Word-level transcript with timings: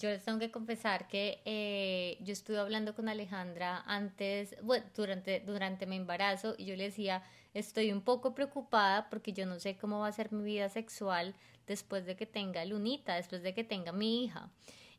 yo 0.00 0.08
les 0.08 0.24
tengo 0.24 0.38
que 0.38 0.50
confesar 0.50 1.06
que 1.08 1.42
eh, 1.44 2.16
yo 2.22 2.32
estuve 2.32 2.58
hablando 2.58 2.94
con 2.94 3.08
Alejandra 3.08 3.82
antes, 3.86 4.56
bueno, 4.62 4.86
durante, 4.96 5.40
durante 5.40 5.86
mi 5.86 5.96
embarazo 5.96 6.54
y 6.56 6.64
yo 6.64 6.74
le 6.74 6.84
decía, 6.84 7.22
estoy 7.52 7.92
un 7.92 8.00
poco 8.00 8.34
preocupada 8.34 9.10
porque 9.10 9.34
yo 9.34 9.44
no 9.44 9.60
sé 9.60 9.76
cómo 9.76 10.00
va 10.00 10.08
a 10.08 10.12
ser 10.12 10.32
mi 10.32 10.42
vida 10.42 10.70
sexual 10.70 11.34
después 11.66 12.06
de 12.06 12.16
que 12.16 12.24
tenga 12.24 12.64
Lunita, 12.64 13.14
después 13.16 13.42
de 13.42 13.52
que 13.52 13.62
tenga 13.62 13.92
mi 13.92 14.24
hija. 14.24 14.50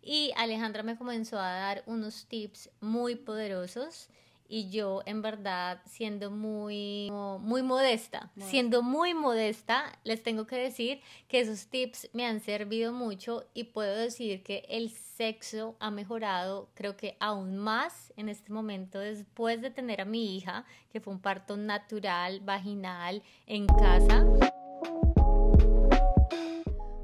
Y 0.03 0.31
Alejandra 0.37 0.83
me 0.83 0.97
comenzó 0.97 1.39
a 1.39 1.51
dar 1.51 1.83
unos 1.87 2.27
tips 2.27 2.69
muy 2.79 3.15
poderosos 3.15 4.07
y 4.51 4.69
yo 4.69 5.01
en 5.05 5.21
verdad 5.21 5.81
siendo 5.85 6.29
muy 6.29 7.09
muy 7.09 7.63
modesta, 7.63 8.29
siendo 8.37 8.83
muy 8.83 9.13
modesta, 9.13 9.97
les 10.03 10.21
tengo 10.21 10.45
que 10.45 10.57
decir 10.57 10.99
que 11.29 11.39
esos 11.39 11.67
tips 11.67 12.09
me 12.11 12.25
han 12.25 12.41
servido 12.41 12.91
mucho 12.91 13.45
y 13.53 13.63
puedo 13.63 13.95
decir 13.95 14.43
que 14.43 14.65
el 14.67 14.89
sexo 14.89 15.77
ha 15.79 15.89
mejorado, 15.89 16.69
creo 16.73 16.97
que 16.97 17.15
aún 17.21 17.57
más 17.57 18.11
en 18.17 18.27
este 18.27 18.51
momento 18.51 18.99
después 18.99 19.61
de 19.61 19.71
tener 19.71 20.01
a 20.01 20.05
mi 20.05 20.35
hija, 20.35 20.65
que 20.91 20.99
fue 20.99 21.13
un 21.13 21.21
parto 21.21 21.55
natural, 21.55 22.41
vaginal 22.41 23.23
en 23.47 23.67
casa. 23.67 24.25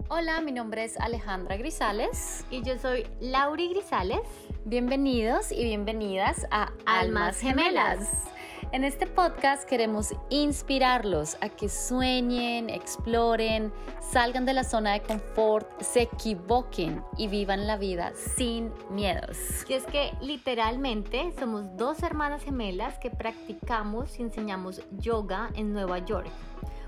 Hola, 0.09 0.41
mi 0.41 0.51
nombre 0.51 0.83
es 0.83 0.99
Alejandra 0.99 1.55
Grisales 1.55 2.45
y 2.51 2.61
yo 2.63 2.77
soy 2.77 3.07
Lauri 3.21 3.69
Grisales. 3.69 4.46
Bienvenidos 4.69 5.53
y 5.53 5.63
bienvenidas 5.63 6.45
a 6.51 6.73
Almas 6.85 7.39
Gemelas. 7.39 8.25
En 8.73 8.83
este 8.83 9.07
podcast 9.07 9.63
queremos 9.63 10.13
inspirarlos 10.29 11.37
a 11.39 11.47
que 11.47 11.69
sueñen, 11.69 12.69
exploren, 12.69 13.71
salgan 14.01 14.45
de 14.45 14.51
la 14.51 14.65
zona 14.65 14.91
de 14.91 15.03
confort, 15.03 15.81
se 15.81 16.01
equivoquen 16.01 17.01
y 17.15 17.29
vivan 17.29 17.65
la 17.65 17.77
vida 17.77 18.11
sin 18.35 18.73
miedos. 18.89 19.37
Y 19.69 19.73
es 19.73 19.85
que 19.85 20.11
literalmente 20.19 21.33
somos 21.39 21.77
dos 21.77 22.03
hermanas 22.03 22.43
gemelas 22.43 22.99
que 22.99 23.09
practicamos 23.09 24.19
y 24.19 24.23
enseñamos 24.23 24.81
yoga 24.99 25.49
en 25.55 25.71
Nueva 25.71 25.99
York 25.99 26.27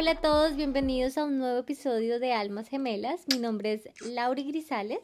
Hola 0.00 0.12
a 0.12 0.20
todos, 0.22 0.56
bienvenidos 0.56 1.18
a 1.18 1.26
un 1.26 1.36
nuevo 1.36 1.58
episodio 1.58 2.18
de 2.20 2.32
Almas 2.32 2.68
Gemelas. 2.68 3.26
Mi 3.30 3.38
nombre 3.38 3.74
es 3.74 3.90
Lauri 4.00 4.44
Grisales. 4.44 5.00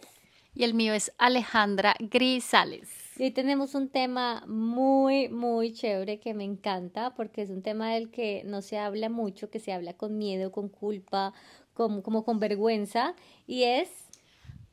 Y 0.54 0.64
el 0.64 0.72
mío 0.72 0.94
es 0.94 1.12
Alejandra 1.18 1.94
Grisales. 2.00 2.88
Y 3.18 3.24
hoy 3.24 3.30
tenemos 3.30 3.74
un 3.74 3.90
tema 3.90 4.42
muy, 4.46 5.28
muy 5.28 5.74
chévere 5.74 6.18
que 6.18 6.32
me 6.32 6.44
encanta 6.44 7.14
porque 7.14 7.42
es 7.42 7.50
un 7.50 7.60
tema 7.60 7.92
del 7.92 8.10
que 8.10 8.42
no 8.46 8.62
se 8.62 8.78
habla 8.78 9.10
mucho, 9.10 9.50
que 9.50 9.60
se 9.60 9.70
habla 9.74 9.92
con 9.92 10.16
miedo, 10.16 10.50
con 10.50 10.70
culpa, 10.70 11.34
como, 11.74 12.02
como 12.02 12.24
con 12.24 12.40
vergüenza. 12.40 13.14
Y 13.46 13.64
es 13.64 13.90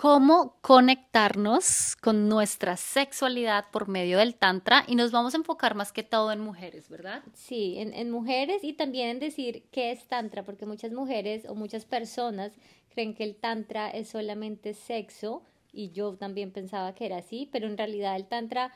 cómo 0.04 0.58
conectarnos 0.60 1.96
con 1.96 2.28
nuestra 2.28 2.76
sexualidad 2.76 3.72
por 3.72 3.88
medio 3.88 4.18
del 4.18 4.36
tantra 4.36 4.84
y 4.86 4.96
nos 4.96 5.14
vamos 5.14 5.34
a 5.34 5.38
enfocar 5.38 5.76
más 5.76 5.94
que 5.94 6.04
todo 6.04 6.34
en 6.34 6.42
mujeres, 6.42 6.90
¿verdad? 6.90 7.24
Sí, 7.32 7.76
en, 7.78 8.12
mujeres 8.12 8.66
y 8.66 8.74
también 8.74 9.12
en 9.12 9.20
decir 9.20 9.64
qué 9.72 9.92
es 9.92 10.06
tantra, 10.10 10.44
porque 10.44 10.66
muchas 10.66 10.92
mujeres 10.92 11.46
o 11.48 11.56
muchas 11.56 11.86
personas 11.86 12.52
creen 12.90 13.14
que 13.14 13.24
el 13.24 13.38
tantra 13.38 13.90
es 13.92 14.10
solamente 14.10 14.74
sexo 14.74 15.42
y 15.72 15.92
yo 15.92 16.18
también 16.18 16.52
pensaba 16.52 16.94
que 16.94 17.06
era 17.06 17.20
así, 17.20 17.48
pero 17.50 17.68
en 17.68 17.78
realidad 17.78 18.18
el 18.18 18.26
tantra 18.26 18.74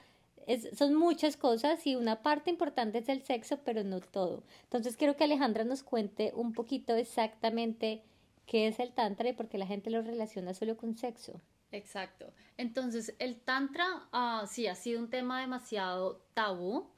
son 0.78 0.96
muchas 0.96 1.36
cosas 1.36 1.86
y 1.86 1.98
una 1.98 2.22
parte 2.22 2.52
importante 2.52 3.00
es 3.00 3.10
el 3.10 3.22
sexo, 3.22 3.60
pero 3.66 3.84
no 3.84 4.00
todo. 4.00 4.44
Entonces 4.64 4.96
quiero 4.96 5.18
que 5.18 5.26
Alejandra 5.26 5.66
nos 5.66 5.84
cuente 5.84 6.32
un 6.34 6.54
poquito 6.54 6.96
exactamente 6.96 8.02
qué 8.48 8.68
es 8.68 8.80
el 8.80 8.94
tantra 8.94 9.30
y 9.30 9.34
por 9.34 9.50
qué 9.50 9.60
la 9.60 9.68
gente 9.68 9.92
lo 9.92 10.02
relaciona 10.02 10.54
solo 10.56 10.76
con 10.78 10.96
sexo. 10.96 11.40
Exacto. 11.72 12.34
Entonces, 12.56 13.14
el 13.20 13.40
tantra 13.42 13.86
ah, 14.12 14.46
sí 14.50 14.68
ha 14.68 14.76
sido 14.76 15.00
un 15.00 15.10
tema 15.10 15.42
demasiado 15.42 16.26
tabú. 16.34 16.90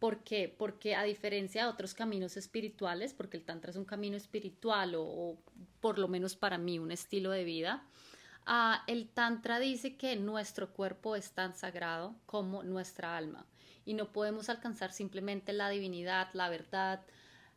¿Por 0.00 0.24
qué? 0.24 0.54
Porque 0.58 0.94
a 0.94 1.04
diferencia 1.04 1.62
de 1.62 1.70
otros 1.70 1.94
caminos 1.94 2.36
espirituales, 2.36 3.14
porque 3.14 3.38
el 3.38 3.44
tantra 3.44 3.70
es 3.70 3.76
un 3.76 3.86
camino 3.86 4.16
espiritual 4.16 4.94
o, 4.96 5.38
por 5.80 5.98
lo 5.98 6.08
menos 6.08 6.36
para 6.36 6.58
mí 6.58 6.78
un 6.78 6.90
estilo 6.90 7.30
de 7.30 7.44
vida, 7.44 7.86
ah, 8.44 8.82
el 8.88 9.08
tantra 9.08 9.58
dice 9.58 9.96
que 9.96 10.16
nuestro 10.16 10.72
cuerpo 10.74 11.16
es 11.16 11.32
tan 11.32 11.54
sagrado 11.54 12.16
como 12.26 12.62
nuestra 12.62 13.16
alma 13.16 13.46
y 13.86 13.94
no 13.94 14.12
podemos 14.12 14.50
alcanzar 14.50 14.92
simplemente 14.92 15.52
la 15.52 15.70
divinidad, 15.70 16.28
la 16.34 16.50
verdad, 16.50 17.00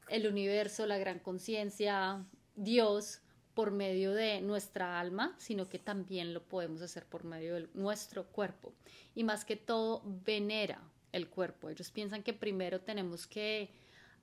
el 0.08 0.28
universo, 0.28 0.86
la 0.86 0.98
gran 0.98 1.20
conciencia, 1.20 2.24
Dios, 2.56 3.22
por 3.60 3.72
medio 3.72 4.14
de 4.14 4.40
nuestra 4.40 5.02
alma, 5.02 5.36
sino 5.38 5.68
que 5.68 5.80
también 5.80 6.34
lo 6.34 6.42
podemos 6.42 6.82
hacer 6.82 7.06
por 7.06 7.26
medio 7.26 7.56
de 7.56 7.68
nuestro 7.74 8.24
cuerpo. 8.28 8.72
Y 9.16 9.26
más 9.26 9.44
que 9.44 9.58
todo, 9.58 10.02
venera 10.06 10.82
el 11.12 11.28
cuerpo. 11.28 11.70
Ellos 11.70 11.92
piensan 11.92 12.24
que 12.24 12.32
primero 12.32 12.80
tenemos 12.80 13.28
que 13.28 13.70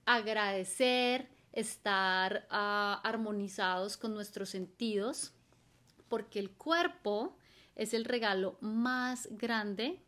agradecer, 0.06 1.28
estar 1.52 2.46
ah, 2.48 2.98
armonizados 3.04 3.98
con 3.98 4.14
nuestros 4.14 4.48
sentidos, 4.48 5.34
porque 6.08 6.38
el 6.38 6.52
cuerpo 6.52 7.36
es 7.74 7.92
el 7.92 8.06
regalo 8.06 8.56
más 8.62 9.28
grande 9.32 10.00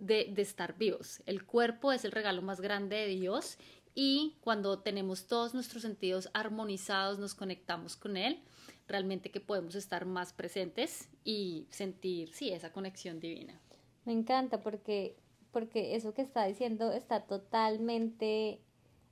de, 0.00 0.32
de, 0.32 0.42
estar 0.42 0.76
vivos. 0.76 1.22
El 1.26 1.46
cuerpo 1.46 1.92
es 1.92 2.04
el 2.04 2.10
regalo 2.10 2.42
más 2.42 2.60
grande 2.60 2.96
de 2.96 3.06
Dios 3.06 3.56
y 3.94 4.36
cuando 4.40 4.80
tenemos 4.80 5.26
todos 5.26 5.54
nuestros 5.54 5.82
sentidos 5.82 6.28
armonizados, 6.34 7.18
nos 7.18 7.34
conectamos 7.34 7.96
con 7.96 8.16
Él, 8.16 8.40
realmente 8.88 9.30
que 9.30 9.40
podemos 9.40 9.74
estar 9.76 10.04
más 10.04 10.32
presentes 10.32 11.08
y 11.24 11.66
sentir, 11.70 12.32
sí, 12.32 12.50
esa 12.50 12.72
conexión 12.72 13.20
divina. 13.20 13.60
Me 14.04 14.12
encanta 14.12 14.60
porque, 14.60 15.16
porque 15.52 15.94
eso 15.94 16.12
que 16.12 16.22
está 16.22 16.44
diciendo 16.44 16.92
está 16.92 17.20
totalmente, 17.20 18.60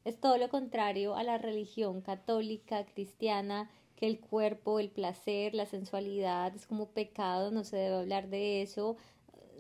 es 0.05 0.21
todo 0.21 0.37
lo 0.37 0.49
contrario 0.49 1.15
a 1.15 1.23
la 1.23 1.39
religión 1.39 2.01
católica, 2.01 2.85
cristiana, 2.85 3.71
que 3.95 4.09
el 4.09 4.19
cuerpo, 4.19 4.81
el 4.81 4.91
placer, 4.91 5.55
la 5.55 5.65
sensualidad 5.67 6.55
es 6.57 6.67
como 6.67 6.91
pecado, 6.91 7.53
no 7.53 7.63
se 7.63 7.77
debe 7.77 7.97
hablar 7.97 8.29
de 8.29 8.63
eso, 8.63 8.97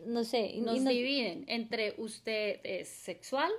no 0.05 0.25
sé. 0.25 0.57
Nos 0.59 0.85
dividen 0.85 1.45
entre 1.47 1.95
usted 1.97 2.59
es 2.65 2.89
sexual 2.89 3.53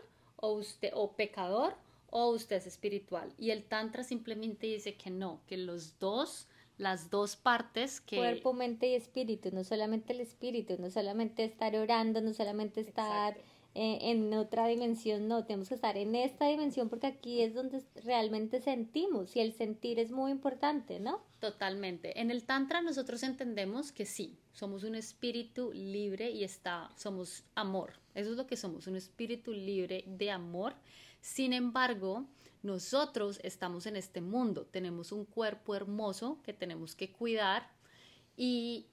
o 0.43 0.51
usted 0.51 0.91
o 0.93 1.13
pecador 1.13 1.73
o 2.09 2.29
usted 2.31 2.57
es 2.57 2.67
espiritual. 2.67 3.33
Y 3.37 3.51
el 3.51 3.63
tantra 3.63 4.03
simplemente 4.03 4.67
dice 4.67 4.95
que 4.95 5.09
no, 5.09 5.39
que 5.47 5.55
los 5.55 5.97
dos, 5.99 6.47
las 6.77 7.09
dos 7.09 7.37
partes 7.37 8.01
que... 8.01 8.17
Cuerpo, 8.17 8.51
mente 8.51 8.87
y 8.87 8.95
espíritu, 8.95 9.51
no 9.53 9.63
solamente 9.63 10.11
el 10.11 10.19
espíritu, 10.19 10.75
no 10.77 10.91
solamente 10.91 11.45
estar 11.45 11.73
orando, 11.77 12.19
no 12.19 12.33
solamente 12.33 12.81
estar 12.81 13.37
eh, 13.75 14.11
en 14.11 14.31
otra 14.35 14.67
dimensión, 14.67 15.27
no, 15.27 15.45
tenemos 15.45 15.69
que 15.69 15.75
estar 15.75 15.97
en 15.97 16.13
esta 16.13 16.47
dimensión 16.47 16.89
porque 16.89 17.07
aquí 17.07 17.41
es 17.41 17.55
donde 17.55 17.83
realmente 18.03 18.61
sentimos 18.61 19.35
y 19.35 19.39
el 19.39 19.53
sentir 19.53 19.97
es 19.97 20.11
muy 20.11 20.31
importante, 20.31 20.99
¿no? 20.99 21.23
Totalmente. 21.39 22.19
En 22.21 22.29
el 22.29 22.43
Tantra 22.43 22.81
nosotros 22.81 23.23
entendemos 23.23 23.91
que 23.91 24.05
sí, 24.05 24.37
somos 24.51 24.83
un 24.83 24.93
espíritu 24.93 25.71
libre 25.73 26.29
y 26.29 26.43
está, 26.43 26.91
somos 26.95 27.43
amor. 27.55 27.93
Eso 28.13 28.31
es 28.31 28.37
lo 28.37 28.45
que 28.45 28.57
somos, 28.57 28.85
un 28.85 28.95
espíritu 28.95 29.53
libre 29.53 30.03
de 30.05 30.29
amor. 30.29 30.75
Sin 31.21 31.51
embargo, 31.51 32.27
nosotros 32.61 33.39
estamos 33.41 33.87
en 33.87 33.95
este 33.95 34.21
mundo, 34.21 34.67
tenemos 34.69 35.11
un 35.11 35.25
cuerpo 35.25 35.73
hermoso 35.73 36.39
que 36.43 36.53
tenemos 36.53 36.95
que 36.95 37.11
cuidar 37.11 37.71
y 38.37 38.85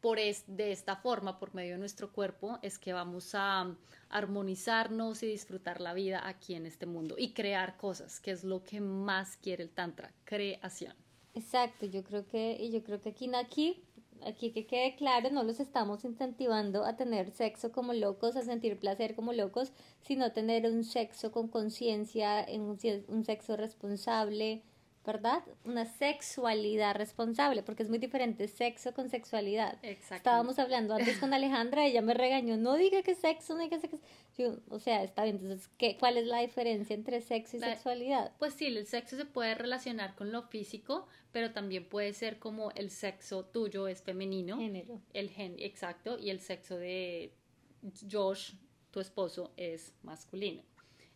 por 0.00 0.18
de 0.18 0.72
esta 0.72 0.96
forma, 0.96 1.38
por 1.38 1.54
medio 1.54 1.72
de 1.72 1.78
nuestro 1.78 2.12
cuerpo, 2.12 2.58
es 2.62 2.78
que 2.78 2.92
vamos 2.92 3.34
a 3.34 3.74
armonizarnos 4.08 5.22
y 5.22 5.26
disfrutar 5.26 5.80
la 5.80 5.92
vida 5.92 6.26
aquí 6.26 6.54
en 6.54 6.66
este 6.66 6.86
mundo 6.86 7.16
y 7.18 7.32
crear 7.32 7.76
cosas, 7.76 8.20
que 8.20 8.30
es 8.30 8.44
lo 8.44 8.62
que 8.62 8.80
más 8.80 9.36
quiere 9.36 9.64
el 9.64 9.70
Tantra, 9.70 10.12
creación. 10.24 10.94
Exacto, 11.34 11.86
yo 11.86 12.02
creo 12.04 12.26
que, 12.26 12.56
y 12.58 12.70
yo 12.70 12.82
creo 12.82 13.00
que 13.00 13.10
aquí, 13.10 13.30
aquí, 13.34 13.84
aquí 14.24 14.50
que 14.50 14.66
quede 14.66 14.96
claro, 14.96 15.30
no 15.30 15.42
los 15.42 15.60
estamos 15.60 16.04
incentivando 16.04 16.84
a 16.84 16.96
tener 16.96 17.30
sexo 17.30 17.70
como 17.70 17.92
locos, 17.92 18.36
a 18.36 18.42
sentir 18.42 18.78
placer 18.78 19.14
como 19.14 19.32
locos, 19.32 19.72
sino 20.00 20.32
tener 20.32 20.66
un 20.66 20.84
sexo 20.84 21.30
con 21.32 21.48
conciencia, 21.48 22.46
un 22.50 23.24
sexo 23.24 23.56
responsable, 23.56 24.62
¿verdad? 25.08 25.42
Una 25.64 25.86
sexualidad 25.86 26.94
responsable, 26.94 27.62
porque 27.62 27.82
es 27.82 27.88
muy 27.88 27.96
diferente 27.96 28.46
sexo 28.46 28.92
con 28.92 29.08
sexualidad. 29.08 29.78
Estábamos 29.82 30.58
hablando 30.58 30.94
antes 30.94 31.16
con 31.16 31.32
Alejandra, 31.32 31.86
ella 31.86 32.02
me 32.02 32.12
regañó, 32.12 32.58
no 32.58 32.74
diga 32.74 33.02
que 33.02 33.14
sexo, 33.14 33.54
no 33.54 33.62
diga 33.62 33.80
que 33.80 33.88
sexo. 33.88 33.98
Yo, 34.36 34.58
o 34.68 34.78
sea, 34.78 35.02
está 35.02 35.24
bien, 35.24 35.36
entonces, 35.36 35.70
¿qué, 35.78 35.96
¿cuál 35.98 36.18
es 36.18 36.26
la 36.26 36.40
diferencia 36.40 36.92
entre 36.94 37.22
sexo 37.22 37.56
y 37.56 37.60
sexualidad? 37.60 38.32
Pues 38.38 38.52
sí, 38.52 38.66
el 38.66 38.86
sexo 38.86 39.16
se 39.16 39.24
puede 39.24 39.54
relacionar 39.54 40.14
con 40.14 40.30
lo 40.30 40.42
físico, 40.42 41.06
pero 41.32 41.52
también 41.52 41.88
puede 41.88 42.12
ser 42.12 42.38
como 42.38 42.70
el 42.72 42.90
sexo 42.90 43.46
tuyo 43.46 43.88
es 43.88 44.02
femenino. 44.02 44.58
Género. 44.58 45.00
El 45.14 45.30
gen, 45.30 45.56
exacto, 45.58 46.18
y 46.18 46.28
el 46.28 46.40
sexo 46.40 46.76
de 46.76 47.32
Josh, 48.10 48.52
tu 48.90 49.00
esposo, 49.00 49.54
es 49.56 49.94
masculino. 50.02 50.62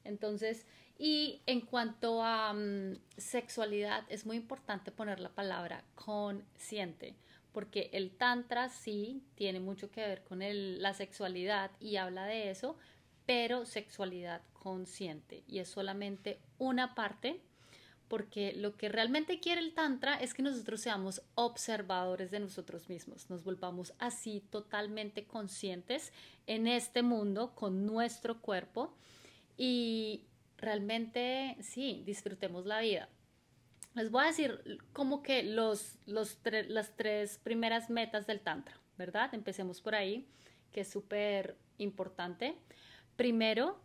Entonces, 0.05 0.65
y 0.99 1.41
en 1.47 1.63
cuanto 1.63 2.23
a 2.23 2.53
mm, 2.53 2.97
sexualidad, 3.17 4.05
es 4.09 4.27
muy 4.27 4.37
importante 4.37 4.93
poner 4.93 5.21
la 5.21 5.31
palabra 5.31 5.85
consciente, 5.95 7.17
porque 7.53 7.91
el 7.93 8.11
tantra 8.11 8.69
sí 8.69 9.23
tiene 9.35 9.61
mucho 9.61 9.91
que 9.91 10.07
ver 10.07 10.23
con 10.23 10.41
la 10.41 10.95
sexualidad 10.95 11.71
y 11.81 11.97
habla 11.97 12.25
de 12.27 12.51
eso, 12.51 12.77
pero 13.27 13.67
sexualidad 13.67 14.43
consciente. 14.53 15.43
Y 15.47 15.59
es 15.59 15.69
solamente 15.69 16.39
una 16.59 16.95
parte, 16.95 17.41
porque 18.09 18.53
lo 18.53 18.77
que 18.77 18.89
realmente 18.89 19.41
quiere 19.41 19.61
el 19.61 19.75
tantra 19.75 20.17
es 20.17 20.35
que 20.35 20.43
nosotros 20.43 20.83
seamos 20.83 21.23
observadores 21.35 22.31
de 22.31 22.41
nosotros 22.41 22.89
mismos, 22.89 23.31
nos 23.31 23.43
volvamos 23.43 23.95
así 23.99 24.43
totalmente 24.51 25.25
conscientes 25.25 26.13
en 26.47 26.67
este 26.67 27.03
mundo 27.03 27.55
con 27.55 27.87
nuestro 27.87 28.41
cuerpo 28.43 28.95
y 29.57 30.27
realmente 30.63 31.57
sí, 31.61 32.03
disfrutemos 32.07 32.65
la 32.65 32.81
vida. 32.81 33.09
Les 33.95 34.11
voy 34.11 34.25
a 34.25 34.29
decir 34.29 34.81
como 34.95 35.23
que 35.23 35.43
los, 35.43 35.99
los 36.07 36.39
las 36.69 36.97
tres 36.97 37.39
primeras 37.43 37.91
metas 37.91 38.27
del 38.27 38.41
Tantra, 38.41 38.81
¿verdad? 38.97 39.35
Empecemos 39.35 39.83
por 39.83 39.95
ahí, 39.95 40.27
que 40.73 40.81
es 40.81 40.89
súper 40.89 41.59
importante. 41.77 42.57
Primero, 43.17 43.79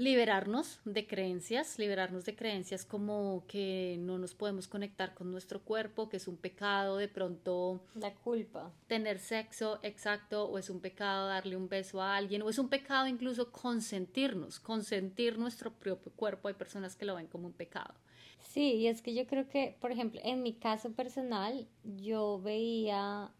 liberarnos 0.00 0.80
de 0.86 1.06
creencias, 1.06 1.78
liberarnos 1.78 2.24
de 2.24 2.34
creencias 2.34 2.86
como 2.86 3.44
que 3.46 3.96
no 4.00 4.16
nos 4.16 4.34
podemos 4.34 4.66
conectar 4.66 5.12
con 5.12 5.30
nuestro 5.30 5.60
cuerpo, 5.60 6.08
que 6.08 6.16
es 6.16 6.26
un 6.26 6.38
pecado 6.38 6.96
de 6.96 7.06
pronto. 7.06 7.82
La 7.94 8.14
culpa. 8.14 8.72
Tener 8.86 9.18
sexo, 9.18 9.78
exacto, 9.82 10.46
o 10.46 10.56
es 10.56 10.70
un 10.70 10.80
pecado 10.80 11.28
darle 11.28 11.54
un 11.54 11.68
beso 11.68 12.00
a 12.00 12.16
alguien, 12.16 12.40
o 12.40 12.48
es 12.48 12.58
un 12.58 12.70
pecado 12.70 13.06
incluso 13.06 13.52
consentirnos, 13.52 14.58
consentir 14.58 15.38
nuestro 15.38 15.70
propio 15.70 16.10
cuerpo. 16.12 16.48
Hay 16.48 16.54
personas 16.54 16.96
que 16.96 17.04
lo 17.04 17.16
ven 17.16 17.26
como 17.26 17.46
un 17.48 17.52
pecado. 17.52 17.92
Sí, 18.40 18.76
y 18.76 18.86
es 18.86 19.02
que 19.02 19.12
yo 19.12 19.26
creo 19.26 19.50
que, 19.50 19.76
por 19.82 19.92
ejemplo, 19.92 20.18
en 20.24 20.42
mi 20.42 20.54
caso 20.54 20.92
personal, 20.92 21.68
yo 21.84 22.40
veía 22.40 23.30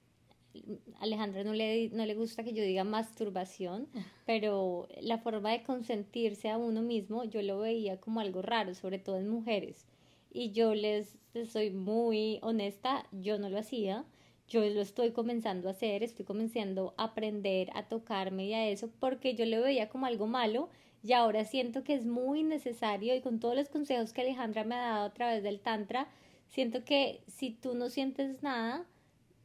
Alejandra 0.98 1.44
no 1.44 1.52
le, 1.52 1.90
no 1.90 2.04
le 2.04 2.14
gusta 2.14 2.42
que 2.42 2.52
yo 2.52 2.62
diga 2.62 2.84
masturbación, 2.84 3.88
pero 4.26 4.88
la 5.00 5.18
forma 5.18 5.50
de 5.50 5.62
consentirse 5.62 6.50
a 6.50 6.58
uno 6.58 6.82
mismo 6.82 7.24
yo 7.24 7.42
lo 7.42 7.58
veía 7.58 8.00
como 8.00 8.20
algo 8.20 8.42
raro, 8.42 8.74
sobre 8.74 8.98
todo 8.98 9.18
en 9.18 9.28
mujeres. 9.28 9.86
Y 10.32 10.52
yo 10.52 10.74
les 10.74 11.18
soy 11.48 11.70
muy 11.70 12.38
honesta, 12.42 13.06
yo 13.12 13.38
no 13.38 13.48
lo 13.48 13.58
hacía, 13.58 14.04
yo 14.48 14.60
lo 14.68 14.80
estoy 14.80 15.12
comenzando 15.12 15.68
a 15.68 15.72
hacer, 15.72 16.02
estoy 16.02 16.24
comenzando 16.24 16.94
a 16.96 17.04
aprender 17.04 17.70
a 17.74 17.88
tocarme 17.88 18.46
y 18.46 18.54
a 18.54 18.68
eso, 18.68 18.90
porque 18.98 19.34
yo 19.34 19.46
lo 19.46 19.62
veía 19.62 19.88
como 19.88 20.06
algo 20.06 20.26
malo. 20.26 20.68
Y 21.02 21.12
ahora 21.12 21.44
siento 21.44 21.82
que 21.82 21.94
es 21.94 22.04
muy 22.04 22.42
necesario 22.42 23.14
y 23.14 23.22
con 23.22 23.40
todos 23.40 23.54
los 23.54 23.70
consejos 23.70 24.12
que 24.12 24.20
Alejandra 24.20 24.64
me 24.64 24.74
ha 24.74 24.80
dado 24.80 25.04
a 25.06 25.14
través 25.14 25.42
del 25.42 25.60
Tantra, 25.60 26.08
siento 26.48 26.84
que 26.84 27.22
si 27.26 27.50
tú 27.52 27.74
no 27.74 27.88
sientes 27.88 28.42
nada, 28.42 28.86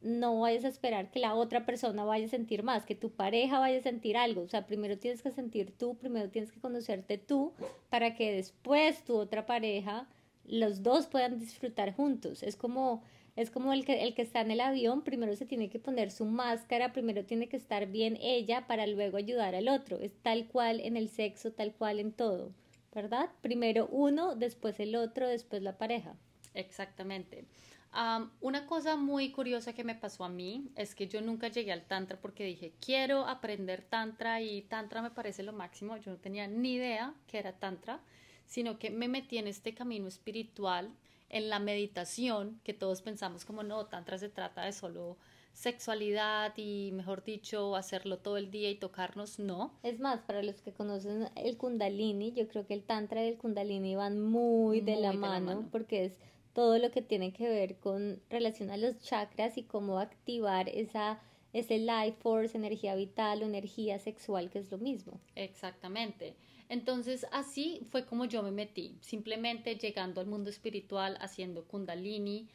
no 0.02 0.40
vayas 0.40 0.64
a 0.64 0.68
esperar 0.68 1.10
que 1.10 1.18
la 1.18 1.34
otra 1.34 1.66
persona 1.66 2.04
vaya 2.04 2.26
a 2.26 2.30
sentir 2.30 2.62
más, 2.62 2.84
que 2.84 2.94
tu 2.94 3.10
pareja 3.10 3.58
vaya 3.58 3.78
a 3.78 3.82
sentir 3.82 4.16
algo. 4.16 4.42
O 4.42 4.48
sea, 4.48 4.66
primero 4.66 4.98
tienes 4.98 5.22
que 5.22 5.30
sentir 5.30 5.72
tú, 5.76 5.96
primero 5.96 6.30
tienes 6.30 6.52
que 6.52 6.60
conocerte 6.60 7.18
tú, 7.18 7.52
para 7.90 8.14
que 8.14 8.32
después 8.32 9.04
tu 9.04 9.16
otra 9.16 9.46
pareja, 9.46 10.08
los 10.44 10.82
dos 10.82 11.06
puedan 11.06 11.38
disfrutar 11.38 11.94
juntos. 11.94 12.42
Es 12.42 12.56
como, 12.56 13.02
es 13.34 13.50
como 13.50 13.72
el 13.72 13.84
que, 13.84 14.04
el 14.04 14.14
que 14.14 14.22
está 14.22 14.40
en 14.40 14.50
el 14.50 14.60
avión, 14.60 15.02
primero 15.02 15.34
se 15.34 15.46
tiene 15.46 15.70
que 15.70 15.78
poner 15.78 16.10
su 16.10 16.24
máscara, 16.24 16.92
primero 16.92 17.24
tiene 17.24 17.48
que 17.48 17.56
estar 17.56 17.86
bien 17.86 18.16
ella 18.20 18.66
para 18.66 18.86
luego 18.86 19.16
ayudar 19.16 19.54
al 19.54 19.68
otro. 19.68 19.98
Es 19.98 20.14
tal 20.22 20.46
cual 20.46 20.80
en 20.80 20.96
el 20.96 21.08
sexo, 21.08 21.52
tal 21.52 21.72
cual 21.74 21.98
en 21.98 22.12
todo, 22.12 22.52
¿verdad? 22.94 23.30
Primero 23.40 23.88
uno, 23.90 24.36
después 24.36 24.78
el 24.78 24.94
otro, 24.94 25.26
después 25.28 25.62
la 25.62 25.78
pareja. 25.78 26.14
Exactamente 26.54 27.44
una 28.40 28.66
cosa 28.66 28.96
muy 28.96 29.32
curiosa 29.32 29.72
que 29.72 29.84
me 29.84 29.94
pasó 29.94 30.24
a 30.24 30.28
mí 30.28 30.70
es 30.76 30.94
que 30.94 31.08
yo 31.08 31.20
nunca 31.22 31.48
llegué 31.48 31.72
al 31.72 31.86
tantra 31.86 32.18
porque 32.20 32.44
dije, 32.44 32.74
quiero 32.80 33.26
aprender 33.26 33.82
tantra 33.82 34.40
y 34.42 34.62
tantra 34.62 35.00
me 35.02 35.10
parece 35.10 35.42
lo 35.42 35.52
máximo. 35.52 35.96
Yo 35.96 36.10
no 36.10 36.18
tenía 36.18 36.46
ni 36.46 36.74
idea 36.74 37.14
que 37.26 37.38
era 37.38 37.52
tantra, 37.52 38.00
sino 38.44 38.78
que 38.78 38.90
me 38.90 39.08
metí 39.08 39.38
en 39.38 39.46
este 39.46 39.74
camino 39.74 40.08
espiritual, 40.08 40.90
en 41.30 41.48
la 41.48 41.58
meditación, 41.58 42.60
que 42.64 42.74
todos 42.74 43.02
pensamos 43.02 43.44
como 43.44 43.62
no, 43.62 43.86
tantra 43.86 44.18
se 44.18 44.28
trata 44.28 44.62
de 44.62 44.72
solo 44.72 45.16
sexualidad 45.56 46.52
y, 46.58 46.92
mejor 46.92 47.24
dicho, 47.24 47.76
hacerlo 47.76 48.18
todo 48.18 48.36
el 48.36 48.50
día 48.50 48.68
y 48.68 48.74
tocarnos, 48.74 49.38
no. 49.38 49.72
Es 49.82 50.00
más, 50.00 50.20
para 50.20 50.42
los 50.42 50.60
que 50.60 50.72
conocen 50.72 51.30
el 51.34 51.56
kundalini, 51.56 52.32
yo 52.32 52.46
creo 52.46 52.66
que 52.66 52.74
el 52.74 52.82
tantra 52.82 53.24
y 53.24 53.28
el 53.28 53.38
kundalini 53.38 53.96
van 53.96 54.20
muy, 54.20 54.82
de, 54.82 54.96
la, 54.96 55.14
mano 55.14 55.66
porque 55.72 56.04
es 56.04 56.12
todo 56.56 56.78
lo 56.78 56.90
que 56.90 57.02
tiene 57.02 57.34
que 57.34 57.46
ver 57.46 57.76
con 57.76 58.18
relación 58.30 58.70
a 58.70 58.78
los 58.78 58.98
chakras 59.00 59.58
y 59.58 59.64
cómo 59.64 59.98
activar 59.98 60.70
esa 60.70 61.20
ese 61.52 61.78
life 61.78 62.16
force, 62.20 62.56
energía 62.56 62.94
vital 62.94 63.42
o 63.42 63.46
energía 63.46 63.98
sexual, 63.98 64.48
que 64.50 64.58
es 64.58 64.70
lo 64.70 64.78
mismo. 64.78 65.20
Exactamente. 65.34 66.34
Entonces, 66.70 67.26
así 67.30 67.86
fue 67.90 68.06
como 68.06 68.24
yo 68.24 68.42
me 68.42 68.50
metí, 68.50 68.96
simplemente 69.02 69.76
llegando 69.76 70.22
al 70.22 70.26
mundo 70.26 70.48
espiritual, 70.48 71.18
haciendo 71.20 71.64
kundalini, 71.64 72.48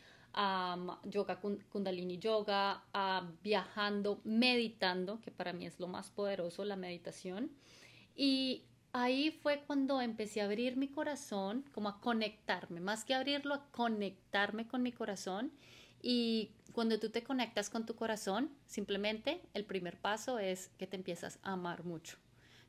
yoga, 1.04 1.40
kundalini 1.72 2.18
yoga, 2.18 2.84
viajando, 3.44 4.20
meditando, 4.24 5.22
que 5.22 5.30
para 5.30 5.54
mí 5.54 5.68
es 5.68 5.80
lo 5.80 5.88
más 5.88 6.10
poderoso, 6.10 6.66
la 6.66 6.76
meditación. 6.76 7.52
Y 8.16 8.64
ahí 8.94 9.32
fue 9.32 9.64
cuando 9.66 10.02
empecé 10.02 10.42
a 10.42 10.46
abrir 10.46 10.78
mi 10.78 10.88
corazón, 10.88 11.66
como 11.72 11.90
a 11.90 12.02
conectarme, 12.02 12.80
más 12.80 13.06
que 13.06 13.14
abrirlo, 13.14 13.54
a 13.54 13.66
conectarme 13.72 14.68
con 14.68 14.84
mi 14.84 14.92
corazón. 14.92 15.52
Y 16.02 16.52
cuando 16.74 17.00
tú 17.00 17.10
te 17.10 17.24
conectas 17.24 17.70
con 17.70 17.86
tu 17.86 17.96
corazón, 17.96 18.52
simplemente 18.66 19.42
el 19.54 19.66
primer 19.66 19.98
paso 19.98 20.40
es 20.40 20.70
que 20.78 20.88
te 20.88 20.96
empiezas 20.96 21.40
a 21.44 21.54
amar 21.54 21.84
mucho. 21.84 22.18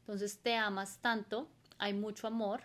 Entonces 0.00 0.38
te 0.38 0.56
amas 0.56 0.98
tanto, 1.00 1.48
hay 1.78 1.94
mucho 1.94 2.26
amor 2.26 2.62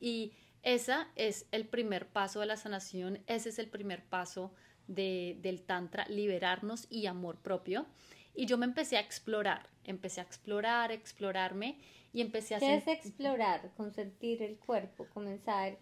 y 0.00 0.32
ese 0.62 0.94
es 1.16 1.46
el 1.50 1.66
primer 1.66 2.08
paso 2.08 2.40
de 2.40 2.46
la 2.46 2.56
sanación, 2.56 3.22
ese 3.26 3.48
es 3.48 3.58
el 3.58 3.68
primer 3.68 4.04
paso 4.04 4.52
del 4.86 5.62
tantra, 5.66 6.06
liberarnos 6.08 6.86
y 6.90 7.06
amor 7.06 7.38
propio. 7.38 7.86
Y 8.34 8.46
yo 8.46 8.58
me 8.58 8.66
empecé 8.66 8.96
a 8.96 9.00
explorar, 9.00 9.68
empecé 9.84 10.20
a 10.20 10.24
explorar, 10.24 10.92
explorarme 10.92 11.78
y 12.14 12.20
empecé 12.20 12.54
a 12.54 12.60
¿Qué 12.60 12.76
es 12.76 12.86
explorar, 12.86 13.72
consentir 13.76 14.40
el 14.40 14.56
cuerpo, 14.56 15.06
comenzar, 15.12 15.76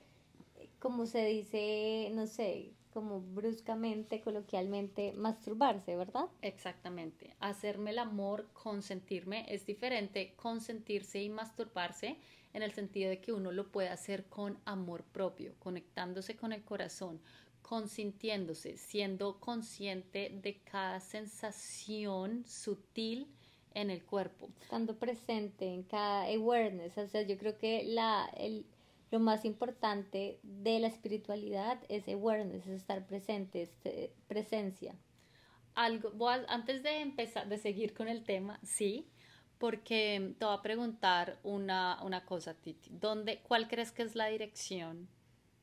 como 0.78 1.04
se 1.04 1.26
dice, 1.26 2.10
no 2.14 2.26
sé, 2.26 2.72
como 2.90 3.20
bruscamente, 3.20 4.22
coloquialmente, 4.22 5.12
masturbarse, 5.12 5.94
¿verdad? 5.94 6.24
Exactamente. 6.40 7.36
Hacerme 7.38 7.90
el 7.90 7.98
amor, 7.98 8.48
consentirme, 8.54 9.44
es 9.46 9.66
diferente 9.66 10.32
consentirse 10.36 11.22
y 11.22 11.28
masturbarse 11.28 12.16
en 12.54 12.62
el 12.62 12.72
sentido 12.72 13.10
de 13.10 13.20
que 13.20 13.32
uno 13.32 13.52
lo 13.52 13.70
puede 13.70 13.90
hacer 13.90 14.24
con 14.24 14.58
amor 14.64 15.04
propio, 15.04 15.54
conectándose 15.58 16.34
con 16.34 16.54
el 16.54 16.64
corazón, 16.64 17.20
consintiéndose, 17.60 18.78
siendo 18.78 19.38
consciente 19.38 20.30
de 20.42 20.62
cada 20.62 20.98
sensación 21.00 22.46
sutil 22.46 23.28
en 23.74 23.90
el 23.90 24.04
cuerpo. 24.04 24.48
Estando 24.60 24.98
presente 24.98 25.66
en 25.66 25.82
cada 25.82 26.24
awareness, 26.26 26.96
o 26.98 27.06
sea, 27.06 27.22
yo 27.22 27.38
creo 27.38 27.58
que 27.58 27.84
la, 27.84 28.30
el, 28.36 28.66
lo 29.10 29.20
más 29.20 29.44
importante 29.44 30.38
de 30.42 30.80
la 30.80 30.88
espiritualidad 30.88 31.78
es 31.88 32.08
awareness, 32.08 32.66
es 32.66 32.80
estar 32.80 33.06
presente, 33.06 33.62
es 33.62 34.10
presencia. 34.26 34.94
Algo, 35.74 36.12
antes 36.28 36.82
de 36.82 37.00
empezar, 37.00 37.48
de 37.48 37.58
seguir 37.58 37.94
con 37.94 38.08
el 38.08 38.24
tema, 38.24 38.58
sí, 38.62 39.08
porque 39.58 40.34
te 40.38 40.44
voy 40.44 40.54
a 40.56 40.62
preguntar 40.62 41.38
una, 41.44 42.02
una 42.02 42.24
cosa, 42.24 42.54
Titi. 42.54 42.90
¿Dónde, 42.92 43.40
¿Cuál 43.42 43.68
crees 43.68 43.92
que 43.92 44.02
es 44.02 44.16
la 44.16 44.26
dirección 44.26 45.08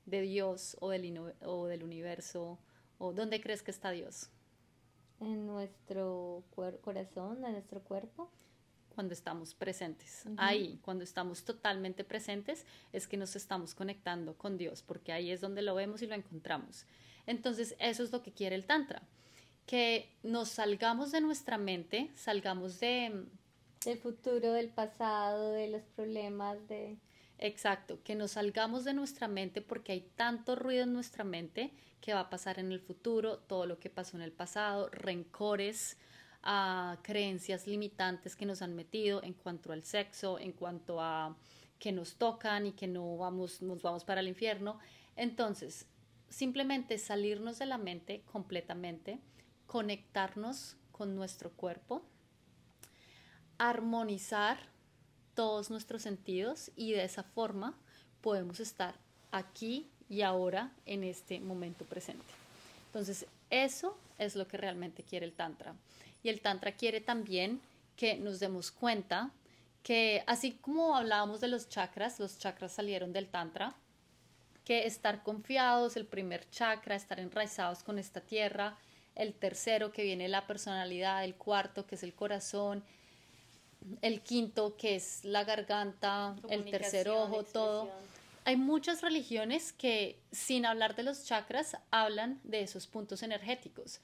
de 0.05 0.21
Dios 0.21 0.77
o 0.79 0.89
del, 0.89 1.33
o 1.41 1.67
del 1.67 1.83
universo? 1.83 2.59
¿O 2.97 3.13
dónde 3.13 3.41
crees 3.41 3.61
que 3.61 3.71
está 3.71 3.91
Dios? 3.91 4.29
En 5.19 5.45
nuestro 5.45 6.43
corazón, 6.81 7.43
en 7.45 7.53
nuestro 7.53 7.81
cuerpo. 7.81 8.29
cuando 8.99 9.13
estamos 9.13 9.53
presentes. 9.53 10.25
Ahí, 10.35 10.77
cuando 10.81 11.05
estamos 11.05 11.45
totalmente 11.45 12.03
presentes, 12.03 12.65
es 12.91 13.07
que 13.07 13.15
nos 13.15 13.37
estamos 13.37 13.73
conectando 13.73 14.37
con 14.37 14.57
Dios, 14.57 14.83
porque 14.83 15.13
ahí 15.13 15.31
es 15.31 15.39
donde 15.39 15.61
lo 15.61 15.73
vemos 15.73 16.01
y 16.01 16.07
lo 16.07 16.15
encontramos. 16.15 16.85
Entonces, 17.25 17.77
eso 17.79 18.03
es 18.03 18.11
lo 18.11 18.21
que 18.21 18.33
quiere 18.33 18.55
el 18.55 18.65
Tantra, 18.65 19.01
que 19.65 20.09
nos 20.21 20.49
salgamos 20.49 21.13
de 21.13 21.21
nuestra 21.21 21.57
mente, 21.57 22.11
salgamos 22.15 22.81
de... 22.81 23.25
Del 23.85 23.97
futuro, 23.99 24.51
del 24.51 24.67
pasado, 24.67 25.51
de 25.51 25.69
los 25.69 25.83
problemas, 25.95 26.67
de... 26.67 26.97
Exacto, 27.41 28.03
que 28.03 28.15
nos 28.15 28.31
salgamos 28.31 28.83
de 28.83 28.93
nuestra 28.93 29.29
mente 29.29 29.61
porque 29.61 29.93
hay 29.93 30.01
tanto 30.17 30.57
ruido 30.57 30.83
en 30.83 30.91
nuestra 30.91 31.23
mente 31.23 31.71
que 32.01 32.13
va 32.13 32.19
a 32.21 32.29
pasar 32.29 32.59
en 32.59 32.73
el 32.73 32.81
futuro, 32.81 33.37
todo 33.37 33.65
lo 33.65 33.79
que 33.79 33.89
pasó 33.89 34.17
en 34.17 34.23
el 34.23 34.33
pasado, 34.33 34.89
rencores, 34.89 35.97
a 36.43 36.97
creencias 37.01 37.65
limitantes 37.65 38.35
que 38.35 38.45
nos 38.45 38.61
han 38.61 38.75
metido 38.75 39.23
en 39.23 39.33
cuanto 39.33 39.71
al 39.71 39.83
sexo, 39.83 40.37
en 40.37 40.51
cuanto 40.51 41.01
a 41.01 41.37
que 41.79 41.93
nos 41.93 42.15
tocan 42.15 42.67
y 42.67 42.73
que 42.73 42.87
no 42.87 43.17
vamos, 43.17 43.61
nos 43.61 43.81
vamos 43.81 44.03
para 44.03 44.19
el 44.19 44.27
infierno. 44.27 44.77
Entonces, 45.15 45.85
simplemente 46.27 46.97
salirnos 46.97 47.57
de 47.59 47.65
la 47.67 47.77
mente 47.77 48.21
completamente, 48.25 49.21
conectarnos 49.65 50.75
con 50.91 51.15
nuestro 51.15 51.51
cuerpo, 51.51 52.03
armonizar 53.57 54.57
todos 55.39 55.69
nuestros 55.69 56.01
sentidos 56.01 56.69
y 56.75 56.91
de 56.91 57.05
esa 57.05 57.23
forma 57.23 57.73
podemos 58.19 58.59
estar 58.59 58.95
aquí 59.31 59.89
y 60.09 60.21
ahora 60.21 60.73
en 60.85 61.05
este 61.05 61.39
momento 61.39 61.85
presente. 61.85 62.25
Entonces, 62.87 63.25
eso 63.49 63.97
es 64.17 64.35
lo 64.35 64.49
que 64.49 64.57
realmente 64.57 65.01
quiere 65.01 65.25
el 65.25 65.31
Tantra. 65.31 65.75
Y 66.23 66.27
el 66.27 66.41
Tantra 66.41 66.73
quiere 66.73 66.99
también 66.99 67.61
que 67.95 68.17
nos 68.17 68.41
demos 68.41 68.69
cuenta 68.69 69.31
que 69.81 70.25
así 70.27 70.57
como 70.59 70.97
hablábamos 70.97 71.39
de 71.39 71.47
los 71.47 71.69
chakras, 71.69 72.19
los 72.19 72.37
chakras 72.37 72.73
salieron 72.73 73.13
del 73.13 73.29
Tantra, 73.29 73.73
que 74.65 74.87
estar 74.87 75.23
confiados, 75.23 75.95
el 75.95 76.05
primer 76.05 76.49
chakra, 76.49 76.97
estar 76.97 77.17
enraizados 77.17 77.81
con 77.81 77.97
esta 77.97 78.19
tierra, 78.19 78.77
el 79.15 79.33
tercero 79.33 79.93
que 79.93 80.03
viene 80.03 80.27
la 80.27 80.45
personalidad, 80.47 81.23
el 81.23 81.35
cuarto 81.35 81.87
que 81.87 81.95
es 81.95 82.03
el 82.03 82.13
corazón, 82.13 82.83
el 84.01 84.21
quinto 84.21 84.75
que 84.77 84.95
es 84.95 85.23
la 85.23 85.43
garganta, 85.43 86.35
el 86.49 86.65
tercer 86.69 87.09
ojo, 87.09 87.43
todo. 87.43 87.89
Hay 88.45 88.55
muchas 88.55 89.01
religiones 89.01 89.73
que 89.73 90.19
sin 90.31 90.65
hablar 90.65 90.95
de 90.95 91.03
los 91.03 91.25
chakras 91.25 91.77
hablan 91.91 92.39
de 92.43 92.61
esos 92.61 92.87
puntos 92.87 93.21
energéticos, 93.23 94.01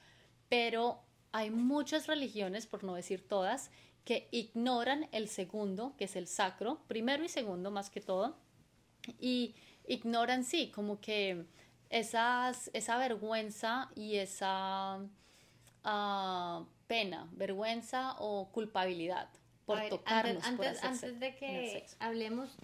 pero 0.48 1.00
hay 1.32 1.50
muchas 1.50 2.06
religiones, 2.06 2.66
por 2.66 2.84
no 2.84 2.94
decir 2.94 3.26
todas, 3.26 3.70
que 4.04 4.28
ignoran 4.30 5.08
el 5.12 5.28
segundo, 5.28 5.94
que 5.98 6.04
es 6.04 6.16
el 6.16 6.28
sacro, 6.28 6.80
primero 6.86 7.24
y 7.24 7.28
segundo 7.28 7.70
más 7.70 7.90
que 7.90 8.00
todo, 8.00 8.36
y 9.18 9.54
ignoran, 9.88 10.44
sí, 10.44 10.70
como 10.70 11.00
que 11.00 11.44
esas, 11.90 12.70
esa 12.72 12.98
vergüenza 12.98 13.90
y 13.96 14.16
esa 14.16 15.00
ah, 15.82 16.64
pena, 16.86 17.28
vergüenza 17.32 18.14
o 18.18 18.48
culpabilidad 18.52 19.28
por 19.66 19.88
tocarnos. 19.88 20.44
Antes, 20.44 20.82
antes, 20.82 21.20
de 21.20 21.34
que 21.34 21.84
hablemos, 21.98 22.56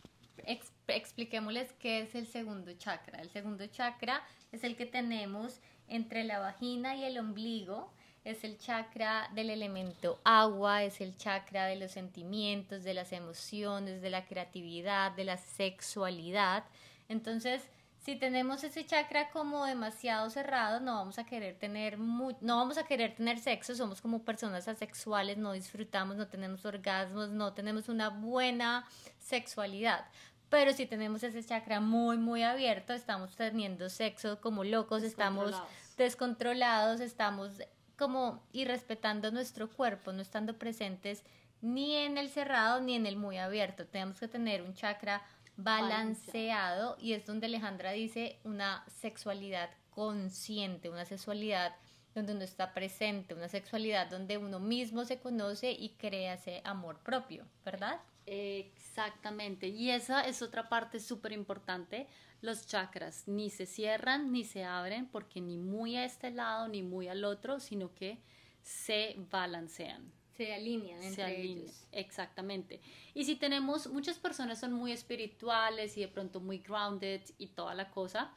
expliquémosles 0.86 1.72
qué 1.74 2.00
es 2.00 2.14
el 2.14 2.26
segundo 2.26 2.72
chakra. 2.74 3.20
El 3.20 3.30
segundo 3.30 3.66
chakra 3.66 4.22
es 4.52 4.64
el 4.64 4.76
que 4.76 4.86
tenemos 4.86 5.60
entre 5.88 6.24
la 6.24 6.38
vagina 6.38 6.96
y 6.96 7.04
el 7.04 7.18
ombligo 7.18 7.92
es 8.24 8.44
el 8.44 8.56
chakra 8.58 9.28
del 9.34 9.50
elemento 9.50 10.20
agua, 10.24 10.84
es 10.84 11.00
el 11.00 11.16
chakra 11.16 11.66
de 11.66 11.76
los 11.76 11.90
sentimientos, 11.90 12.84
de 12.84 12.94
las 12.94 13.12
emociones, 13.12 14.00
de 14.00 14.10
la 14.10 14.26
creatividad, 14.26 15.12
de 15.12 15.24
la 15.24 15.36
sexualidad. 15.38 16.64
Entonces, 17.08 17.62
si 18.02 18.16
tenemos 18.16 18.64
ese 18.64 18.84
chakra 18.84 19.30
como 19.30 19.64
demasiado 19.64 20.28
cerrado, 20.28 20.80
no 20.80 20.96
vamos 20.96 21.18
a 21.18 21.24
querer 21.24 21.56
tener 21.56 21.98
no 21.98 22.56
vamos 22.56 22.76
a 22.76 22.84
querer 22.84 23.14
tener 23.14 23.38
sexo, 23.38 23.76
somos 23.76 24.02
como 24.02 24.24
personas 24.24 24.66
asexuales, 24.66 25.38
no 25.38 25.52
disfrutamos, 25.52 26.16
no 26.16 26.26
tenemos 26.26 26.64
orgasmos, 26.64 27.30
no 27.30 27.52
tenemos 27.52 27.88
una 27.88 28.08
buena 28.08 28.86
sexualidad. 29.18 30.04
Pero 30.48 30.72
si 30.72 30.84
tenemos 30.84 31.22
ese 31.22 31.44
chakra 31.44 31.80
muy 31.80 32.18
muy 32.18 32.42
abierto, 32.42 32.92
estamos 32.92 33.36
teniendo 33.36 33.88
sexo 33.88 34.40
como 34.40 34.64
locos, 34.64 35.04
estamos 35.04 35.54
descontrolados, 35.96 37.00
estamos 37.00 37.52
como 37.96 38.42
y 38.52 38.64
respetando 38.64 39.30
nuestro 39.30 39.70
cuerpo, 39.70 40.12
no 40.12 40.22
estando 40.22 40.58
presentes 40.58 41.22
ni 41.60 41.94
en 41.94 42.18
el 42.18 42.28
cerrado 42.28 42.80
ni 42.80 42.96
en 42.96 43.06
el 43.06 43.16
muy 43.16 43.38
abierto. 43.38 43.86
Tenemos 43.86 44.18
que 44.18 44.26
tener 44.26 44.62
un 44.62 44.74
chakra 44.74 45.22
balanceado 45.56 46.96
y 46.98 47.12
es 47.12 47.26
donde 47.26 47.46
Alejandra 47.46 47.92
dice 47.92 48.38
una 48.44 48.84
sexualidad 48.88 49.70
consciente, 49.90 50.90
una 50.90 51.04
sexualidad 51.04 51.74
donde 52.14 52.34
uno 52.34 52.42
está 52.42 52.74
presente, 52.74 53.34
una 53.34 53.48
sexualidad 53.48 54.08
donde 54.08 54.38
uno 54.38 54.60
mismo 54.60 55.04
se 55.04 55.18
conoce 55.18 55.72
y 55.72 55.90
crea 55.90 56.34
ese 56.34 56.60
amor 56.64 56.98
propio, 57.00 57.46
¿verdad? 57.64 58.00
Exactamente, 58.26 59.68
y 59.68 59.90
esa 59.90 60.22
es 60.22 60.42
otra 60.42 60.68
parte 60.68 61.00
súper 61.00 61.32
importante 61.32 62.06
los 62.42 62.66
chakras 62.66 63.28
ni 63.28 63.50
se 63.50 63.66
cierran 63.66 64.32
ni 64.32 64.44
se 64.44 64.64
abren 64.64 65.06
porque 65.06 65.40
ni 65.40 65.56
muy 65.56 65.96
a 65.96 66.04
este 66.04 66.30
lado 66.30 66.68
ni 66.68 66.82
muy 66.82 67.08
al 67.08 67.24
otro, 67.24 67.60
sino 67.60 67.94
que 67.94 68.18
se 68.62 69.16
balancean. 69.30 70.12
Se 70.36 70.54
alinean 70.54 71.02
entre 71.02 71.14
se 71.14 71.22
alinean, 71.22 71.58
ellos. 71.58 71.86
Exactamente. 71.92 72.80
Y 73.14 73.24
si 73.24 73.36
tenemos, 73.36 73.88
muchas 73.88 74.18
personas 74.18 74.60
son 74.60 74.72
muy 74.72 74.92
espirituales 74.92 75.96
y 75.96 76.00
de 76.00 76.08
pronto 76.08 76.40
muy 76.40 76.58
grounded 76.58 77.20
y 77.38 77.48
toda 77.48 77.74
la 77.74 77.90
cosa, 77.90 78.32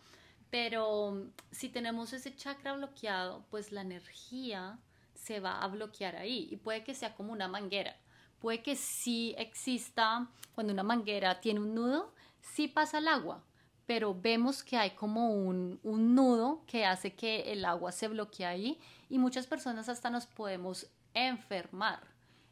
pero 0.50 1.32
si 1.52 1.70
tenemos 1.70 2.14
ese 2.14 2.36
chakra 2.36 2.74
bloqueado, 2.74 3.46
pues 3.50 3.72
la 3.72 3.82
energía 3.82 4.80
se 5.14 5.40
va 5.40 5.62
a 5.62 5.68
bloquear 5.68 6.16
ahí 6.16 6.48
y 6.52 6.58
puede 6.58 6.84
que 6.84 6.94
sea 6.94 7.16
como 7.16 7.34
una 7.34 7.48
manguera. 7.48 7.98
Puede 8.40 8.62
que 8.62 8.76
sí 8.76 9.34
exista, 9.38 10.30
cuando 10.54 10.72
una 10.72 10.84
manguera 10.84 11.42
tiene 11.42 11.60
un 11.60 11.74
nudo, 11.74 12.14
sí 12.42 12.68
pasa 12.68 13.00
el 13.00 13.08
agua, 13.08 13.44
pero 13.86 14.14
vemos 14.14 14.64
que 14.64 14.78
hay 14.78 14.92
como 14.92 15.34
un, 15.34 15.80
nudo 15.84 16.62
que 16.68 16.86
hace 16.86 17.14
que 17.14 17.52
el 17.52 17.66
agua 17.66 17.92
se 17.92 18.08
bloquee 18.08 18.46
ahí 18.46 18.80
y 19.10 19.18
muchas 19.18 19.48
personas 19.48 19.90
hasta 19.90 20.10
nos 20.10 20.26
podemos 20.26 20.88
enfermar 21.16 22.00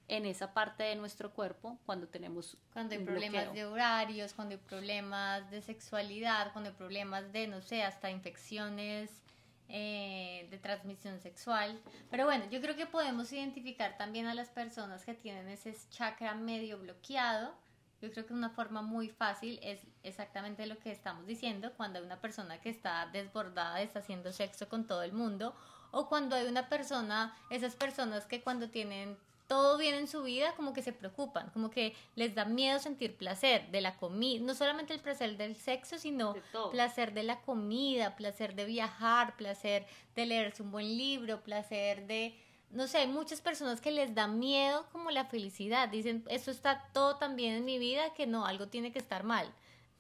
en 0.08 0.26
esa 0.26 0.54
parte 0.54 0.84
de 0.84 0.96
nuestro 0.96 1.32
cuerpo 1.32 1.78
cuando 1.86 2.08
tenemos 2.08 2.58
cuando 2.74 2.96
hay 2.96 3.04
problemas 3.04 3.54
de 3.54 3.66
horarios, 3.66 4.34
cuando 4.34 4.56
hay 4.56 4.62
problemas 4.62 5.50
de 5.52 5.62
sexualidad, 5.62 6.52
cuando 6.52 6.72
hay 6.72 6.76
problemas 6.76 7.32
de 7.32 7.48
no 7.48 7.62
sé, 7.62 7.84
hasta 7.84 8.10
infecciones 8.10 9.24
eh, 9.70 10.48
de 10.52 10.58
transmisión 10.58 11.20
sexual. 11.20 11.82
Pero 12.12 12.26
bueno, 12.26 12.46
yo 12.52 12.62
creo 12.62 12.76
que 12.76 12.86
podemos 12.86 13.32
identificar 13.32 13.98
también 13.98 14.28
a 14.28 14.34
las 14.34 14.50
personas 14.50 15.06
que 15.06 15.14
tienen 15.14 15.48
ese 15.48 15.76
chakra 15.90 16.36
medio 16.36 16.78
bloqueado. 16.80 17.56
Yo 18.02 18.12
creo 18.12 18.26
que 18.26 18.34
una 18.34 18.50
forma 18.50 18.82
muy 18.82 19.08
fácil 19.08 19.60
es 19.64 19.80
exactamente 20.04 20.66
lo 20.68 20.78
que 20.78 20.92
estamos 20.92 21.26
diciendo, 21.26 21.72
cuando 21.78 22.00
hay 22.00 22.06
una 22.06 22.20
persona 22.20 22.60
que 22.60 22.70
está 22.70 23.08
desbordada, 23.08 23.82
está 23.82 24.00
haciendo 24.00 24.34
sexo 24.34 24.68
con 24.68 24.86
todo 24.86 25.04
el 25.04 25.14
mundo, 25.14 25.56
o 25.94 26.10
cuando 26.10 26.36
hay 26.36 26.48
una 26.48 26.68
persona, 26.68 27.38
esas 27.50 27.76
personas 27.76 28.26
que 28.26 28.42
cuando 28.42 28.68
tienen 28.70 29.16
todo 29.48 29.78
bien 29.78 29.94
en 29.94 30.08
su 30.08 30.24
vida, 30.24 30.54
como 30.56 30.74
que 30.74 30.82
se 30.82 30.92
preocupan, 30.92 31.52
como 31.52 31.70
que 31.70 31.96
les 32.16 32.34
da 32.34 32.46
miedo 32.46 32.80
sentir 32.80 33.16
placer 33.16 33.70
de 33.70 33.82
la 33.82 33.96
comida, 33.98 34.44
no 34.44 34.56
solamente 34.56 34.94
el 34.94 35.00
placer 35.00 35.38
del 35.38 35.56
sexo, 35.56 36.00
sino 36.00 36.36
placer 36.72 37.14
de 37.14 37.24
la 37.24 37.42
comida, 37.42 38.16
placer 38.16 38.56
de 38.56 38.66
viajar, 38.66 39.36
placer 39.38 39.86
de 40.16 40.26
leerse 40.26 40.64
un 40.64 40.72
buen 40.72 40.98
libro, 40.98 41.42
placer 41.42 42.08
de 42.08 42.36
no 42.72 42.88
sé, 42.88 42.98
hay 42.98 43.08
muchas 43.08 43.40
personas 43.40 43.80
que 43.80 43.92
les 43.92 44.16
da 44.16 44.26
miedo 44.26 44.88
como 44.92 45.12
la 45.12 45.26
felicidad. 45.26 45.90
Dicen, 45.90 46.24
esto 46.28 46.50
está 46.50 46.90
todo 46.92 47.18
tan 47.18 47.36
bien 47.36 47.54
en 47.54 47.66
mi 47.66 47.78
vida 47.78 48.16
que 48.16 48.26
no, 48.26 48.48
algo 48.48 48.68
tiene 48.68 48.92
que 48.92 48.98
estar 48.98 49.24
mal. 49.24 49.54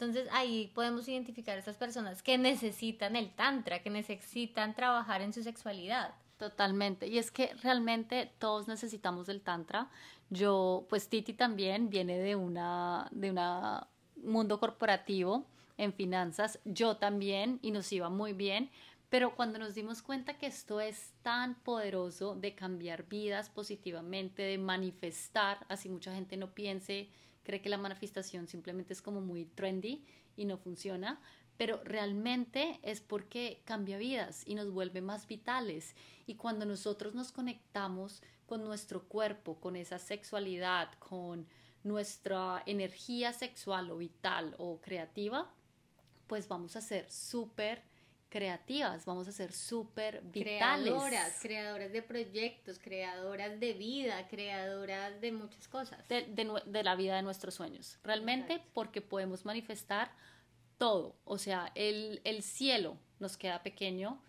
Entonces 0.04 0.32
ahí 0.34 0.72
podemos 0.74 1.08
identificar 1.08 1.58
a 1.58 1.60
esas 1.60 1.78
personas 1.78 2.24
que 2.24 2.38
necesitan 2.38 3.16
el 3.16 3.34
tantra, 3.34 3.82
que 3.82 3.90
necesitan 3.90 4.76
trabajar 4.76 5.22
en 5.22 5.34
su 5.34 5.44
sexualidad. 5.44 6.14
Totalmente. 6.38 7.08
Y 7.08 7.18
es 7.18 7.32
que 7.32 7.54
realmente 7.62 8.32
todos 8.40 8.68
necesitamos 8.68 9.28
del 9.28 9.42
tantra. 9.42 9.90
Yo, 10.30 10.86
pues 10.90 11.08
Titi 11.08 11.34
también 11.34 11.90
viene 11.90 12.18
de 12.18 12.36
una, 12.36 13.08
de 13.12 13.30
una 13.30 13.88
mundo 14.18 14.60
corporativo 14.60 15.46
en 15.78 15.94
finanzas. 15.94 16.60
Yo 16.66 16.98
también 16.98 17.60
y 17.62 17.72
nos 17.72 17.92
iba 17.92 18.10
muy 18.10 18.34
bien 18.34 18.70
pero 19.14 19.36
cuando 19.36 19.60
nos 19.60 19.76
dimos 19.76 20.02
cuenta 20.02 20.40
que 20.40 20.48
esto 20.48 20.82
es 20.82 21.14
tan 21.22 21.54
poderoso 21.62 22.34
de 22.34 22.56
cambiar 22.56 23.08
vidas 23.08 23.48
positivamente, 23.48 24.42
de 24.42 24.58
manifestar, 24.58 25.64
así 25.70 25.88
mucha 25.88 26.16
gente 26.16 26.36
no 26.36 26.56
piense, 26.56 27.10
cree 27.44 27.62
que 27.62 27.70
la 27.70 27.78
manifestación 27.78 28.48
simplemente 28.48 28.94
es 28.94 29.02
como 29.02 29.22
muy 29.22 29.46
trendy 29.46 30.06
y 30.36 30.46
no 30.46 30.58
funciona, 30.58 31.22
pero 31.58 31.82
realmente 31.84 32.80
es 32.82 33.02
porque 33.02 33.62
cambia 33.66 33.98
vidas 33.98 34.44
y 34.48 34.56
nos 34.56 34.72
vuelve 34.72 35.02
más 35.02 35.28
vitales. 35.28 35.96
Y 36.26 36.36
cuando 36.36 36.66
nosotros 36.66 37.14
nos 37.14 37.32
conectamos 37.32 38.22
con 38.46 38.64
nuestro 38.64 39.04
cuerpo, 39.04 39.60
con 39.60 39.76
esa 39.76 40.00
sexualidad, 40.00 40.92
con 41.00 41.48
nuestra 41.84 42.64
energía 42.66 43.34
sexual 43.34 43.92
o 43.92 43.98
vital 43.98 44.56
o 44.58 44.80
creativa, 44.82 45.52
pues 46.28 46.48
vamos 46.48 46.76
a 46.76 46.82
ser 46.82 47.10
súper 47.12 47.84
creativas, 48.34 49.06
vamos 49.06 49.28
a 49.28 49.32
ser 49.32 49.54
súper 49.54 50.24
vitales. 50.24 50.92
Creadoras, 50.92 51.40
creadoras 51.40 51.92
de 51.92 52.02
proyectos, 52.02 52.80
creadoras 52.80 53.60
de 53.60 53.74
vida, 53.74 54.28
creadoras 54.28 55.22
de 55.22 55.32
muchas 55.32 55.68
cosas. 55.68 56.00
De, 56.08 56.84
la 56.84 56.96
vida 56.96 57.16
de 57.16 57.22
nuestros 57.22 57.54
sueños. 57.54 58.00
Realmente 58.04 58.60
porque 58.74 59.02
podemos 59.02 59.46
manifestar 59.46 60.12
todo. 60.80 61.16
O 61.26 61.38
sea, 61.38 61.72
el, 61.76 62.22
cielo 62.42 62.98
nos 63.20 63.38
queda 63.38 63.62
pequeño. 63.62 64.20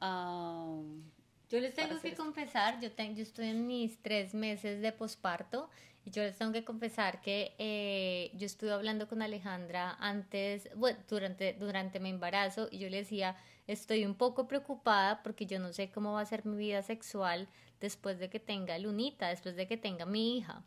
yo 0.00 1.60
les 1.60 1.74
tengo 1.74 2.00
que 2.00 2.14
confesar, 2.14 2.80
yo, 2.80 2.90
tengo, 2.92 3.16
yo 3.16 3.24
estoy 3.24 3.48
en 3.48 3.66
mis 3.66 4.00
tres 4.00 4.32
meses 4.32 4.80
de 4.80 4.90
posparto 4.90 5.68
y 6.04 6.10
yo 6.10 6.22
les 6.22 6.36
tengo 6.36 6.52
que 6.52 6.64
confesar 6.64 7.20
que 7.20 7.54
eh, 7.58 8.30
yo 8.34 8.46
estuve 8.46 8.72
hablando 8.72 9.08
con 9.08 9.22
Alejandra 9.22 9.96
antes, 10.00 10.68
bueno, 10.74 10.98
durante, 11.08 11.52
durante 11.54 12.00
mi 12.00 12.08
embarazo 12.10 12.68
y 12.70 12.78
yo 12.78 12.88
le 12.88 12.98
decía, 12.98 13.36
estoy 13.66 14.04
un 14.04 14.14
poco 14.14 14.48
preocupada 14.48 15.22
porque 15.22 15.46
yo 15.46 15.58
no 15.58 15.72
sé 15.72 15.90
cómo 15.90 16.12
va 16.12 16.22
a 16.22 16.26
ser 16.26 16.46
mi 16.46 16.56
vida 16.56 16.82
sexual 16.82 17.48
después 17.80 18.18
de 18.18 18.30
que 18.30 18.40
tenga 18.40 18.78
Lunita, 18.78 19.28
después 19.28 19.56
de 19.56 19.66
que 19.66 19.76
tenga 19.76 20.06
mi 20.06 20.38
hija. 20.38 20.64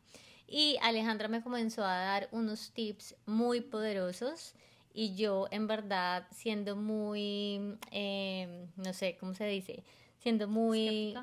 Y 0.47 0.77
Alejandra 0.81 1.27
me 1.27 1.41
comenzó 1.41 1.83
a 1.83 1.95
dar 1.95 2.29
unos 2.31 2.71
tips 2.71 3.15
muy 3.25 3.61
poderosos 3.61 4.53
y 4.93 5.15
yo 5.15 5.47
en 5.49 5.67
verdad 5.67 6.27
siendo 6.31 6.75
muy, 6.75 7.77
eh, 7.91 8.67
no 8.75 8.93
sé, 8.93 9.17
¿cómo 9.19 9.33
se 9.33 9.45
dice? 9.45 9.83
Siendo 10.19 10.47
muy 10.47 11.15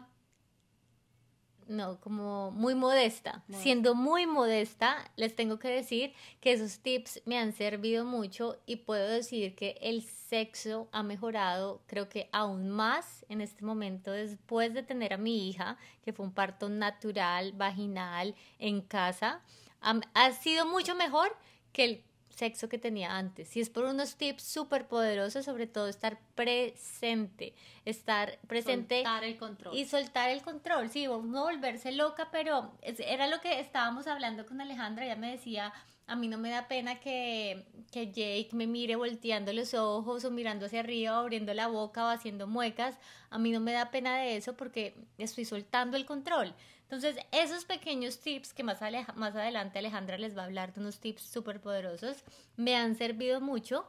no, 1.70 2.00
como 2.00 2.50
muy 2.50 2.74
modesta. 2.74 3.42
Siendo 3.48 3.94
muy 3.94 4.26
modesta, 4.26 5.10
les 5.16 5.34
tengo 5.36 5.58
que 5.58 5.68
decir 5.68 6.12
que 6.40 6.52
esos 6.52 6.80
tips 6.80 7.22
me 7.24 7.38
han 7.38 7.52
servido 7.52 8.04
mucho 8.04 8.58
y 8.66 8.76
puedo 8.76 9.08
decir 9.08 9.54
que 9.54 9.78
el 9.80 10.02
sexo 10.02 10.88
ha 10.90 11.02
mejorado, 11.02 11.80
creo 11.86 12.08
que 12.08 12.28
aún 12.32 12.68
más 12.68 13.24
en 13.28 13.40
este 13.40 13.64
momento 13.64 14.10
después 14.10 14.74
de 14.74 14.82
tener 14.82 15.12
a 15.12 15.16
mi 15.16 15.48
hija, 15.48 15.78
que 16.04 16.12
fue 16.12 16.26
un 16.26 16.32
parto 16.32 16.68
natural, 16.68 17.52
vaginal, 17.52 18.34
en 18.58 18.80
casa. 18.80 19.40
Ha, 19.80 20.32
sido 20.32 20.66
mucho 20.66 20.94
mejor 20.94 21.34
que 21.72 21.84
el 21.84 22.04
sexo 22.40 22.70
que 22.70 22.78
tenía 22.78 23.16
antes. 23.16 23.54
Y 23.54 23.60
es 23.60 23.68
por 23.68 23.84
unos 23.84 24.16
tips 24.16 24.42
súper 24.42 24.88
poderosos, 24.88 25.44
sobre 25.44 25.66
todo 25.66 25.88
estar 25.88 26.18
presente, 26.34 27.54
estar 27.84 28.38
presente. 28.48 29.02
Soltar 29.02 29.24
el 29.24 29.36
control. 29.36 29.76
Y 29.76 29.84
soltar 29.84 30.30
el 30.30 30.40
control, 30.40 30.88
sí, 30.88 31.04
no 31.04 31.42
volverse 31.44 31.92
loca, 31.92 32.30
pero 32.32 32.72
era 32.82 33.26
lo 33.26 33.40
que 33.42 33.60
estábamos 33.60 34.06
hablando 34.06 34.46
con 34.46 34.60
Alejandra, 34.60 35.04
ella 35.04 35.16
me 35.16 35.30
decía, 35.32 35.72
a 36.06 36.16
mí 36.16 36.28
no 36.28 36.38
me 36.38 36.48
da 36.48 36.66
pena 36.66 36.98
que, 36.98 37.66
que 37.92 38.06
Jake 38.06 38.48
me 38.52 38.66
mire 38.66 38.96
volteando 38.96 39.52
los 39.52 39.74
ojos 39.74 40.24
o 40.24 40.30
mirando 40.30 40.64
hacia 40.64 40.80
arriba, 40.80 41.18
abriendo 41.18 41.52
la 41.52 41.68
boca 41.68 42.06
o 42.06 42.08
haciendo 42.08 42.46
muecas, 42.46 42.96
a 43.28 43.38
mí 43.38 43.50
no 43.50 43.60
me 43.60 43.72
da 43.72 43.90
pena 43.90 44.16
de 44.16 44.36
eso 44.36 44.56
porque 44.56 44.96
estoy 45.18 45.44
soltando 45.44 45.98
el 45.98 46.06
control. 46.06 46.54
Entonces, 46.90 47.24
esos 47.30 47.64
pequeños 47.64 48.18
tips 48.18 48.52
que 48.52 48.64
más, 48.64 48.80
más 49.14 49.36
adelante 49.36 49.78
Alejandra 49.78 50.18
les 50.18 50.36
va 50.36 50.42
a 50.42 50.46
hablar 50.46 50.74
de 50.74 50.80
unos 50.80 50.98
tips 50.98 51.22
súper 51.22 51.60
poderosos, 51.60 52.24
me 52.56 52.74
han 52.74 52.96
servido 52.96 53.40
mucho. 53.40 53.88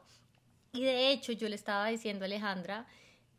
Y 0.72 0.84
de 0.84 1.10
hecho, 1.10 1.32
yo 1.32 1.50
le 1.50 1.56
estaba 1.56 1.88
diciendo 1.88 2.26
a 2.26 2.28
Alejandra, 2.28 2.86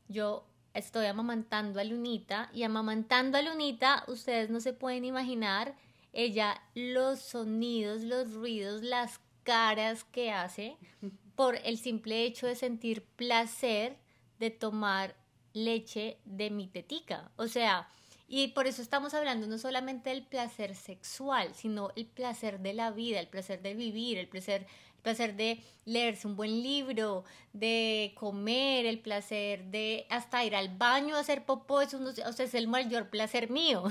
yo 0.09 0.45
estoy 0.75 1.07
amamantando 1.07 1.79
a 1.79 1.85
Lunita 1.85 2.51
y 2.53 2.65
amamantando 2.65 3.39
a 3.39 3.43
Lunita, 3.43 4.03
ustedes 4.09 4.51
no 4.51 4.59
se 4.59 4.73
pueden 4.73 5.05
imaginar 5.05 5.77
ella 6.13 6.61
los 6.75 7.21
sonidos, 7.21 8.03
los 8.03 8.35
ruidos, 8.35 8.83
las 8.83 9.21
caras 9.45 10.03
que 10.03 10.33
hace 10.33 10.77
por 11.37 11.55
el 11.63 11.79
simple 11.79 12.25
hecho 12.25 12.49
de 12.49 12.57
sentir 12.57 13.05
placer 13.15 13.97
de 14.41 14.51
tomar 14.51 15.15
leche 15.53 16.19
de 16.25 16.51
mi 16.51 16.67
tetica. 16.67 17.31
O 17.37 17.47
sea, 17.47 17.89
y 18.29 18.49
por 18.49 18.67
eso 18.67 18.83
estamos 18.83 19.15
hablando 19.15 19.47
no 19.47 19.59
solamente 19.59 20.11
del 20.11 20.23
placer 20.23 20.75
sexual, 20.75 21.55
sino 21.55 21.91
el 21.97 22.07
placer 22.07 22.61
de 22.61 22.73
la 22.73 22.91
vida, 22.91 23.21
el 23.21 23.29
placer 23.29 23.63
de 23.63 23.75
vivir, 23.75 24.19
el 24.19 24.29
placer, 24.29 24.63
el 24.97 25.03
placer 25.03 25.37
de 25.37 25.63
leerse 25.85 26.27
un 26.27 26.37
buen 26.37 26.63
libro, 26.63 27.25
de 27.53 28.13
comer, 28.15 28.87
el 28.87 29.01
placer 29.01 29.65
de 29.65 30.07
hasta 30.09 30.45
ir 30.45 30.57
al 30.57 30.77
baño 30.77 31.17
a 31.17 31.21
hacer 31.21 31.45
popó, 31.45 31.83
eso 31.83 31.99
o 32.01 32.33
sea, 32.33 32.47
es 32.47 32.55
el 32.55 32.69
mayor 32.69 33.11
placer 33.11 33.51
mío. 33.51 33.85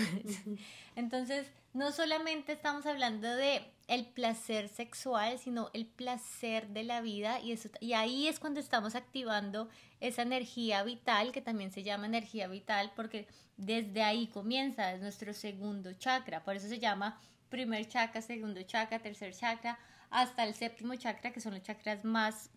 Entonces, 0.96 1.48
no 1.74 1.92
solamente 1.92 2.52
estamos 2.52 2.86
hablando 2.86 3.28
de 3.28 3.62
el 3.92 4.06
placer 4.06 4.70
sexual, 4.70 5.38
sino 5.38 5.70
el 5.74 5.86
placer 5.86 6.70
de 6.70 6.84
la 6.84 7.02
vida. 7.02 7.42
Y, 7.42 7.52
eso, 7.52 7.70
y 7.82 7.92
ahí 7.92 8.30
es 8.30 8.40
cuando 8.40 8.62
estamos 8.62 8.96
activando 8.96 9.68
esa 10.00 10.22
energía 10.22 10.82
vital, 10.84 11.34
que 11.34 11.42
también 11.42 11.74
se 11.74 11.84
llama 11.84 12.06
energía 12.06 12.48
vital, 12.48 12.94
porque 12.96 13.28
desde 13.58 14.02
ahí 14.02 14.28
comienza, 14.28 14.94
es 14.94 15.02
nuestro 15.02 15.34
segundo 15.34 15.92
chakra, 15.92 16.42
por 16.46 16.56
eso 16.56 16.70
se 16.70 16.80
llama 16.80 17.20
primer 17.50 17.86
chakra, 17.86 18.22
segundo 18.22 18.62
chakra, 18.64 19.00
tercer 19.00 19.36
chakra, 19.36 19.78
hasta 20.10 20.46
el 20.46 20.54
séptimo 20.54 20.96
chakra, 20.96 21.34
que 21.34 21.42
son 21.42 21.54
los 21.54 21.62
chakras 21.62 22.06
más 22.06 22.50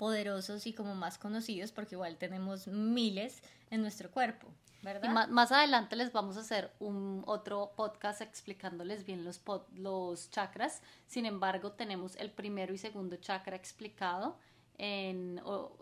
poderosos 0.00 0.66
y 0.66 0.72
como 0.72 0.94
más 0.94 1.18
conocidos, 1.18 1.72
porque 1.72 1.94
igual 1.94 2.16
tenemos 2.16 2.66
miles 2.66 3.42
en 3.68 3.82
nuestro 3.82 4.10
cuerpo. 4.10 4.48
¿verdad? 4.80 5.28
más, 5.28 5.52
adelante 5.52 5.94
les 5.94 6.10
vamos 6.10 6.38
a 6.38 6.40
hacer 6.40 6.72
un 6.78 7.22
otro 7.26 7.72
podcast 7.76 8.22
explicándoles 8.22 9.04
bien 9.04 9.24
los, 9.24 9.42
los 9.74 10.30
chakras. 10.30 10.80
Sin 11.06 11.26
embargo, 11.26 11.72
tenemos 11.72 12.16
el 12.16 12.30
primero 12.30 12.72
y 12.72 12.78
segundo 12.78 13.16
chakra 13.16 13.56
explicado 13.56 14.38
en 14.78 15.38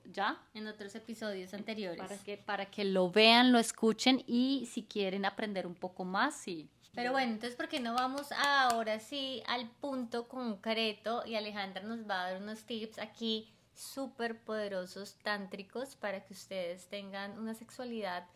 ya 0.07 0.43
en 0.53 0.67
otros 0.67 0.97
episodios 0.97 1.55
anteriores 1.55 2.01
para 2.01 2.19
que 2.19 2.37
para 2.37 2.67
que 2.67 2.85
lo 2.85 3.13
vean, 3.13 3.53
lo 3.53 3.61
escuchen 3.61 4.25
y 4.27 4.69
si 4.69 4.83
quieren 4.83 5.27
aprender 5.27 5.65
un 5.65 5.77
poco 5.77 6.05
más, 6.05 6.35
sí. 6.35 6.69
Pero 6.93 7.13
bueno, 7.13 7.35
entonces 7.35 7.55
¿por 7.55 7.69
qué 7.69 7.79
no 7.79 7.95
vamos 7.95 8.33
ahora 8.33 8.99
sí 8.99 9.45
al 9.47 9.71
punto 9.71 10.27
concreto 10.27 11.23
y 11.25 11.37
Alejandra 11.37 11.85
nos 11.85 12.01
va 12.01 12.23
a 12.25 12.33
dar 12.33 12.43
unos 12.43 12.65
tips 12.65 12.99
aquí 12.99 13.55
súper 13.79 14.41
poderosos 14.41 15.15
tántricos 15.23 15.95
para 15.95 16.25
que 16.25 16.35
ustedes 16.35 16.89
tengan 16.89 17.39
una 17.39 17.55
sexualidad 17.55 18.27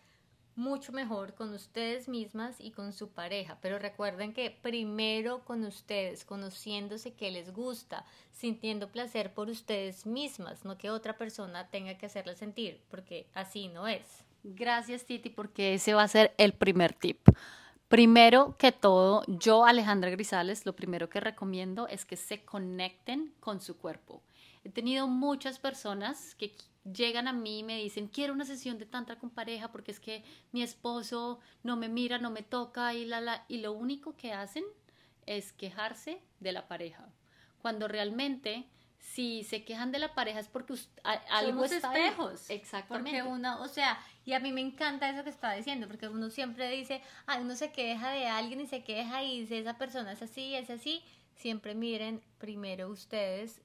mucho 0.55 0.93
mejor 0.93 1.35
con 1.35 1.53
ustedes 1.53 2.09
mismas 2.09 2.61
y 2.61 2.71
con 2.71 2.93
su 2.93 3.09
pareja. 3.09 3.59
Pero 3.61 3.79
recuerden 3.79 4.35
que 4.35 4.51
primero 4.51 5.45
con 5.45 5.65
ustedes, 5.65 6.25
conociéndose 6.25 7.15
que 7.15 7.31
les 7.31 7.53
gusta, 7.53 8.05
sintiendo 8.31 8.93
placer 8.93 9.33
por 9.35 9.49
ustedes 9.49 10.07
mismas, 10.07 10.65
no 10.65 10.79
que 10.79 10.91
otra 10.91 11.17
persona 11.17 11.69
tenga 11.69 11.97
que 11.97 12.07
hacerla 12.07 12.35
sentir, 12.35 12.81
porque 12.91 13.27
así 13.35 13.69
no 13.69 13.89
es. 13.89 14.05
Gracias 14.45 15.05
Titi, 15.05 15.31
porque 15.31 15.75
ese 15.75 15.95
va 15.95 16.03
a 16.03 16.09
ser 16.09 16.35
el 16.37 16.53
primer 16.53 16.93
tip. 16.93 17.29
Primero 17.89 18.57
que 18.59 18.73
todo, 18.73 19.25
yo, 19.27 19.67
Alejandra 19.67 20.11
Grisales, 20.11 20.67
lo 20.67 20.75
primero 20.75 21.09
que 21.09 21.21
recomiendo 21.21 21.89
es 21.89 22.05
que 22.05 22.17
se 22.17 22.45
conecten 22.45 23.35
con 23.41 23.61
su 23.61 23.77
cuerpo. 23.77 24.23
He 24.65 24.71
tenido 24.71 25.09
muchas 25.09 25.59
personas 25.59 26.35
que 26.37 26.55
llegan 26.85 27.29
a 27.29 27.33
mí 27.33 27.61
y 27.61 27.63
me 27.63 27.79
dicen, 27.79 28.09
quiero 28.09 28.33
una 28.33 28.45
sesión 28.45 28.79
de 28.79 28.87
tantra 28.87 29.19
con 29.19 29.31
pareja 29.31 29.71
porque 29.71 29.93
es 29.93 30.01
que 30.01 30.25
mi 30.53 30.63
esposo 30.63 31.41
no 31.63 31.77
me 31.77 31.89
mira, 31.89 32.19
no 32.19 32.31
me 32.31 32.43
toca 32.43 32.95
y, 32.95 33.05
la, 33.05 33.21
la, 33.21 33.45
y 33.49 33.59
lo 33.59 33.73
único 33.73 34.17
que 34.17 34.33
hacen 34.33 34.65
es 35.27 35.53
quejarse 35.53 36.21
de 36.41 36.53
la 36.53 36.69
pareja. 36.69 37.09
Cuando 37.61 37.87
realmente 37.87 38.67
si 38.99 39.43
se 39.45 39.65
quejan 39.65 39.91
de 39.91 39.99
la 39.99 40.15
pareja 40.15 40.39
es 40.39 40.49
porque 40.49 40.75
algo 41.03 41.67
Somos 41.67 41.73
espejos. 41.73 42.49
Exactamente. 42.51 43.11
Porque 43.11 43.23
uno, 43.29 43.61
o 43.63 43.69
sea, 43.69 43.99
y 44.25 44.33
a 44.33 44.41
mí 44.41 44.53
me 44.53 44.61
encanta 44.61 45.11
eso 45.11 45.25
que 45.25 45.31
está 45.31 45.53
diciendo, 45.53 45.89
porque 45.89 46.09
uno 46.09 46.31
siempre 46.31 46.71
dice, 46.71 47.03
ay, 47.27 47.43
uno 47.43 47.57
se 47.57 47.73
queja 47.73 48.11
de 48.11 48.27
alguien 48.27 48.61
y 48.61 48.67
se 48.67 48.85
queja 48.85 49.23
y 49.25 49.41
dice, 49.41 49.59
esa 49.59 49.77
persona 49.77 50.13
es 50.13 50.23
así, 50.23 50.55
es 50.55 50.71
así. 50.71 51.03
Siempre 51.35 51.75
miren 51.75 52.23
primero 52.39 52.89
ustedes 52.89 53.61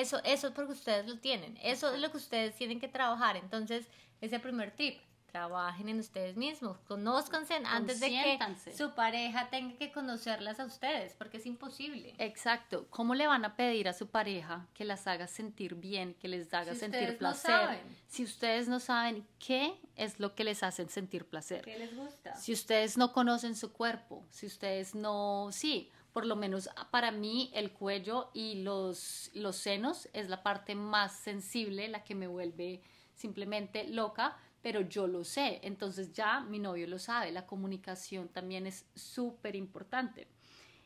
eso, 0.00 0.20
eso 0.24 0.48
es 0.48 0.52
porque 0.52 0.72
ustedes 0.72 1.06
lo 1.06 1.18
tienen. 1.18 1.58
Eso 1.62 1.92
es 1.92 2.00
lo 2.00 2.10
que 2.10 2.16
ustedes 2.16 2.54
tienen 2.54 2.80
que 2.80 2.88
trabajar. 2.88 3.36
Entonces, 3.36 3.86
ese 4.20 4.38
primer 4.38 4.70
tip, 4.70 4.98
trabajen 5.34 5.88
en 5.88 5.98
ustedes 5.98 6.36
mismos, 6.36 6.78
conózcanse 6.86 7.54
antes 7.64 7.98
de 7.98 8.08
que 8.08 8.38
su 8.72 8.94
pareja 8.94 9.50
tenga 9.50 9.76
que 9.76 9.90
conocerlas 9.90 10.60
a 10.60 10.64
ustedes, 10.64 11.14
porque 11.14 11.38
es 11.38 11.46
imposible. 11.46 12.14
Exacto. 12.18 12.86
¿Cómo 12.88 13.16
le 13.16 13.26
van 13.26 13.44
a 13.44 13.56
pedir 13.56 13.88
a 13.88 13.94
su 13.94 14.06
pareja 14.06 14.68
que 14.74 14.84
las 14.84 15.08
haga 15.08 15.26
sentir 15.26 15.74
bien, 15.74 16.14
que 16.14 16.28
les 16.28 16.54
haga 16.54 16.76
sentir 16.76 17.18
placer? 17.18 17.80
Si 18.06 18.22
ustedes 18.22 18.68
no 18.68 18.78
saben 18.78 19.26
qué 19.40 19.74
es 19.96 20.20
lo 20.20 20.36
que 20.36 20.44
les 20.44 20.62
hace 20.62 20.86
sentir 20.88 21.26
placer. 21.26 21.62
¿Qué 21.62 21.80
les 21.80 21.96
gusta? 21.96 22.36
Si 22.36 22.52
ustedes 22.52 22.96
no 22.96 23.12
conocen 23.12 23.56
su 23.56 23.72
cuerpo, 23.72 24.24
si 24.30 24.46
ustedes 24.46 24.94
no, 24.94 25.48
sí, 25.50 25.90
por 26.14 26.26
lo 26.26 26.36
menos 26.36 26.70
para 26.92 27.10
mí 27.10 27.50
el 27.54 27.72
cuello 27.72 28.30
y 28.32 28.62
los, 28.62 29.32
los 29.34 29.56
senos 29.56 30.08
es 30.12 30.28
la 30.28 30.44
parte 30.44 30.76
más 30.76 31.12
sensible, 31.12 31.88
la 31.88 32.04
que 32.04 32.14
me 32.14 32.28
vuelve 32.28 32.82
simplemente 33.16 33.88
loca, 33.88 34.36
pero 34.62 34.80
yo 34.82 35.08
lo 35.08 35.24
sé, 35.24 35.58
entonces 35.64 36.12
ya 36.12 36.38
mi 36.38 36.60
novio 36.60 36.86
lo 36.86 37.00
sabe, 37.00 37.32
la 37.32 37.46
comunicación 37.46 38.28
también 38.28 38.68
es 38.68 38.86
súper 38.94 39.56
importante. 39.56 40.28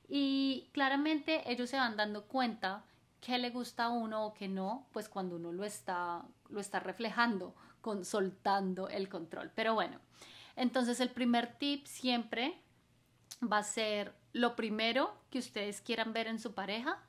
Y 0.09 0.71
claramente 0.73 1.43
ellos 1.45 1.69
se 1.69 1.77
van 1.77 1.99
dando 1.99 2.25
cuenta 2.25 2.87
qué 3.21 3.37
le 3.37 3.51
gusta 3.51 3.85
a 3.85 3.91
uno 3.91 4.25
o 4.25 4.33
qué 4.33 4.49
no, 4.49 4.89
pues 4.93 5.11
cuando 5.11 5.37
uno 5.37 5.53
lo 5.53 5.65
está, 5.65 6.25
lo 6.49 6.59
está 6.59 6.81
reflejando, 6.81 7.55
con, 7.83 8.07
soltando 8.07 8.89
el 8.89 9.11
control. 9.11 9.53
Pero 9.55 9.75
bueno, 9.75 10.01
entonces 10.57 11.01
el 11.01 11.11
primer 11.11 11.59
tip 11.59 11.85
siempre 11.87 12.63
va 13.43 13.59
a 13.59 13.63
ser 13.63 14.15
lo 14.33 14.57
primero 14.57 15.15
que 15.31 15.39
ustedes 15.39 15.81
quieran 15.81 16.13
ver 16.13 16.27
en 16.27 16.39
su 16.39 16.55
pareja, 16.55 17.03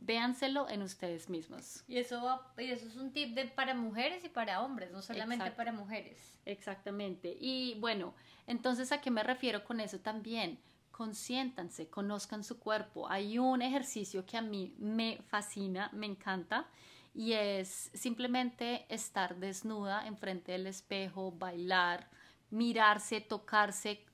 véanselo 0.00 0.68
en 0.68 0.82
ustedes 0.82 1.28
mismos. 1.28 1.82
Y 1.88 1.98
eso, 1.98 2.40
y 2.58 2.70
eso 2.70 2.86
es 2.86 2.96
un 2.96 3.12
tip 3.12 3.34
de, 3.34 3.46
para 3.46 3.74
mujeres 3.74 4.24
y 4.24 4.28
para 4.28 4.62
hombres, 4.62 4.90
no 4.90 5.02
solamente 5.02 5.50
para 5.52 5.72
mujeres. 5.72 6.18
Exactamente. 6.44 7.36
Y 7.40 7.74
bueno, 7.80 8.14
entonces 8.46 8.92
a 8.92 9.00
qué 9.00 9.10
me 9.10 9.22
refiero 9.22 9.64
con 9.64 9.80
eso 9.80 9.98
también? 9.98 10.58
Consiéntanse, 10.92 11.88
conozcan 11.88 12.44
su 12.44 12.58
cuerpo. 12.58 13.08
Hay 13.08 13.38
un 13.38 13.62
ejercicio 13.62 14.24
que 14.24 14.36
a 14.36 14.42
mí 14.42 14.74
me 14.78 15.18
fascina, 15.28 15.90
me 15.92 16.06
encanta, 16.06 16.66
y 17.14 17.32
es 17.32 17.90
simplemente 17.94 18.84
estar 18.88 19.36
desnuda 19.36 20.06
enfrente 20.06 20.52
del 20.52 20.66
espejo, 20.66 21.32
bailar, 21.32 22.08
mirarse, 22.50 23.20
tocarse, 23.20 24.04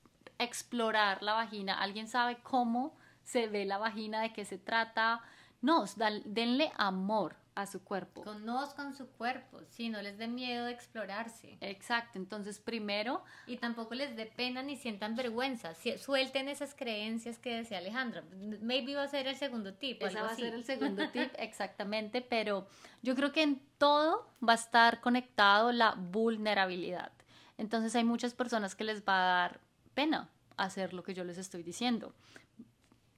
explorar 0.44 1.22
la 1.22 1.34
vagina. 1.34 1.80
¿Alguien 1.80 2.08
sabe 2.08 2.38
cómo 2.42 2.96
se 3.24 3.46
ve 3.48 3.64
la 3.64 3.78
vagina, 3.78 4.20
de 4.22 4.32
qué 4.32 4.44
se 4.44 4.58
trata? 4.58 5.22
No, 5.60 5.84
denle 6.24 6.72
amor 6.76 7.36
a 7.54 7.66
su 7.66 7.84
cuerpo. 7.84 8.22
Conozcan 8.22 8.94
su 8.94 9.08
cuerpo, 9.08 9.60
si 9.68 9.90
no 9.90 10.00
les 10.00 10.16
dé 10.16 10.26
miedo 10.26 10.64
de 10.66 10.72
explorarse. 10.72 11.58
Exacto, 11.60 12.18
entonces 12.18 12.58
primero... 12.58 13.22
Y 13.46 13.58
tampoco 13.58 13.94
les 13.94 14.16
dé 14.16 14.26
pena 14.26 14.62
ni 14.62 14.76
sientan 14.76 15.16
vergüenza, 15.16 15.74
suelten 15.98 16.48
esas 16.48 16.74
creencias 16.74 17.38
que 17.38 17.56
decía 17.56 17.78
Alejandra. 17.78 18.24
Maybe 18.60 18.94
va 18.94 19.04
a 19.04 19.08
ser 19.08 19.26
el 19.26 19.36
segundo 19.36 19.74
tip. 19.74 20.02
Ese 20.02 20.20
va 20.20 20.30
a 20.30 20.34
ser 20.34 20.54
el 20.54 20.64
segundo 20.64 21.08
tip, 21.10 21.30
exactamente, 21.38 22.22
pero 22.22 22.66
yo 23.02 23.14
creo 23.14 23.32
que 23.32 23.42
en 23.42 23.60
todo 23.78 24.26
va 24.46 24.52
a 24.52 24.56
estar 24.56 25.00
conectado 25.00 25.72
la 25.72 25.94
vulnerabilidad. 25.94 27.12
Entonces 27.58 27.94
hay 27.94 28.04
muchas 28.04 28.34
personas 28.34 28.74
que 28.74 28.84
les 28.84 29.02
va 29.02 29.20
a 29.20 29.26
dar 29.26 29.60
pena 29.94 30.30
hacer 30.56 30.94
lo 30.94 31.02
que 31.02 31.14
yo 31.14 31.24
les 31.24 31.38
estoy 31.38 31.62
diciendo. 31.62 32.14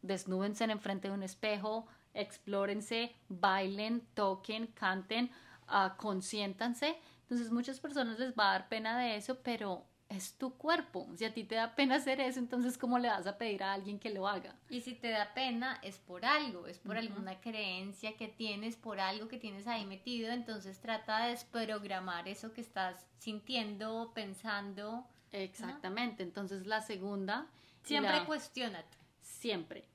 Desnúdense 0.02 0.64
en 0.64 0.80
frente 0.80 1.08
de 1.08 1.14
un 1.14 1.22
espejo, 1.22 1.86
explórense, 2.12 3.14
bailen, 3.28 4.06
toquen, 4.14 4.68
canten, 4.68 5.30
uh, 5.68 5.96
consiéntanse. 5.96 6.96
Entonces 7.22 7.50
muchas 7.50 7.80
personas 7.80 8.18
les 8.18 8.34
va 8.34 8.50
a 8.50 8.52
dar 8.52 8.68
pena 8.68 8.98
de 8.98 9.16
eso, 9.16 9.38
pero 9.42 9.84
es 10.08 10.34
tu 10.36 10.54
cuerpo. 10.56 11.08
Si 11.16 11.24
a 11.24 11.32
ti 11.32 11.44
te 11.44 11.54
da 11.54 11.74
pena 11.74 11.96
hacer 11.96 12.20
eso, 12.20 12.38
entonces 12.38 12.78
¿cómo 12.78 12.98
le 12.98 13.08
vas 13.08 13.26
a 13.26 13.38
pedir 13.38 13.62
a 13.62 13.72
alguien 13.72 13.98
que 13.98 14.10
lo 14.10 14.28
haga? 14.28 14.54
Y 14.68 14.82
si 14.82 14.94
te 14.94 15.10
da 15.10 15.34
pena, 15.34 15.80
es 15.82 15.98
por 15.98 16.24
algo, 16.24 16.66
es 16.66 16.78
por 16.78 16.96
alguna 16.96 17.40
creencia 17.40 18.16
que 18.16 18.28
tienes, 18.28 18.76
por 18.76 19.00
algo 19.00 19.28
que 19.28 19.38
tienes 19.38 19.66
ahí 19.66 19.86
metido, 19.86 20.30
entonces 20.30 20.80
trata 20.80 21.24
de 21.24 21.30
desprogramar 21.30 22.28
eso 22.28 22.52
que 22.52 22.60
estás 22.60 23.06
sintiendo, 23.18 24.12
pensando. 24.14 25.06
Exactamente, 25.34 26.22
entonces 26.22 26.66
la 26.66 26.80
segunda... 26.80 27.46
Siempre 27.82 28.24
cuestionate. 28.24 28.96
Siempre. 29.20 29.86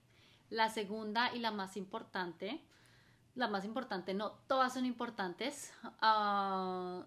La 0.49 0.69
segunda 0.69 1.34
y 1.34 1.39
la 1.39 1.52
más 1.52 1.78
importante, 1.78 2.62
la 3.36 3.47
más 3.47 3.65
importante, 3.65 4.13
no, 4.13 4.32
todas 4.47 4.73
son 4.73 4.86
importantes, 4.86 5.73
uh, 6.04 7.04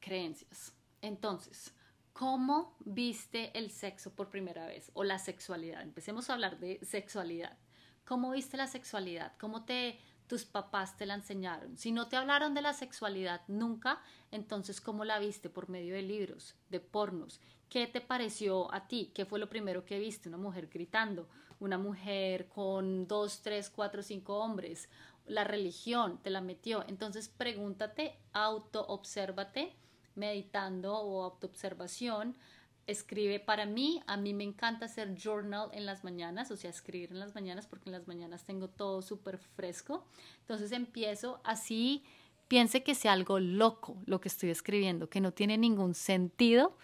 creencias. 0.00 0.74
Entonces, 1.00 1.74
¿cómo 2.12 2.76
viste 2.80 3.56
el 3.58 3.70
sexo 3.70 4.14
por 4.14 4.30
primera 4.30 4.66
vez 4.66 4.90
o 4.94 5.04
la 5.04 5.18
sexualidad? 5.18 5.82
Empecemos 5.82 6.30
a 6.30 6.34
hablar 6.34 6.58
de 6.58 6.78
sexualidad. 6.84 7.58
¿Cómo 8.04 8.30
viste 8.30 8.56
la 8.56 8.68
sexualidad? 8.68 9.32
¿Cómo 9.38 9.64
te 9.64 9.98
tus 10.32 10.46
papás 10.46 10.96
te 10.96 11.04
la 11.04 11.12
enseñaron? 11.12 11.76
Si 11.76 11.92
no 11.92 12.08
te 12.08 12.16
hablaron 12.16 12.54
de 12.54 12.62
la 12.62 12.72
sexualidad 12.72 13.42
nunca, 13.48 14.00
entonces 14.30 14.80
¿cómo 14.80 15.04
la 15.04 15.18
viste? 15.18 15.50
Por 15.50 15.68
medio 15.68 15.92
de 15.92 16.00
libros, 16.00 16.54
de 16.70 16.80
pornos. 16.80 17.38
¿Qué 17.68 17.86
te 17.86 18.00
pareció 18.00 18.72
a 18.72 18.88
ti? 18.88 19.10
¿Qué 19.14 19.26
fue 19.26 19.38
lo 19.38 19.50
primero 19.50 19.84
que 19.84 19.98
viste? 19.98 20.30
Una 20.30 20.38
mujer 20.38 20.70
gritando, 20.72 21.28
una 21.60 21.76
mujer 21.76 22.48
con 22.48 23.06
dos, 23.06 23.42
tres, 23.42 23.68
cuatro, 23.68 24.02
cinco 24.02 24.38
hombres, 24.38 24.88
la 25.26 25.44
religión 25.44 26.18
te 26.22 26.30
la 26.30 26.40
metió. 26.40 26.82
Entonces 26.88 27.28
pregúntate, 27.28 28.18
auto-obsérvate, 28.32 29.76
meditando 30.14 30.94
o 30.94 31.24
autoobservación. 31.24 32.38
Escribe 32.86 33.38
para 33.40 33.64
mí, 33.64 34.02
a 34.06 34.16
mí 34.16 34.34
me 34.34 34.44
encanta 34.44 34.86
hacer 34.86 35.14
journal 35.14 35.70
en 35.72 35.86
las 35.86 36.04
mañanas, 36.04 36.50
o 36.50 36.56
sea, 36.56 36.70
escribir 36.70 37.10
en 37.12 37.20
las 37.20 37.34
mañanas 37.34 37.66
porque 37.66 37.88
en 37.88 37.92
las 37.92 38.08
mañanas 38.08 38.44
tengo 38.44 38.68
todo 38.68 39.02
súper 39.02 39.38
fresco. 39.38 40.04
Entonces 40.40 40.72
empiezo 40.72 41.40
así, 41.44 42.04
piense 42.48 42.82
que 42.82 42.94
sea 42.94 43.12
algo 43.12 43.38
loco 43.38 43.96
lo 44.06 44.20
que 44.20 44.28
estoy 44.28 44.50
escribiendo, 44.50 45.08
que 45.08 45.20
no 45.20 45.32
tiene 45.32 45.58
ningún 45.58 45.94
sentido, 45.94 46.76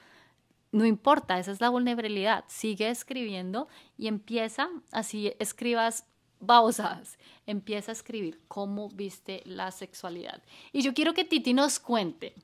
no 0.71 0.85
importa, 0.85 1.39
esa 1.39 1.53
es 1.53 1.61
la 1.61 1.71
vulnerabilidad. 1.71 2.45
Sigue 2.49 2.91
escribiendo 2.91 3.69
y 3.97 4.07
empieza, 4.07 4.69
así 4.93 5.33
escribas 5.39 6.05
babosadas, 6.41 7.19
empieza 7.47 7.91
a 7.91 7.95
escribir 7.95 8.41
cómo 8.49 8.89
viste 8.91 9.43
la 9.45 9.71
sexualidad. 9.71 10.43
Y 10.73 10.83
yo 10.83 10.95
quiero 10.95 11.15
que 11.15 11.25
Titi 11.25 11.55
nos 11.55 11.79
cuente 11.79 12.35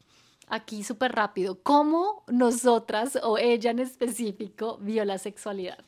aquí 0.48 0.85
súper 0.85 1.12
rápido 1.12 1.62
cómo 1.62 2.24
nosotras 2.26 3.18
o 3.22 3.38
ella 3.38 3.70
en 3.70 3.78
específico 3.78 4.78
vio 4.80 5.04
la 5.04 5.18
sexualidad. 5.18 5.85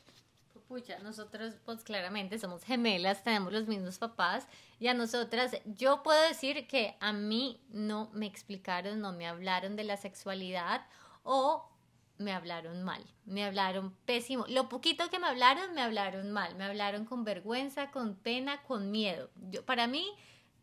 Pucha, 0.67 0.99
nosotros 0.99 1.53
pues 1.63 1.83
claramente 1.83 2.39
somos 2.39 2.63
gemelas, 2.63 3.23
tenemos 3.23 3.53
los 3.53 3.67
mismos 3.67 3.97
papás 3.97 4.45
y 4.79 4.87
a 4.87 4.93
nosotras 4.93 5.55
yo 5.65 6.03
puedo 6.03 6.21
decir 6.27 6.67
que 6.67 6.97
a 6.99 7.13
mí 7.13 7.61
no 7.69 8.09
me 8.13 8.25
explicaron, 8.25 8.99
no 8.99 9.13
me 9.13 9.27
hablaron 9.27 9.77
de 9.77 9.85
la 9.85 9.95
sexualidad 9.95 10.85
o 11.23 11.69
me 12.17 12.33
hablaron 12.33 12.83
mal, 12.83 13.03
me 13.25 13.45
hablaron 13.45 13.93
pésimo. 14.05 14.45
Lo 14.49 14.69
poquito 14.69 15.09
que 15.09 15.19
me 15.19 15.27
hablaron, 15.27 15.73
me 15.73 15.81
hablaron 15.81 16.31
mal, 16.31 16.55
me 16.55 16.65
hablaron 16.65 17.05
con 17.05 17.23
vergüenza, 17.23 17.91
con 17.91 18.15
pena, 18.15 18.61
con 18.63 18.91
miedo. 18.91 19.29
Yo, 19.49 19.65
para 19.65 19.87
mí, 19.87 20.05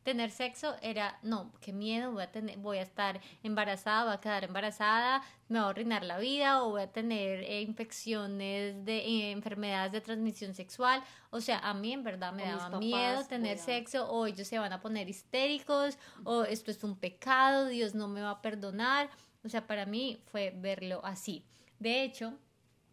tener 0.04 0.30
sexo 0.30 0.76
era, 0.82 1.18
no, 1.22 1.50
qué 1.60 1.72
miedo, 1.72 2.12
voy 2.12 2.22
a, 2.22 2.30
tener, 2.30 2.58
voy 2.58 2.76
a 2.78 2.82
estar 2.82 3.20
embarazada, 3.42 4.04
voy 4.04 4.14
a 4.14 4.20
quedar 4.20 4.44
embarazada, 4.44 5.22
me 5.48 5.58
va 5.58 5.66
a 5.66 5.70
arruinar 5.70 6.04
la 6.04 6.18
vida 6.18 6.62
o 6.62 6.70
voy 6.70 6.82
a 6.82 6.92
tener 6.92 7.42
eh, 7.42 7.62
infecciones 7.62 8.84
de 8.84 8.98
eh, 8.98 9.30
enfermedades 9.32 9.92
de 9.92 10.02
transmisión 10.02 10.54
sexual. 10.54 11.02
O 11.30 11.40
sea, 11.40 11.58
a 11.58 11.72
mí 11.72 11.92
en 11.92 12.04
verdad 12.04 12.32
me 12.32 12.44
daba 12.44 12.78
miedo 12.78 13.24
tener 13.26 13.58
sexo 13.58 14.08
o 14.10 14.26
ellos 14.26 14.46
se 14.46 14.58
van 14.58 14.72
a 14.74 14.80
poner 14.80 15.08
histéricos 15.08 15.98
o 16.22 16.44
esto 16.44 16.70
es 16.70 16.84
un 16.84 16.96
pecado, 16.96 17.66
Dios 17.66 17.94
no 17.94 18.06
me 18.06 18.20
va 18.20 18.30
a 18.30 18.42
perdonar. 18.42 19.08
O 19.42 19.48
sea, 19.48 19.66
para 19.66 19.86
mí 19.86 20.22
fue 20.30 20.52
verlo 20.54 21.00
así. 21.04 21.44
De 21.78 22.04
hecho, 22.04 22.34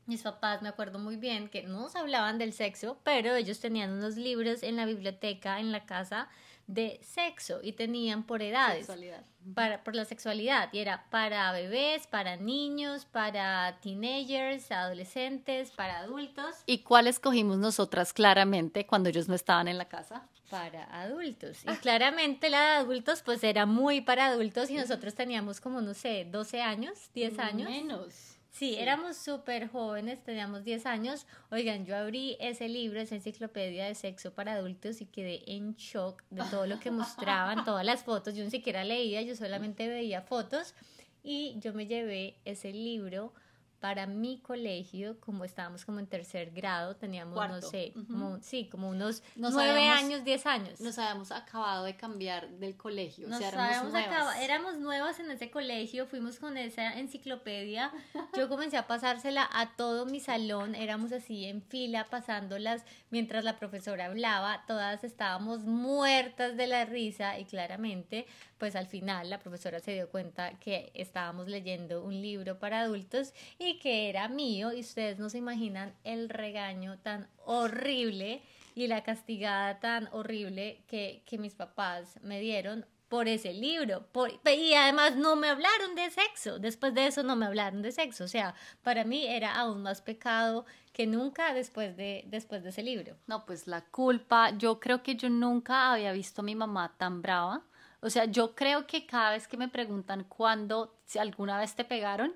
mis 0.05 0.23
papás 0.23 0.61
me 0.61 0.69
acuerdo 0.69 0.97
muy 0.97 1.17
bien 1.17 1.47
que 1.49 1.63
no 1.63 1.81
nos 1.81 1.95
hablaban 1.95 2.37
del 2.37 2.53
sexo, 2.53 2.99
pero 3.03 3.35
ellos 3.35 3.59
tenían 3.59 3.91
unos 3.91 4.15
libros 4.15 4.63
en 4.63 4.75
la 4.75 4.85
biblioteca, 4.85 5.59
en 5.59 5.71
la 5.71 5.85
casa, 5.85 6.29
de 6.73 6.99
sexo 7.03 7.59
y 7.61 7.73
tenían 7.73 8.23
por 8.23 8.41
edades. 8.41 8.85
Sexualidad. 8.85 9.23
Para, 9.53 9.83
por 9.83 9.95
la 9.95 10.05
sexualidad. 10.05 10.69
Y 10.71 10.79
era 10.79 11.05
para 11.09 11.51
bebés, 11.51 12.07
para 12.07 12.37
niños, 12.37 13.05
para 13.05 13.79
teenagers, 13.81 14.71
adolescentes, 14.71 15.71
para 15.71 15.99
adultos. 15.99 16.55
¿Y 16.65 16.79
cuál 16.79 17.07
escogimos 17.07 17.57
nosotras 17.57 18.13
claramente 18.13 18.85
cuando 18.85 19.09
ellos 19.09 19.27
no 19.27 19.35
estaban 19.35 19.67
en 19.67 19.77
la 19.77 19.89
casa? 19.89 20.27
Para 20.49 20.83
adultos. 21.01 21.59
Y 21.65 21.75
claramente 21.77 22.49
la 22.49 22.61
de 22.61 22.75
adultos 22.77 23.21
pues 23.21 23.43
era 23.43 23.65
muy 23.65 24.01
para 24.01 24.27
adultos 24.27 24.69
y 24.69 24.75
nosotros 24.75 25.15
teníamos 25.15 25.59
como, 25.59 25.81
no 25.81 25.93
sé, 25.93 26.25
12 26.29 26.61
años, 26.61 27.09
10 27.13 27.39
años. 27.39 27.69
Menos. 27.69 28.30
Sí, 28.51 28.75
éramos 28.77 29.15
súper 29.15 29.69
jóvenes, 29.69 30.21
teníamos 30.23 30.65
10 30.65 30.85
años. 30.85 31.25
Oigan, 31.51 31.85
yo 31.85 31.95
abrí 31.95 32.35
ese 32.41 32.67
libro, 32.67 32.99
esa 32.99 33.15
enciclopedia 33.15 33.85
de 33.85 33.95
sexo 33.95 34.33
para 34.33 34.53
adultos 34.53 34.99
y 34.99 35.05
quedé 35.05 35.41
en 35.47 35.73
shock 35.75 36.21
de 36.29 36.43
todo 36.51 36.67
lo 36.67 36.77
que 36.79 36.91
mostraban, 36.91 37.63
todas 37.63 37.85
las 37.85 38.03
fotos. 38.03 38.35
Yo 38.35 38.43
ni 38.43 38.51
siquiera 38.51 38.83
leía, 38.83 39.21
yo 39.21 39.35
solamente 39.37 39.87
veía 39.87 40.21
fotos 40.21 40.75
y 41.23 41.55
yo 41.59 41.73
me 41.73 41.87
llevé 41.87 42.35
ese 42.43 42.73
libro 42.73 43.33
para 43.81 44.05
mi 44.05 44.37
colegio, 44.37 45.19
como 45.19 45.43
estábamos 45.43 45.85
como 45.85 45.99
en 45.99 46.05
tercer 46.05 46.51
grado, 46.51 46.95
teníamos, 46.95 47.35
no 47.49 47.61
sé, 47.63 47.93
como, 48.07 48.39
sí, 48.39 48.69
como 48.69 48.87
unos 48.87 49.23
nueve 49.35 49.87
años, 49.87 50.23
diez 50.23 50.45
años. 50.45 50.79
Nos 50.79 50.99
habíamos 50.99 51.31
acabado 51.31 51.83
de 51.85 51.95
cambiar 51.95 52.47
del 52.51 52.77
colegio. 52.77 53.27
Nos 53.27 53.41
éramos, 53.41 53.95
acabado, 53.95 54.33
éramos 54.39 54.77
nuevas 54.77 55.19
en 55.19 55.31
ese 55.31 55.49
colegio, 55.49 56.05
fuimos 56.05 56.37
con 56.37 56.57
esa 56.57 56.99
enciclopedia. 56.99 57.91
Yo 58.37 58.47
comencé 58.47 58.77
a 58.77 58.85
pasársela 58.85 59.49
a 59.51 59.75
todo 59.75 60.05
mi 60.05 60.19
salón, 60.19 60.75
éramos 60.75 61.11
así 61.11 61.45
en 61.45 61.63
fila 61.63 62.05
pasándolas 62.07 62.85
mientras 63.09 63.43
la 63.43 63.57
profesora 63.57 64.05
hablaba, 64.05 64.63
todas 64.67 65.03
estábamos 65.03 65.61
muertas 65.61 66.55
de 66.55 66.67
la 66.67 66.85
risa 66.85 67.39
y 67.39 67.45
claramente 67.45 68.27
pues 68.61 68.75
al 68.75 68.85
final 68.85 69.27
la 69.31 69.39
profesora 69.39 69.79
se 69.79 69.93
dio 69.93 70.07
cuenta 70.07 70.59
que 70.59 70.91
estábamos 70.93 71.47
leyendo 71.47 72.03
un 72.03 72.21
libro 72.21 72.59
para 72.59 72.81
adultos 72.81 73.33
y 73.57 73.70
que 73.79 74.09
era 74.09 74.27
mío 74.27 74.73
y 74.73 74.81
ustedes 74.81 75.19
no 75.19 75.29
se 75.29 75.37
imaginan 75.37 75.93
el 76.03 76.29
regaño 76.29 76.97
tan 76.99 77.27
horrible 77.45 78.41
y 78.75 78.87
la 78.87 79.03
castigada 79.03 79.79
tan 79.79 80.09
horrible 80.11 80.83
que, 80.87 81.23
mis 81.37 81.53
papás 81.53 82.19
me 82.21 82.39
dieron 82.39 82.85
por 83.09 83.27
ese 83.27 83.53
libro. 83.53 84.07
y 84.45 84.73
además 84.73 85.17
no 85.17 85.35
me 85.35 85.49
hablaron 85.49 85.95
de 85.95 86.09
sexo. 86.09 86.59
Después 86.59 86.93
de 86.93 87.07
eso 87.07 87.23
no 87.23 87.35
me 87.35 87.45
hablaron 87.45 87.81
de 87.81 87.91
sexo. 87.91 88.23
O 88.23 88.27
sea, 88.27 88.55
para 88.83 89.03
mí 89.03 89.27
era 89.27 89.53
aún 89.55 89.81
más 89.81 90.01
pecado 90.01 90.65
que 90.93 91.07
nunca 91.07 91.53
después 91.53 91.97
de, 91.97 92.23
después 92.27 92.63
de 92.63 92.69
ese 92.69 92.83
libro. 92.83 93.17
No, 93.27 93.45
pues 93.45 93.67
la 93.67 93.81
culpa, 93.81 94.51
yo 94.57 94.79
creo 94.79 95.03
que 95.03 95.15
yo 95.15 95.29
nunca 95.29 95.91
había 95.91 96.13
visto 96.13 96.41
a 96.41 96.45
mi 96.45 96.55
mamá 96.55 96.93
tan 96.97 97.21
brava. 97.21 97.63
O 98.01 98.09
sea, 98.09 98.25
yo 98.25 98.55
creo 98.55 98.87
que 98.87 99.05
cada 99.05 99.31
vez 99.31 99.47
que 99.47 99.57
me 99.57 99.67
preguntan 99.67 100.23
cuándo, 100.23 100.95
si 101.05 101.19
alguna 101.19 101.59
vez 101.59 101.75
te 101.75 101.83
pegaron, 101.83 102.33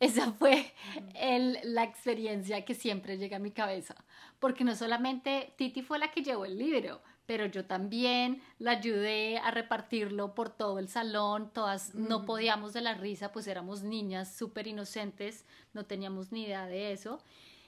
esa 0.00 0.32
fue 0.32 0.72
el, 1.14 1.58
la 1.62 1.84
experiencia 1.84 2.64
que 2.64 2.74
siempre 2.74 3.18
llega 3.18 3.36
a 3.36 3.40
mi 3.40 3.50
cabeza. 3.50 3.96
Porque 4.38 4.64
no 4.64 4.74
solamente 4.76 5.52
Titi 5.56 5.82
fue 5.82 5.98
la 5.98 6.10
que 6.10 6.22
llevó 6.22 6.44
el 6.44 6.58
libro, 6.58 7.00
pero 7.26 7.46
yo 7.46 7.66
también 7.66 8.40
la 8.58 8.72
ayudé 8.72 9.38
a 9.38 9.50
repartirlo 9.50 10.34
por 10.34 10.50
todo 10.50 10.78
el 10.78 10.88
salón. 10.88 11.50
Todas 11.52 11.94
no 11.94 12.24
podíamos 12.24 12.72
de 12.72 12.80
la 12.80 12.94
risa, 12.94 13.32
pues 13.32 13.46
éramos 13.48 13.82
niñas 13.82 14.34
súper 14.34 14.66
inocentes, 14.66 15.44
no 15.74 15.84
teníamos 15.84 16.32
ni 16.32 16.44
idea 16.44 16.66
de 16.66 16.92
eso. 16.92 17.20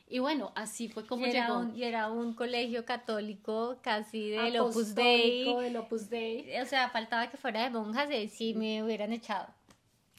Y 0.08 0.18
bueno, 0.18 0.50
así 0.56 0.88
fue 0.88 1.06
como 1.06 1.26
y 1.26 1.30
llegó. 1.30 1.70
y 1.74 1.84
era 1.84 2.10
un 2.10 2.34
colegio 2.34 2.84
católico 2.84 3.78
casi 3.80 4.30
del 4.30 4.58
Opus 4.58 4.94
Dei. 4.94 5.44
del 5.44 5.76
Opus 5.76 6.10
Dei. 6.10 6.60
O 6.60 6.66
sea, 6.66 6.88
faltaba 6.90 7.30
que 7.30 7.36
fuera 7.36 7.62
de 7.62 7.70
monjas 7.70 8.10
y 8.10 8.28
sí 8.28 8.54
me 8.54 8.82
hubieran 8.82 9.12
echado. 9.12 9.46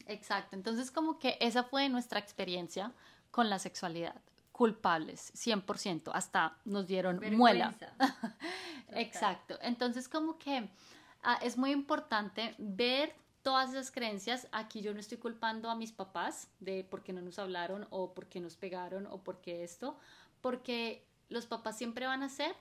Exacto. 0.07 0.55
Entonces, 0.55 0.91
como 0.91 1.19
que 1.19 1.37
esa 1.39 1.63
fue 1.63 1.89
nuestra 1.89 2.19
experiencia 2.19 2.91
con 3.31 3.49
la 3.49 3.59
sexualidad. 3.59 4.21
Culpables, 4.51 5.33
100%. 5.33 6.11
Hasta 6.13 6.57
nos 6.65 6.87
dieron 6.87 7.21
muela. 7.35 7.73
Exacto. 8.89 9.57
Entonces, 9.61 10.07
como 10.07 10.37
que 10.37 10.69
ah, 11.23 11.39
es 11.41 11.57
muy 11.57 11.71
importante 11.71 12.55
ver 12.57 13.15
todas 13.41 13.71
esas 13.71 13.91
creencias, 13.91 14.47
aquí 14.51 14.81
yo 14.81 14.93
no 14.93 14.99
estoy 14.99 15.17
culpando 15.17 15.69
a 15.69 15.75
mis 15.75 15.91
papás 15.91 16.47
de 16.59 16.83
por 16.83 17.01
qué 17.01 17.13
no 17.13 17.21
nos 17.21 17.39
hablaron 17.39 17.87
o 17.89 18.13
por 18.13 18.27
qué 18.27 18.39
nos 18.39 18.55
pegaron 18.55 19.07
o 19.07 19.23
por 19.23 19.41
qué 19.41 19.63
esto, 19.63 19.97
porque 20.41 21.07
los 21.29 21.47
papás 21.47 21.77
siempre 21.77 22.05
van 22.05 22.23
a 22.23 22.27
hacer 22.27 22.55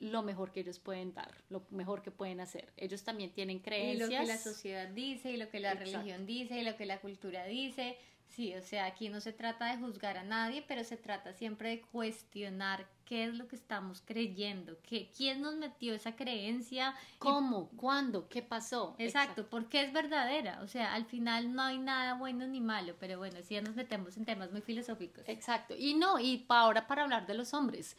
lo 0.00 0.22
mejor 0.22 0.50
que 0.50 0.60
ellos 0.60 0.78
pueden 0.78 1.12
dar, 1.14 1.32
lo 1.50 1.62
mejor 1.70 2.02
que 2.02 2.10
pueden 2.10 2.40
hacer. 2.40 2.72
Ellos 2.76 3.04
también 3.04 3.32
tienen 3.32 3.60
creencias. 3.60 4.10
Y 4.10 4.14
lo 4.14 4.20
que 4.20 4.26
la 4.26 4.38
sociedad 4.38 4.88
dice, 4.88 5.30
y 5.30 5.36
lo 5.36 5.48
que 5.50 5.60
la 5.60 5.74
religión 5.74 6.26
dice, 6.26 6.58
y 6.58 6.64
lo 6.64 6.76
que 6.76 6.86
la 6.86 7.00
cultura 7.00 7.44
dice. 7.44 7.96
Sí, 8.30 8.54
o 8.54 8.62
sea, 8.62 8.86
aquí 8.86 9.08
no 9.08 9.20
se 9.20 9.32
trata 9.32 9.66
de 9.66 9.78
juzgar 9.78 10.16
a 10.16 10.22
nadie, 10.22 10.64
pero 10.66 10.84
se 10.84 10.96
trata 10.96 11.32
siempre 11.32 11.70
de 11.70 11.80
cuestionar 11.80 12.86
qué 13.04 13.24
es 13.24 13.34
lo 13.34 13.48
que 13.48 13.56
estamos 13.56 14.02
creyendo, 14.02 14.78
qué, 14.82 15.10
quién 15.16 15.42
nos 15.42 15.56
metió 15.56 15.92
esa 15.94 16.14
creencia. 16.14 16.94
¿Cómo? 17.18 17.70
¿Cuándo? 17.70 18.28
¿Qué 18.28 18.40
pasó? 18.40 18.94
Exacto, 18.98 19.50
¿por 19.50 19.68
qué 19.68 19.82
es 19.82 19.92
verdadera? 19.92 20.60
O 20.62 20.68
sea, 20.68 20.94
al 20.94 21.06
final 21.06 21.52
no 21.52 21.62
hay 21.62 21.78
nada 21.78 22.14
bueno 22.14 22.46
ni 22.46 22.60
malo, 22.60 22.94
pero 23.00 23.18
bueno, 23.18 23.38
sí 23.42 23.54
ya 23.54 23.62
nos 23.62 23.74
metemos 23.74 24.16
en 24.16 24.24
temas 24.24 24.52
muy 24.52 24.60
filosóficos. 24.60 25.28
Exacto, 25.28 25.74
y 25.76 25.94
no, 25.94 26.20
y 26.20 26.46
ahora 26.48 26.86
para 26.86 27.02
hablar 27.02 27.26
de 27.26 27.34
los 27.34 27.52
hombres. 27.52 27.96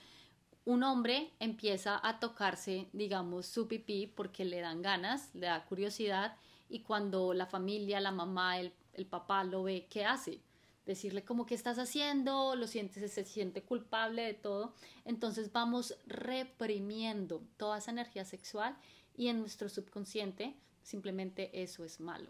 Un 0.65 0.83
hombre 0.83 1.31
empieza 1.39 1.99
a 2.07 2.19
tocarse, 2.19 2.87
digamos, 2.93 3.47
su 3.47 3.67
pipí 3.67 4.07
porque 4.07 4.45
le 4.45 4.61
dan 4.61 4.81
ganas, 4.81 5.33
le 5.33 5.47
da 5.47 5.65
curiosidad, 5.65 6.37
y 6.69 6.81
cuando 6.81 7.33
la 7.33 7.47
familia, 7.47 7.99
la 7.99 8.11
mamá, 8.11 8.59
el 8.59 8.71
el 8.93 9.05
papá 9.05 9.43
lo 9.43 9.63
ve, 9.63 9.87
¿qué 9.89 10.05
hace? 10.05 10.39
Decirle 10.85 11.23
como 11.23 11.45
que 11.45 11.55
estás 11.55 11.77
haciendo, 11.77 12.55
lo 12.55 12.67
sientes, 12.67 13.11
se 13.11 13.23
siente 13.23 13.63
culpable 13.63 14.23
de 14.23 14.33
todo. 14.33 14.73
Entonces 15.05 15.51
vamos 15.51 15.95
reprimiendo 16.05 17.43
toda 17.57 17.77
esa 17.77 17.91
energía 17.91 18.25
sexual 18.25 18.75
y 19.15 19.27
en 19.27 19.39
nuestro 19.39 19.69
subconsciente 19.69 20.55
simplemente 20.81 21.61
eso 21.61 21.85
es 21.85 21.99
malo. 21.99 22.29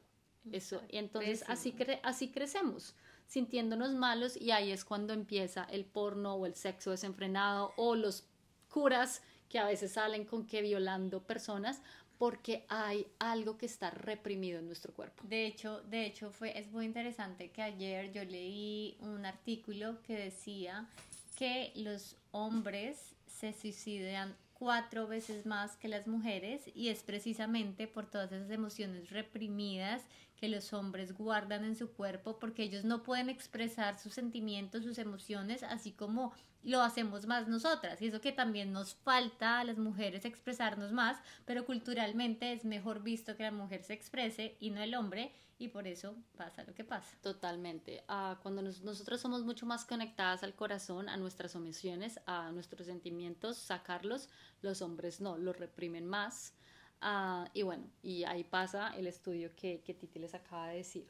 Eso, 0.52 0.82
y 0.90 0.98
entonces 0.98 1.44
así, 1.48 1.76
así 2.04 2.32
crecemos, 2.32 2.96
sintiéndonos 3.28 3.94
malos 3.94 4.36
y 4.36 4.52
ahí 4.52 4.72
es 4.72 4.86
cuando 4.86 5.14
empieza 5.14 5.64
el 5.66 5.86
porno 5.86 6.36
o 6.36 6.46
el 6.46 6.56
sexo 6.56 6.92
desenfrenado 6.92 7.74
o 7.78 7.96
los 7.96 8.26
curas 8.70 9.22
que 9.50 9.60
a 9.60 9.66
veces 9.66 9.94
salen 9.94 10.26
con 10.26 10.46
que 10.46 10.62
violando 10.62 11.24
personas 11.24 11.82
porque 12.18 12.66
hay 12.70 13.08
algo 13.18 13.58
que 13.58 13.66
está 13.66 13.90
reprimido 13.90 14.60
en 14.60 14.68
nuestro 14.68 14.94
cuerpo. 14.94 15.24
De 15.28 15.48
hecho, 15.48 15.82
de 15.82 16.06
hecho 16.06 16.30
fue, 16.30 16.58
es 16.58 16.72
muy 16.72 16.86
interesante 16.86 17.50
que 17.50 17.64
ayer 17.64 18.12
yo 18.12 18.24
leí 18.24 18.96
un 19.00 19.26
artículo 19.26 20.02
que 20.04 20.16
decía 20.16 20.88
que 21.36 21.72
los 21.76 22.16
hombres 22.30 23.16
se 23.26 23.54
suicidan 23.54 24.36
cuatro 24.54 25.08
veces 25.08 25.48
más 25.48 25.76
que 25.78 25.88
las 25.88 26.06
mujeres 26.06 26.62
y 26.76 26.90
es 26.90 27.02
precisamente 27.02 27.88
por 27.88 28.06
todas 28.08 28.32
esas 28.32 28.52
emociones 28.52 29.10
reprimidas 29.10 30.04
que 30.42 30.50
los 30.50 30.74
hombres 30.74 31.14
guardan 31.14 31.64
en 31.64 31.76
su 31.76 31.92
cuerpo 31.92 32.40
porque 32.40 32.64
ellos 32.64 32.84
no 32.84 33.04
pueden 33.04 33.30
expresar 33.30 34.00
sus 34.00 34.16
sentimientos, 34.16 34.84
sus 34.84 34.98
emociones, 34.98 35.62
así 35.62 35.92
como 35.92 36.34
lo 36.64 36.82
hacemos 36.82 37.28
más 37.28 37.48
nosotras. 37.48 38.02
Y 38.02 38.08
eso 38.08 38.22
que 38.22 38.32
también 38.32 38.74
nos 38.74 38.96
falta 38.96 39.60
a 39.60 39.64
las 39.64 39.78
mujeres 39.78 40.26
expresarnos 40.26 40.92
más, 40.92 41.20
pero 41.46 41.64
culturalmente 41.64 42.54
es 42.54 42.66
mejor 42.66 43.04
visto 43.04 43.38
que 43.38 43.44
la 43.44 43.52
mujer 43.52 43.84
se 43.84 43.94
exprese 43.94 44.58
y 44.60 44.72
no 44.72 44.82
el 44.82 44.96
hombre, 44.96 45.32
y 45.60 45.68
por 45.68 45.86
eso 45.86 46.16
pasa 46.36 46.64
lo 46.64 46.74
que 46.74 46.84
pasa. 46.84 47.16
Totalmente. 47.22 48.04
Ah, 48.08 48.40
cuando 48.42 48.64
nosotros 48.64 49.22
somos 49.22 49.44
mucho 49.44 49.68
más 49.68 49.86
conectadas 49.86 50.42
al 50.42 50.56
corazón, 50.56 51.08
a 51.08 51.18
nuestras 51.18 51.54
emociones, 51.54 52.20
a 52.26 52.52
nuestros 52.52 52.88
sentimientos, 52.88 53.58
sacarlos, 53.58 54.28
los 54.64 54.82
hombres 54.82 55.22
no, 55.22 55.38
los 55.38 55.56
reprimen 55.56 56.08
más. 56.08 56.56
Ah, 57.02 57.50
y 57.54 57.64
bueno, 57.64 57.84
y 58.04 58.24
ahí 58.24 58.44
pasa 58.44 58.96
el 58.96 59.08
estudio 59.08 59.52
que, 59.56 59.82
que 59.82 59.94
Titi 59.94 60.20
les 60.20 60.34
acaba 60.34 60.68
de 60.68 60.78
decir. 60.78 61.08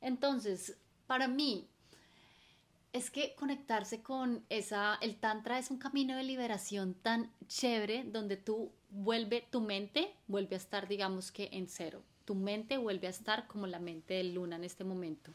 Entonces, 0.00 0.76
para 1.06 1.28
mí, 1.28 1.68
es 2.94 3.10
que 3.10 3.34
conectarse 3.34 4.02
con 4.02 4.44
esa, 4.48 4.96
el 5.00 5.16
tantra 5.16 5.58
es 5.58 5.72
un 5.72 5.78
camino 5.78 6.16
de 6.16 6.22
liberación 6.22 6.94
tan 6.94 7.28
chévere 7.48 8.04
donde 8.04 8.36
tú 8.36 8.70
vuelve, 8.88 9.44
tu 9.50 9.60
mente 9.60 10.14
vuelve 10.28 10.54
a 10.54 10.58
estar, 10.58 10.86
digamos 10.86 11.32
que 11.32 11.48
en 11.52 11.66
cero. 11.66 12.04
Tu 12.24 12.36
mente 12.36 12.78
vuelve 12.78 13.08
a 13.08 13.10
estar 13.10 13.48
como 13.48 13.66
la 13.66 13.80
mente 13.80 14.14
de 14.14 14.24
Luna 14.24 14.54
en 14.54 14.64
este 14.64 14.84
momento. 14.84 15.32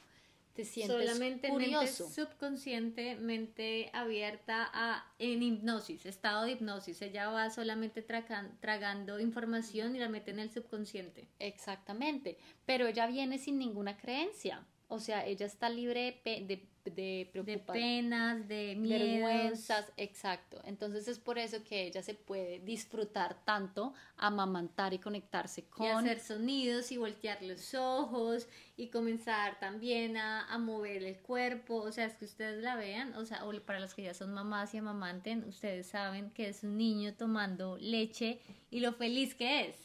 Te 0.60 0.66
sientes 0.66 0.98
Solamente 0.98 1.48
curioso. 1.48 2.04
mente 2.04 2.22
subconsciente, 2.22 3.16
mente 3.16 3.90
abierta 3.94 4.70
a, 4.74 5.10
en 5.18 5.42
hipnosis, 5.42 6.06
estado 6.06 6.44
de 6.44 6.52
hipnosis. 6.52 7.02
Ella 7.02 7.30
va 7.30 7.50
solamente 7.50 8.02
tragando 8.02 9.22
información 9.22 9.96
y 9.96 10.00
la 10.00 10.10
mete 10.10 10.32
en 10.32 10.40
el 10.40 10.52
subconsciente. 10.52 11.30
Exactamente. 11.40 12.38
Pero 12.66 12.88
ella 12.88 13.08
viene 13.08 13.38
sin 13.38 13.58
ninguna 13.58 13.96
creencia. 13.96 14.68
O 14.90 15.00
sea, 15.00 15.26
ella 15.26 15.46
está 15.46 15.70
libre 15.70 16.20
de, 16.26 16.44
de, 16.46 16.69
de 16.86 17.30
penas, 17.72 18.48
de 18.48 18.76
miedos. 18.76 19.70
exacto. 19.98 20.62
Entonces 20.66 21.08
es 21.08 21.20
por 21.20 21.38
eso 21.38 21.64
que 21.64 21.84
ella 21.84 22.02
se 22.02 22.14
puede 22.14 22.60
disfrutar 22.60 23.44
tanto, 23.46 23.94
amamantar 24.18 24.94
y 24.94 25.00
conectarse 25.00 25.64
con... 25.66 25.86
Y 25.86 25.90
hacer 25.90 26.20
sonidos 26.20 26.92
y 26.92 26.98
voltear 26.98 27.42
los 27.42 27.74
ojos 27.74 28.48
y 28.78 28.88
comenzar 28.88 29.60
también 29.60 30.18
a, 30.18 30.46
a 30.46 30.58
mover 30.58 31.04
el 31.04 31.18
cuerpo. 31.18 31.76
O 31.76 31.92
sea, 31.92 32.06
es 32.06 32.16
que 32.16 32.26
ustedes 32.26 32.64
la 32.64 32.76
vean, 32.76 33.14
o 33.16 33.26
sea, 33.26 33.46
o 33.46 33.54
para 33.62 33.80
los 33.80 33.94
que 33.94 34.04
ya 34.04 34.14
son 34.14 34.34
mamás 34.34 34.74
y 34.74 34.78
amamanten, 34.78 35.44
ustedes 35.44 35.88
saben 35.88 36.32
que 36.32 36.50
es 36.50 36.64
un 36.64 36.78
niño 36.78 37.14
tomando 37.14 37.78
leche 37.78 38.40
y 38.72 38.80
lo 38.80 38.94
feliz 38.94 39.36
que 39.36 39.68
es. 39.68 39.76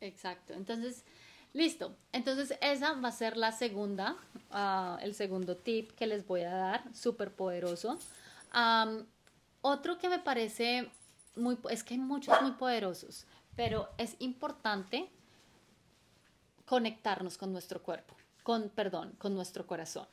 Exacto. 0.00 0.54
Entonces 0.54 1.04
Listo, 1.54 1.94
entonces 2.12 2.56
esa 2.62 2.94
va 2.94 3.08
a 3.08 3.12
ser 3.12 3.36
la 3.36 3.52
segunda, 3.52 4.16
ah, 4.50 4.98
el 5.02 5.14
segundo 5.14 5.56
tip 5.56 5.92
que 5.92 6.06
les 6.06 6.26
voy 6.26 6.42
a 6.42 6.54
dar, 6.54 6.94
súper 6.94 7.30
poderoso. 7.34 7.98
otro 9.60 9.98
que 9.98 10.08
me 10.08 10.18
parece 10.18 10.90
muy, 11.36 11.58
es 11.70 11.84
que 11.84 11.94
hay 11.94 12.00
muchos 12.00 12.40
muy 12.40 12.52
poderosos, 12.52 13.26
pero 13.54 13.90
es 13.98 14.16
importante 14.20 15.10
conectarnos 16.64 17.36
con 17.36 17.52
nuestro 17.52 17.82
cuerpo, 17.82 18.16
con, 18.42 18.70
perdón, 18.70 19.12
con 19.18 19.34
nuestro 19.34 19.66
corazón, 19.66 20.06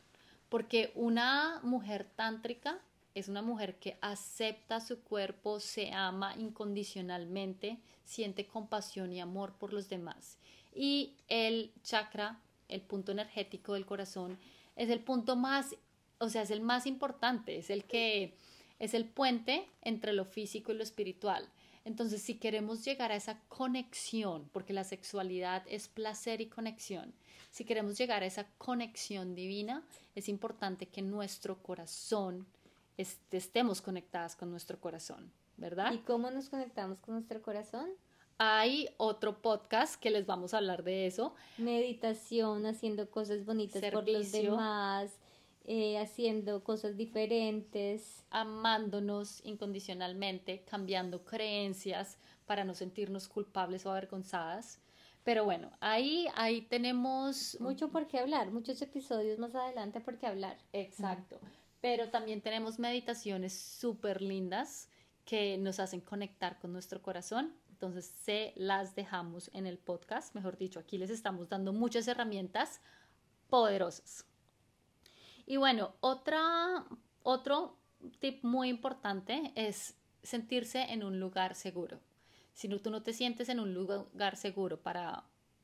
porque 0.50 0.92
una 0.96 1.62
mujer 1.64 2.06
tántrica 2.18 2.80
es 3.16 3.30
una 3.30 3.42
mujer 3.42 3.80
que 3.80 3.98
acepta 4.02 4.82
su 4.82 5.00
cuerpo, 5.02 5.62
se 5.62 5.94
ama 5.94 6.36
incondicionalmente, 6.36 7.80
siente 8.04 8.46
compasión 8.46 9.14
y 9.14 9.22
amor 9.22 9.54
por 9.54 9.74
los 9.74 9.88
demás. 9.88 10.38
Y 10.74 11.16
el 11.28 11.72
chakra, 11.84 12.40
el 12.68 12.82
punto 12.82 13.12
energético 13.12 13.74
del 13.74 13.86
corazón, 13.86 14.38
es 14.76 14.90
el 14.90 15.00
punto 15.00 15.36
más, 15.36 15.76
o 16.20 16.30
sea, 16.30 16.44
es 16.44 16.52
el 16.52 16.62
más 16.62 16.86
importante, 16.86 17.58
es 17.58 17.70
el 17.70 17.86
que 17.86 18.36
es 18.80 18.94
el 18.94 19.06
puente 19.06 19.68
entre 19.82 20.14
lo 20.14 20.26
físico 20.26 20.72
y 20.72 20.76
lo 20.76 20.84
espiritual. 20.84 21.50
Entonces, 21.86 22.22
si 22.22 22.36
queremos 22.36 22.86
llegar 22.86 23.12
a 23.12 23.16
esa 23.16 23.40
conexión, 23.48 24.50
porque 24.54 24.74
la 24.74 24.84
sexualidad 24.84 25.64
es 25.68 25.88
placer 25.88 26.42
y 26.42 26.48
conexión, 26.48 27.14
si 27.52 27.66
queremos 27.66 27.98
llegar 27.98 28.24
a 28.24 28.26
esa 28.26 28.48
conexión 28.58 29.34
divina, 29.34 29.84
es 30.16 30.30
importante 30.30 30.88
que 30.88 31.02
nuestro 31.02 31.62
corazón 31.64 32.46
estemos 33.32 33.82
conectadas 33.82 34.36
con 34.36 34.52
nuestro 34.52 34.80
corazón, 34.80 35.32
¿verdad? 35.58 35.94
¿Y 35.94 36.00
cómo 36.00 36.30
nos 36.32 36.50
conectamos 36.50 37.00
con 37.00 37.16
nuestro 37.16 37.42
corazón? 37.42 37.90
Hay 38.42 38.88
otro 38.96 39.42
podcast 39.42 40.00
que 40.00 40.10
les 40.10 40.26
vamos 40.26 40.54
a 40.54 40.60
hablar 40.60 40.84
de 40.84 41.08
eso. 41.08 41.36
Meditación, 41.58 42.66
haciendo 42.66 43.12
cosas 43.12 43.44
bonitas 43.46 43.84
por 43.92 44.08
los 44.08 44.32
demás, 44.32 45.12
eh, 45.66 45.98
haciendo 45.98 46.64
cosas 46.64 46.96
diferentes. 46.96 48.24
Amándonos 48.30 49.42
incondicionalmente, 49.44 50.64
cambiando 50.64 51.26
creencias 51.26 52.18
para 52.46 52.64
no 52.64 52.74
sentirnos 52.74 53.28
culpables 53.28 53.86
o 53.86 53.92
avergonzadas. 53.92 54.80
Pero 55.26 55.44
bueno, 55.44 55.70
ahí, 55.82 56.26
ahí 56.36 56.62
tenemos... 56.62 57.58
Mucho 57.60 57.90
por 57.90 58.08
qué 58.08 58.20
hablar, 58.20 58.52
muchos 58.52 58.82
episodios 58.82 59.38
más 59.38 59.54
adelante 59.54 60.00
por 60.00 60.18
qué 60.18 60.28
hablar. 60.28 60.58
Exacto. 60.72 61.42
Pero 61.82 62.10
también 62.10 62.40
tenemos 62.40 62.80
meditaciones 62.80 63.52
súper 63.52 64.22
lindas 64.22 64.88
que 65.26 65.58
nos 65.58 65.82
hacen 65.82 66.00
conectar 66.00 66.58
con 66.58 66.72
nuestro 66.72 67.02
corazón. 67.02 67.54
Entonces 67.80 68.14
se 68.26 68.52
las 68.58 68.94
dejamos 68.94 69.50
en 69.54 69.66
el 69.66 69.78
podcast. 69.78 70.36
Mejor 70.36 70.58
dicho, 70.58 70.82
aquí 70.82 70.98
les 70.98 71.10
estamos 71.10 71.48
dando 71.48 71.72
muchas 71.72 72.10
herramientas 72.10 72.82
poderosas. 73.50 74.26
Y 75.46 75.56
bueno, 75.56 75.96
otra, 76.02 76.86
otro 77.24 77.78
tip 78.20 78.44
muy 78.44 78.68
importante 78.68 79.54
es 79.56 79.96
sentirse 80.24 80.92
en 80.92 81.06
un 81.06 81.22
lugar 81.22 81.56
seguro. 81.56 82.02
Si 82.52 82.68
no, 82.68 82.80
tú 82.80 82.92
no 82.92 83.02
te 83.02 83.14
sientes 83.14 83.48
en 83.48 83.62
un 83.62 83.74
lugar 83.74 84.36
seguro 84.36 84.84
para 84.84 85.24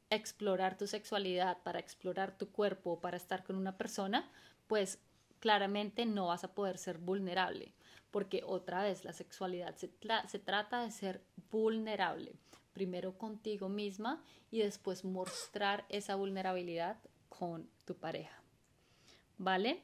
explorar 0.10 0.78
tu 0.78 0.88
sexualidad, 0.88 1.64
para 1.64 1.80
explorar 1.80 2.38
tu 2.38 2.50
cuerpo, 2.50 3.02
para 3.02 3.18
estar 3.18 3.44
con 3.44 3.58
una 3.58 3.78
persona, 3.78 4.32
pues 4.68 5.00
claramente 5.42 6.06
no 6.06 6.28
vas 6.28 6.46
a 6.46 6.56
poder 6.56 6.78
ser 6.78 6.98
vulnerable, 6.98 7.74
porque 8.10 8.42
otra 8.46 8.84
vez 8.84 9.04
la 9.04 9.12
sexualidad 9.12 9.76
se, 9.76 9.92
se 10.30 10.40
trata 10.40 10.82
de 10.82 10.92
ser 10.92 11.22
vulnerable, 11.52 12.34
primero 12.74 13.18
contigo 13.18 13.70
misma 13.70 14.22
y 14.52 14.60
después 14.60 15.06
mostrar 15.06 15.86
esa 15.90 16.16
vulnerabilidad 16.16 16.98
con 17.30 17.70
tu 17.86 17.96
pareja. 17.96 18.46
¿vale? 19.38 19.82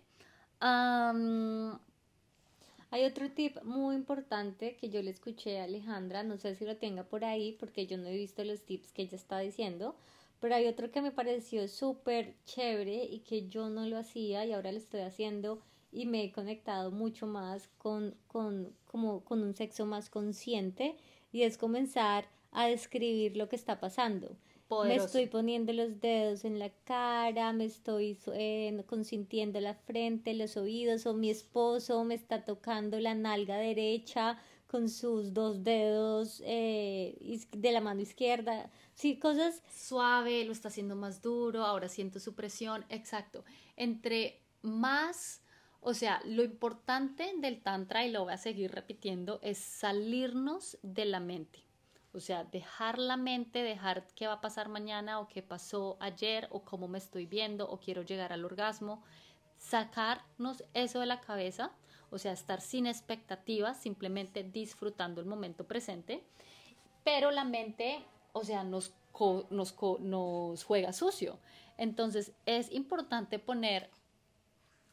hay 2.92 3.06
otro 3.06 3.32
tip 3.32 3.64
muy 3.64 3.96
importante 3.96 4.76
que 4.76 4.90
yo 4.90 5.02
le 5.02 5.10
escuché 5.10 5.60
a 5.60 5.64
Alejandra, 5.64 6.22
no 6.24 6.38
sé 6.38 6.54
si 6.56 6.66
lo 6.66 6.78
tenga 6.78 7.04
por 7.04 7.26
ahí 7.26 7.54
porque 7.54 7.88
yo 7.88 7.98
no 7.98 8.08
he 8.08 8.16
visto 8.16 8.44
los 8.44 8.62
tips 8.62 8.92
que 8.92 9.02
ella 9.04 9.16
está 9.16 9.40
diciendo, 9.40 9.96
pero 10.40 10.54
hay 10.54 10.68
otro 10.68 10.92
que 10.92 11.02
me 11.02 11.12
pareció 11.12 11.68
súper 11.68 12.36
chévere 12.46 13.06
y 13.06 13.20
que 13.20 13.48
yo 13.48 13.70
no 13.70 13.88
lo 13.88 13.98
hacía 13.98 14.46
y 14.46 14.54
ahora 14.54 14.72
lo 14.72 14.78
estoy 14.78 15.02
haciendo 15.02 15.64
y 15.92 16.06
me 16.06 16.24
he 16.24 16.32
conectado 16.32 16.92
mucho 16.92 17.26
más 17.26 17.68
con, 17.80 18.16
con, 18.28 18.76
como, 18.86 19.24
con 19.24 19.42
un 19.42 19.56
sexo 19.56 19.88
más 19.88 20.10
consciente 20.10 20.96
y 21.32 21.44
es 21.44 21.58
comenzar 21.58 22.28
a 22.52 22.68
describir 22.68 23.38
lo 23.38 23.50
que 23.50 23.56
está 23.56 23.80
pasando. 23.80 24.36
Me 24.86 24.96
estoy 24.96 25.26
poniendo 25.26 25.74
los 25.74 26.00
dedos 26.00 26.46
en 26.46 26.58
la 26.58 26.70
cara, 26.86 27.52
me 27.52 27.66
estoy 27.66 28.18
eh, 28.34 28.82
consintiendo 28.88 29.60
la 29.60 29.74
frente, 29.74 30.34
los 30.34 30.56
oídos, 30.56 31.06
o 31.06 31.14
mi 31.14 31.30
esposo 31.30 32.04
me 32.06 32.16
está 32.16 32.46
tocando 32.46 32.98
la 33.02 33.14
nalga 33.14 33.58
derecha 33.58 34.40
con 34.68 34.88
sus 34.88 35.34
dos 35.34 35.66
dedos 35.66 36.42
eh, 36.46 37.42
de 37.52 37.72
la 37.74 37.82
mano 37.82 38.00
izquierda. 38.00 38.72
Sí, 38.96 39.20
cosas. 39.20 39.62
Suave, 39.76 40.46
lo 40.46 40.54
está 40.54 40.70
haciendo 40.70 40.96
más 40.96 41.22
duro, 41.22 41.66
ahora 41.66 41.90
siento 41.90 42.22
su 42.22 42.34
presión. 42.34 42.86
Exacto. 42.88 43.44
Entre 43.76 44.40
más. 44.62 45.41
O 45.84 45.96
sea, 45.96 46.22
lo 46.26 46.44
importante 46.44 47.34
del 47.38 47.62
Tantra, 47.62 48.06
y 48.06 48.12
lo 48.12 48.24
voy 48.24 48.34
a 48.34 48.38
seguir 48.38 48.72
repitiendo, 48.72 49.40
es 49.42 49.58
salirnos 49.58 50.78
de 50.84 51.06
la 51.06 51.20
mente. 51.20 51.64
O 52.14 52.20
sea, 52.20 52.44
dejar 52.44 53.00
la 53.00 53.18
mente, 53.18 53.64
dejar 53.64 54.06
qué 54.16 54.28
va 54.28 54.34
a 54.34 54.42
pasar 54.42 54.70
mañana 54.70 55.20
o 55.20 55.28
qué 55.28 55.42
pasó 55.42 55.98
ayer 56.00 56.48
o 56.52 56.64
cómo 56.64 56.88
me 56.88 57.00
estoy 57.00 57.26
viendo 57.26 57.68
o 57.68 57.80
quiero 57.80 58.04
llegar 58.04 58.32
al 58.32 58.46
orgasmo. 58.46 59.02
Sacarnos 59.58 60.64
eso 60.76 61.00
de 61.00 61.08
la 61.08 61.20
cabeza, 61.20 61.72
o 62.12 62.20
sea, 62.20 62.34
estar 62.34 62.62
sin 62.62 62.86
expectativas, 62.86 63.82
simplemente 63.82 64.44
disfrutando 64.44 65.20
el 65.20 65.28
momento 65.28 65.66
presente. 65.66 66.24
Pero 67.04 67.32
la 67.32 67.44
mente, 67.44 68.06
o 68.34 68.44
sea, 68.44 68.64
nos, 68.64 68.94
nos, 69.50 69.76
nos 70.00 70.64
juega 70.64 70.94
sucio. 70.94 71.40
Entonces 71.78 72.34
es 72.46 72.72
importante 72.72 73.40
poner 73.40 73.90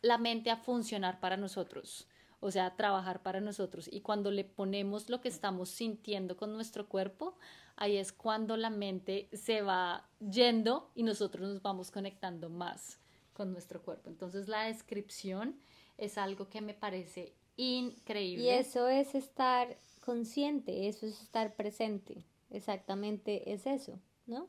la 0.03 0.19
mente 0.19 0.51
a 0.51 0.57
funcionar 0.57 1.21
para 1.21 1.37
nosotros 1.37 2.09
o 2.41 2.51
sea, 2.51 2.77
trabajar 2.77 3.23
para 3.23 3.41
nosotros. 3.41 3.89
Y 3.93 4.01
cuando 4.01 4.31
le 4.31 4.45
ponemos 4.45 5.11
lo 5.11 5.21
que 5.21 5.29
estamos 5.29 5.71
sintiendo 5.71 6.37
con 6.37 6.53
nuestro 6.53 6.89
cuerpo, 6.89 7.37
ahí 7.77 7.97
es 7.97 8.13
cuando 8.13 8.57
la 8.57 8.71
mente 8.71 9.29
se 9.33 9.63
va 9.63 10.09
yendo 10.21 10.91
y 10.95 11.03
nosotros 11.03 11.49
nos 11.49 11.63
vamos 11.63 11.91
conectando 11.91 12.49
más 12.49 13.01
con 13.33 13.53
nuestro 13.53 13.83
cuerpo. 13.83 14.09
Entonces 14.09 14.49
la 14.49 14.65
descripción 14.65 15.59
es 15.97 16.17
algo 16.19 16.49
que 16.49 16.61
me 16.61 16.75
parece 16.75 17.35
increíble. 17.57 18.45
Y 18.45 18.51
eso 18.51 18.89
es 18.89 19.15
estar 19.15 19.77
consciente, 20.05 20.89
eso 20.89 21.07
es 21.07 21.21
estar 21.21 21.55
presente. 21.55 22.25
Exactamente 22.51 23.53
es 23.53 23.67
eso, 23.67 23.99
¿no? 24.27 24.49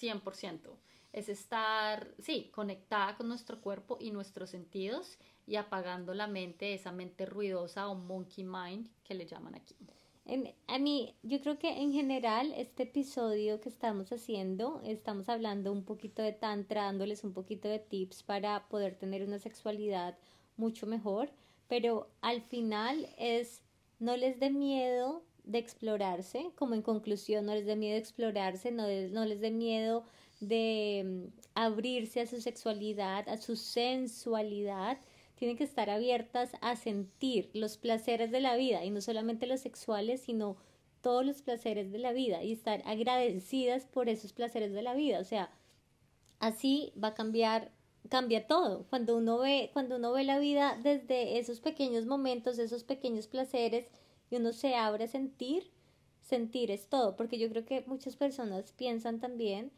100%. 0.00 0.76
Es 1.12 1.28
estar, 1.28 2.14
sí, 2.18 2.50
conectada 2.54 3.16
con 3.16 3.28
nuestro 3.28 3.60
cuerpo 3.60 3.98
y 4.00 4.10
nuestros 4.10 4.50
sentidos 4.50 5.18
y 5.46 5.56
apagando 5.56 6.14
la 6.14 6.26
mente, 6.26 6.74
esa 6.74 6.92
mente 6.92 7.26
ruidosa 7.26 7.88
o 7.88 7.94
monkey 7.94 8.44
mind 8.44 8.88
que 9.04 9.14
le 9.14 9.26
llaman 9.26 9.54
aquí. 9.54 9.76
a 10.68 10.78
mí, 10.78 11.14
yo 11.22 11.40
creo 11.40 11.58
que 11.58 11.82
en 11.82 11.92
general 11.92 12.52
este 12.56 12.84
episodio 12.84 13.60
que 13.60 13.68
estamos 13.68 14.10
haciendo, 14.12 14.80
estamos 14.84 15.28
hablando 15.28 15.72
un 15.72 15.84
poquito 15.84 16.22
de 16.22 16.32
tantra, 16.32 16.84
dándoles 16.84 17.24
un 17.24 17.32
poquito 17.32 17.68
de 17.68 17.78
tips 17.78 18.22
para 18.22 18.68
poder 18.68 18.94
tener 18.94 19.22
una 19.22 19.38
sexualidad 19.38 20.16
mucho 20.56 20.86
mejor, 20.86 21.30
pero 21.68 22.08
al 22.20 22.40
final 22.40 23.08
es 23.18 23.62
no 23.98 24.16
les 24.16 24.38
dé 24.40 24.50
miedo 24.50 25.22
de 25.44 25.58
explorarse, 25.58 26.50
como 26.56 26.74
en 26.74 26.82
conclusión, 26.82 27.46
no 27.46 27.54
les 27.54 27.66
dé 27.66 27.76
miedo 27.76 27.94
de 27.94 28.00
explorarse, 28.00 28.70
no 28.70 28.86
no 29.10 29.24
les 29.24 29.40
dé 29.40 29.50
miedo 29.50 30.04
de 30.48 31.02
mm, 31.04 31.40
abrirse 31.54 32.20
a 32.20 32.26
su 32.26 32.40
sexualidad, 32.40 33.28
a 33.28 33.36
su 33.36 33.56
sensualidad 33.56 34.98
tienen 35.36 35.56
que 35.56 35.64
estar 35.64 35.90
abiertas 35.90 36.52
a 36.60 36.76
sentir 36.76 37.50
los 37.52 37.76
placeres 37.76 38.30
de 38.30 38.40
la 38.40 38.54
vida 38.56 38.84
y 38.84 38.90
no 38.90 39.00
solamente 39.00 39.46
los 39.46 39.60
sexuales, 39.60 40.20
sino 40.20 40.56
todos 41.00 41.26
los 41.26 41.42
placeres 41.42 41.90
de 41.90 41.98
la 41.98 42.12
vida 42.12 42.44
y 42.44 42.52
estar 42.52 42.80
agradecidas 42.86 43.86
por 43.86 44.08
esos 44.08 44.32
placeres 44.32 44.72
de 44.72 44.82
la 44.82 44.94
vida. 44.94 45.18
O 45.18 45.24
sea, 45.24 45.50
así 46.38 46.92
va 47.02 47.08
a 47.08 47.14
cambiar, 47.14 47.72
cambia 48.08 48.46
todo. 48.46 48.86
Cuando 48.88 49.16
uno 49.16 49.38
ve, 49.38 49.70
cuando 49.72 49.96
uno 49.96 50.12
ve 50.12 50.22
la 50.22 50.38
vida 50.38 50.78
desde 50.80 51.38
esos 51.38 51.60
pequeños 51.60 52.06
momentos, 52.06 52.58
esos 52.58 52.84
pequeños 52.84 53.26
placeres, 53.26 53.88
y 54.30 54.36
uno 54.36 54.52
se 54.52 54.76
abre 54.76 55.04
a 55.04 55.08
sentir, 55.08 55.72
sentir 56.20 56.70
es 56.70 56.88
todo. 56.88 57.16
Porque 57.16 57.38
yo 57.38 57.48
creo 57.48 57.66
que 57.66 57.82
muchas 57.86 58.16
personas 58.16 58.72
piensan 58.72 59.18
también 59.18 59.72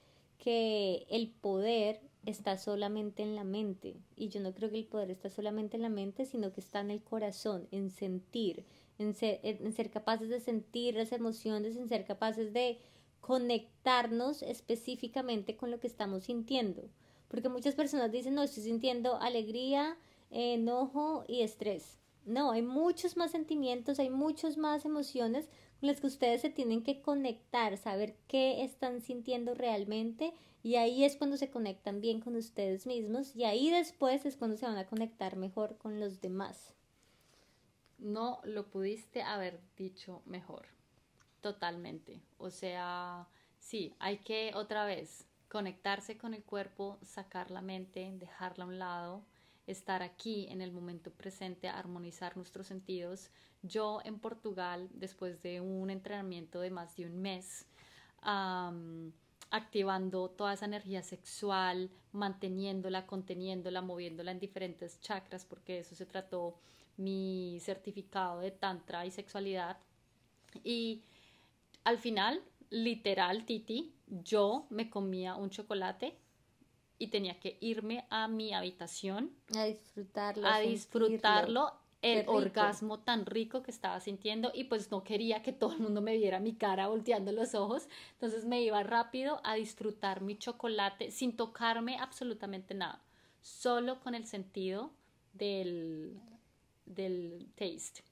que 0.45 1.07
el 1.09 1.31
poder 1.31 2.03
está 2.27 2.59
solamente 2.59 3.23
en 3.23 3.35
la 3.35 3.45
mente. 3.45 3.97
Y 4.15 4.29
yo 4.29 4.41
no 4.41 4.53
creo 4.53 4.71
que 4.71 4.79
el 4.79 4.87
poder 4.87 5.11
está 5.11 5.31
solamente 5.31 5.77
en 5.77 5.83
la 5.83 5.89
mente, 5.89 6.27
sino 6.27 6.53
que 6.53 6.61
está 6.61 6.81
en 6.81 6.91
el 6.91 7.03
corazón, 7.03 7.67
en 7.71 7.91
sentir, 7.91 8.67
en 8.99 9.15
ser, 9.15 9.91
capaces 9.91 10.29
de 10.29 10.41
sentir 10.41 10.97
las 10.97 11.13
emociones, 11.13 11.77
en 11.77 11.89
ser 11.89 12.05
capaces 12.05 12.53
de 12.53 12.79
conectarnos 13.23 14.43
específicamente 14.43 15.57
con 15.57 15.71
lo 15.71 15.81
que 15.81 15.87
estamos 15.87 16.25
sintiendo. 16.25 16.91
Porque 17.29 17.49
muchas 17.49 17.75
personas 17.75 18.13
dicen, 18.13 18.35
no, 18.35 18.43
estoy 18.43 18.65
sintiendo 18.65 19.17
alegría, 19.17 19.97
enojo 20.31 21.25
y 21.27 21.41
estrés. 21.41 21.97
No, 22.27 22.51
hay 22.51 22.61
muchos 22.61 23.17
más 23.17 23.31
sentimientos, 23.31 23.99
hay 23.99 24.11
muchas 24.11 24.59
más 24.59 24.85
emociones 24.85 25.49
que 25.93 26.07
ustedes 26.07 26.41
se 26.41 26.51
tienen 26.51 26.83
que 26.83 27.03
conectar, 27.03 27.77
saber 27.77 28.17
qué 28.27 28.65
están 28.65 29.01
sintiendo 29.03 29.55
realmente 29.55 30.33
Y 30.63 30.77
ahí 30.77 31.05
es 31.05 31.17
cuando 31.17 31.37
se 31.37 31.51
conectan 31.51 32.01
bien 32.01 32.21
con 32.21 32.37
ustedes 32.37 32.87
mismos 32.87 33.37
y 33.37 33.45
ahí 33.45 33.71
después 33.71 34.25
es 34.25 34.37
cuando 34.37 34.57
se 34.57 34.65
van 34.65 34.79
a 34.79 34.87
conectar 34.87 35.37
mejor 35.37 35.77
con 35.77 36.01
los 36.01 36.23
demás. 36.23 36.75
No 37.99 38.41
lo 38.45 38.71
pudiste 38.71 39.23
haber 39.23 39.61
dicho 39.77 40.23
mejor, 40.25 40.67
totalmente. 41.43 42.23
O 42.39 42.49
sea, 42.49 43.29
sí, 43.59 43.95
hay 43.99 44.19
que 44.19 44.53
otra 44.55 44.87
vez 44.87 45.29
conectarse 45.51 46.17
con 46.17 46.33
el 46.33 46.43
cuerpo, 46.43 46.99
sacar 47.03 47.51
la 47.51 47.61
mente, 47.61 48.11
dejarla 48.19 48.65
a 48.65 48.69
un 48.69 48.79
lado, 48.79 49.27
estar 49.67 50.03
aquí 50.03 50.47
en 50.51 50.61
el 50.61 50.73
momento 50.73 51.11
presente, 51.11 51.69
armonizar 51.69 52.37
nuestros 52.37 52.67
sentidos. 52.67 53.31
Yo 53.63 54.01
en 54.05 54.19
Portugal, 54.19 54.89
después 54.93 55.43
de 55.43 55.61
un 55.61 55.91
entrenamiento 55.91 56.61
de 56.61 56.71
más 56.71 56.97
de 56.97 57.07
un 57.07 57.21
mes, 57.21 57.67
activando 59.51 60.29
toda 60.31 60.55
esa 60.55 60.65
energía 60.67 61.03
sexual, 61.03 61.91
manteniéndola, 62.13 63.07
conteniéndola, 63.07 63.83
moviéndola 63.83 64.33
en 64.33 64.41
diferentes 64.41 65.01
chakras, 65.01 65.45
porque 65.45 65.79
eso 65.79 65.95
se 65.95 66.07
trató 66.07 66.57
mi 66.97 67.59
certificado 67.61 68.41
de 68.41 68.51
tantra 68.51 69.07
y 69.07 69.11
sexualidad. 69.11 69.79
Y 70.63 71.03
al 71.85 71.99
final, 71.99 72.43
literal, 72.71 73.45
Titi, 73.45 73.95
yo 74.07 74.67
me 74.71 74.91
comía 74.91 75.35
un 75.37 75.51
chocolate 75.51 76.17
y 76.99 77.09
tenía 77.09 77.39
que 77.41 77.59
irme 77.61 78.07
a 78.11 78.29
mi 78.29 78.55
habitación 78.55 79.33
a 79.57 79.65
disfrutarlo, 79.65 80.47
a 80.47 80.61
disfrutarlo 80.61 81.73
el 82.05 82.29
orgasmo 82.29 83.01
tan 83.01 83.25
rico 83.25 83.63
que 83.63 83.71
estaba 83.71 83.99
sintiendo 83.99 84.53
y 84.55 84.65
pues 84.65 84.91
no 84.91 85.03
quería 85.03 85.43
que 85.43 85.53
todo 85.53 85.73
el 85.73 85.81
mundo 85.81 86.03
me 86.03 86.17
viera 86.17 86.39
mi 86.39 86.55
cara 86.55 86.89
volteando 86.89 87.33
los 87.33 87.55
ojos, 87.55 87.89
entonces 88.13 88.45
me 88.45 88.61
iba 88.61 88.83
rápido 88.83 89.41
a 89.43 89.55
disfrutar 89.55 90.21
mi 90.21 90.37
chocolate 90.37 91.11
sin 91.11 91.35
tocarme 91.35 91.97
absolutamente 91.97 92.75
nada, 92.75 93.03
solo 93.41 94.01
con 94.01 94.15
el 94.15 94.27
sentido 94.27 94.91
del, 95.33 96.21
del 96.85 97.49
taste. 97.55 98.03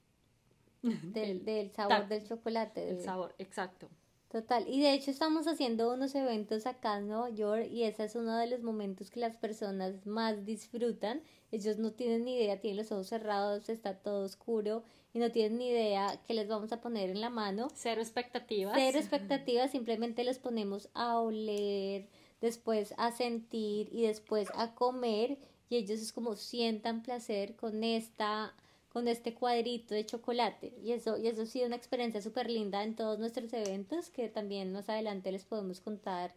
Del, 0.81 1.45
del 1.45 1.71
sabor 1.71 2.07
del 2.07 2.27
chocolate. 2.27 2.89
El 2.89 3.01
sabor, 3.01 3.35
exacto. 3.37 3.89
Total, 4.33 4.65
y 4.67 4.81
de 4.81 4.95
hecho 4.95 5.11
estamos 5.11 5.45
haciendo 5.45 5.93
unos 5.93 6.15
eventos 6.15 6.65
acá 6.65 6.97
en 6.97 7.07
Nueva 7.07 7.29
York 7.29 7.67
y 7.69 7.83
ese 7.83 8.05
es 8.05 8.15
uno 8.15 8.35
de 8.35 8.47
los 8.47 8.63
momentos 8.63 9.11
que 9.11 9.19
las 9.19 9.37
personas 9.37 10.07
más 10.07 10.43
disfrutan. 10.43 11.21
Ellos 11.51 11.77
no 11.77 11.91
tienen 11.91 12.25
ni 12.25 12.37
idea, 12.37 12.59
tienen 12.59 12.77
los 12.77 12.91
ojos 12.91 13.09
cerrados, 13.09 13.69
está 13.69 13.93
todo 13.93 14.25
oscuro 14.25 14.81
y 15.13 15.19
no 15.19 15.31
tienen 15.31 15.59
ni 15.59 15.69
idea 15.69 16.19
qué 16.25 16.33
les 16.33 16.47
vamos 16.47 16.71
a 16.71 16.81
poner 16.81 17.11
en 17.11 17.21
la 17.21 17.29
mano. 17.29 17.67
Cero 17.75 18.01
expectativas. 18.01 18.73
Cero 18.75 18.97
expectativas, 18.97 19.69
simplemente 19.69 20.23
los 20.23 20.39
ponemos 20.39 20.89
a 20.95 21.19
oler, 21.19 22.09
después 22.41 22.95
a 22.97 23.11
sentir 23.11 23.87
y 23.91 24.07
después 24.07 24.49
a 24.55 24.73
comer 24.73 25.37
y 25.69 25.75
ellos 25.75 25.99
es 25.99 26.11
como 26.11 26.35
sientan 26.35 27.03
placer 27.03 27.55
con 27.55 27.83
esta 27.83 28.55
con 28.93 29.07
este 29.07 29.33
cuadrito 29.33 29.95
de 29.95 30.05
chocolate. 30.05 30.73
Y 30.83 30.91
eso, 30.91 31.17
y 31.17 31.27
eso 31.27 31.41
ha 31.41 31.45
sido 31.47 31.65
una 31.65 31.75
experiencia 31.75 32.21
súper 32.21 32.49
linda 32.49 32.83
en 32.83 32.95
todos 32.95 33.19
nuestros 33.19 33.51
eventos, 33.53 34.11
que 34.11 34.29
también 34.29 34.71
más 34.71 34.87
adelante 34.87 35.31
les 35.31 35.45
podemos 35.45 35.81
contar 35.81 36.35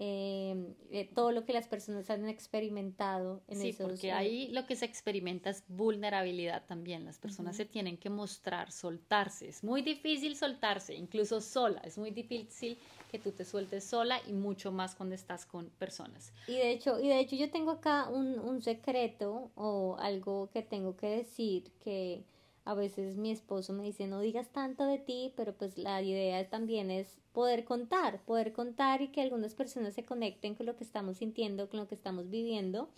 eh, 0.00 0.76
eh, 0.92 1.10
todo 1.12 1.32
lo 1.32 1.44
que 1.44 1.52
las 1.52 1.66
personas 1.66 2.08
han 2.08 2.28
experimentado 2.28 3.42
en 3.48 3.58
sí, 3.60 3.72
porque 3.76 4.12
ahí 4.12 4.46
lo 4.52 4.64
que 4.64 4.76
se 4.76 4.84
experimenta 4.84 5.50
es 5.50 5.64
vulnerabilidad 5.66 6.64
también. 6.66 7.04
Las 7.04 7.18
personas 7.18 7.56
se 7.56 7.64
tienen 7.64 7.96
que 7.96 8.08
mostrar, 8.08 8.70
soltarse. 8.70 9.48
Es 9.48 9.64
muy 9.64 9.82
difícil 9.82 10.36
soltarse, 10.36 10.94
incluso 10.94 11.40
sola. 11.40 11.80
Es 11.84 11.98
muy 11.98 12.12
difícil 12.12 12.78
que 13.10 13.18
tú 13.18 13.32
te 13.32 13.44
sueltes 13.44 13.82
sola 13.82 14.20
y 14.28 14.34
mucho 14.34 14.70
más 14.70 14.94
cuando 14.94 15.16
estás 15.16 15.44
con 15.44 15.68
personas. 15.70 16.32
Y 16.46 16.52
de 16.52 16.70
hecho, 16.70 17.00
y 17.00 17.08
de 17.08 17.18
hecho 17.18 17.34
yo 17.34 17.50
tengo 17.50 17.72
acá 17.72 18.08
un, 18.08 18.38
un 18.38 18.62
secreto 18.62 19.50
o 19.56 19.96
algo 19.98 20.48
que 20.52 20.62
tengo 20.62 20.96
que 20.96 21.08
decir 21.08 21.72
que 21.82 22.22
a 22.68 22.74
veces 22.74 23.16
mi 23.16 23.30
esposo 23.30 23.72
me 23.72 23.82
dice 23.82 24.06
no 24.06 24.20
digas 24.20 24.52
tanto 24.52 24.84
de 24.84 24.98
ti, 24.98 25.32
pero 25.36 25.54
pues 25.54 25.78
la 25.78 26.02
idea 26.02 26.46
también 26.50 26.90
es 26.90 27.16
poder 27.32 27.64
contar, 27.64 28.20
poder 28.26 28.52
contar 28.52 29.00
y 29.00 29.08
que 29.08 29.22
algunas 29.22 29.54
personas 29.54 29.94
se 29.94 30.04
conecten 30.04 30.54
con 30.54 30.66
lo 30.66 30.76
que 30.76 30.84
estamos 30.84 31.16
sintiendo, 31.16 31.70
con 31.70 31.80
lo 31.80 31.88
que 31.88 31.94
estamos 31.94 32.28
viviendo. 32.28 32.90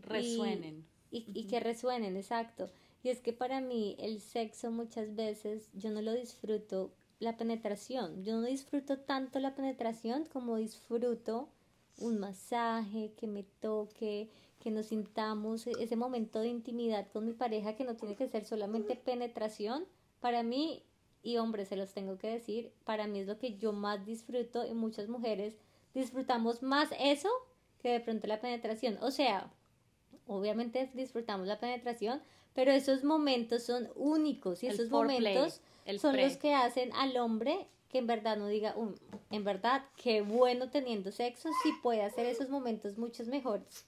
Resuenen. 0.00 0.84
Y, 1.10 1.24
y, 1.32 1.44
que 1.46 1.58
resuenen, 1.58 2.18
exacto. 2.18 2.68
Y 3.02 3.08
es 3.08 3.20
que 3.20 3.32
para 3.32 3.62
mí 3.62 3.96
el 3.98 4.20
sexo 4.20 4.70
muchas 4.70 5.14
veces 5.14 5.70
yo 5.72 5.90
no 5.90 6.02
lo 6.02 6.12
disfruto 6.12 6.92
la 7.18 7.38
penetración. 7.38 8.24
Yo 8.24 8.34
no 8.34 8.42
disfruto 8.42 8.98
tanto 8.98 9.38
la 9.38 9.54
penetración 9.54 10.26
como 10.26 10.56
disfruto 10.56 11.48
un 11.96 12.18
masaje, 12.18 13.14
que 13.16 13.26
me 13.26 13.44
toque, 13.62 14.28
que 14.64 14.70
nos 14.70 14.86
sintamos 14.86 15.66
e-, 15.66 15.72
ese 15.78 15.94
momento 15.94 16.40
de 16.40 16.48
intimidad 16.48 17.06
con 17.12 17.26
mi 17.26 17.34
pareja 17.34 17.76
que 17.76 17.84
no 17.84 17.94
tiene 17.94 18.16
que 18.16 18.26
ser 18.26 18.46
solamente 18.46 18.96
penetración. 18.96 19.84
Para 20.20 20.42
mí, 20.42 20.82
y 21.22 21.36
hombres 21.36 21.68
se 21.68 21.76
los 21.76 21.92
tengo 21.92 22.16
que 22.16 22.30
decir, 22.30 22.72
para 22.84 23.06
mí 23.06 23.20
es 23.20 23.26
lo 23.26 23.38
que 23.38 23.56
yo 23.58 23.74
más 23.74 24.06
disfruto 24.06 24.66
y 24.66 24.72
muchas 24.72 25.08
mujeres 25.08 25.54
disfrutamos 25.92 26.62
más 26.62 26.88
eso 26.98 27.28
que 27.82 27.90
de 27.90 28.00
pronto 28.00 28.26
la 28.26 28.40
penetración. 28.40 28.98
O 29.02 29.10
sea, 29.10 29.52
obviamente 30.26 30.90
disfrutamos 30.94 31.46
la 31.46 31.60
penetración, 31.60 32.22
pero 32.54 32.72
esos 32.72 33.04
momentos 33.04 33.64
son 33.64 33.90
únicos 33.94 34.62
y 34.62 34.68
esos 34.68 34.88
momentos 34.88 35.60
son 35.98 36.16
los 36.16 36.38
que 36.38 36.54
hacen 36.54 36.90
al 36.94 37.16
hombre 37.18 37.68
que 37.90 37.98
en 37.98 38.06
verdad 38.06 38.36
no 38.36 38.48
diga, 38.48 38.74
en 39.30 39.44
verdad, 39.44 39.84
qué 40.02 40.20
bueno 40.22 40.68
teniendo 40.68 41.12
sexo, 41.12 41.48
si 41.62 41.70
puede 41.80 42.02
hacer 42.02 42.26
esos 42.26 42.48
momentos 42.48 42.98
muchos 42.98 43.28
mejores. 43.28 43.86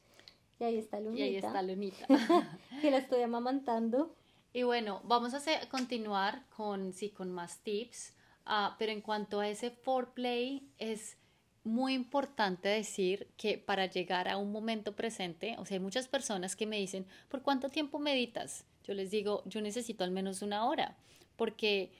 Y 0.59 0.65
ahí 0.65 0.79
está 0.79 1.01
Lunita. 1.01 1.25
Y 1.25 1.29
ahí 1.29 1.37
está 1.37 1.63
Lunita. 1.63 2.07
que 2.81 2.91
la 2.91 2.99
estoy 2.99 3.23
amamantando. 3.23 4.15
Y 4.53 4.63
bueno, 4.63 5.01
vamos 5.05 5.35
a 5.35 5.39
hacer, 5.39 5.69
continuar 5.69 6.45
con, 6.57 6.93
sí, 6.93 7.11
con 7.11 7.31
más 7.31 7.59
tips, 7.59 8.15
uh, 8.47 8.75
pero 8.79 8.93
en 8.93 9.03
cuanto 9.03 9.41
a 9.41 9.49
ese 9.49 9.71
foreplay, 9.71 10.67
es 10.79 11.19
muy 11.63 11.95
importante 11.95 12.69
decir 12.69 13.29
que 13.37 13.59
para 13.59 13.87
llegar 13.87 14.29
a 14.29 14.39
un 14.39 14.53
momento 14.53 14.95
presente, 14.95 15.57
o 15.59 15.67
sea, 15.67 15.77
hay 15.77 15.83
muchas 15.83 16.09
personas 16.09 16.57
que 16.57 16.65
me 16.65 16.79
dicen, 16.79 17.07
¿por 17.29 17.43
cuánto 17.43 17.69
tiempo 17.69 17.99
meditas? 17.99 18.65
Yo 18.85 18.95
les 18.95 19.11
digo, 19.11 19.43
yo 19.47 19.61
necesito 19.61 20.05
al 20.05 20.13
menos 20.13 20.43
una 20.43 20.65
hora 20.65 20.97
porque 21.37 21.93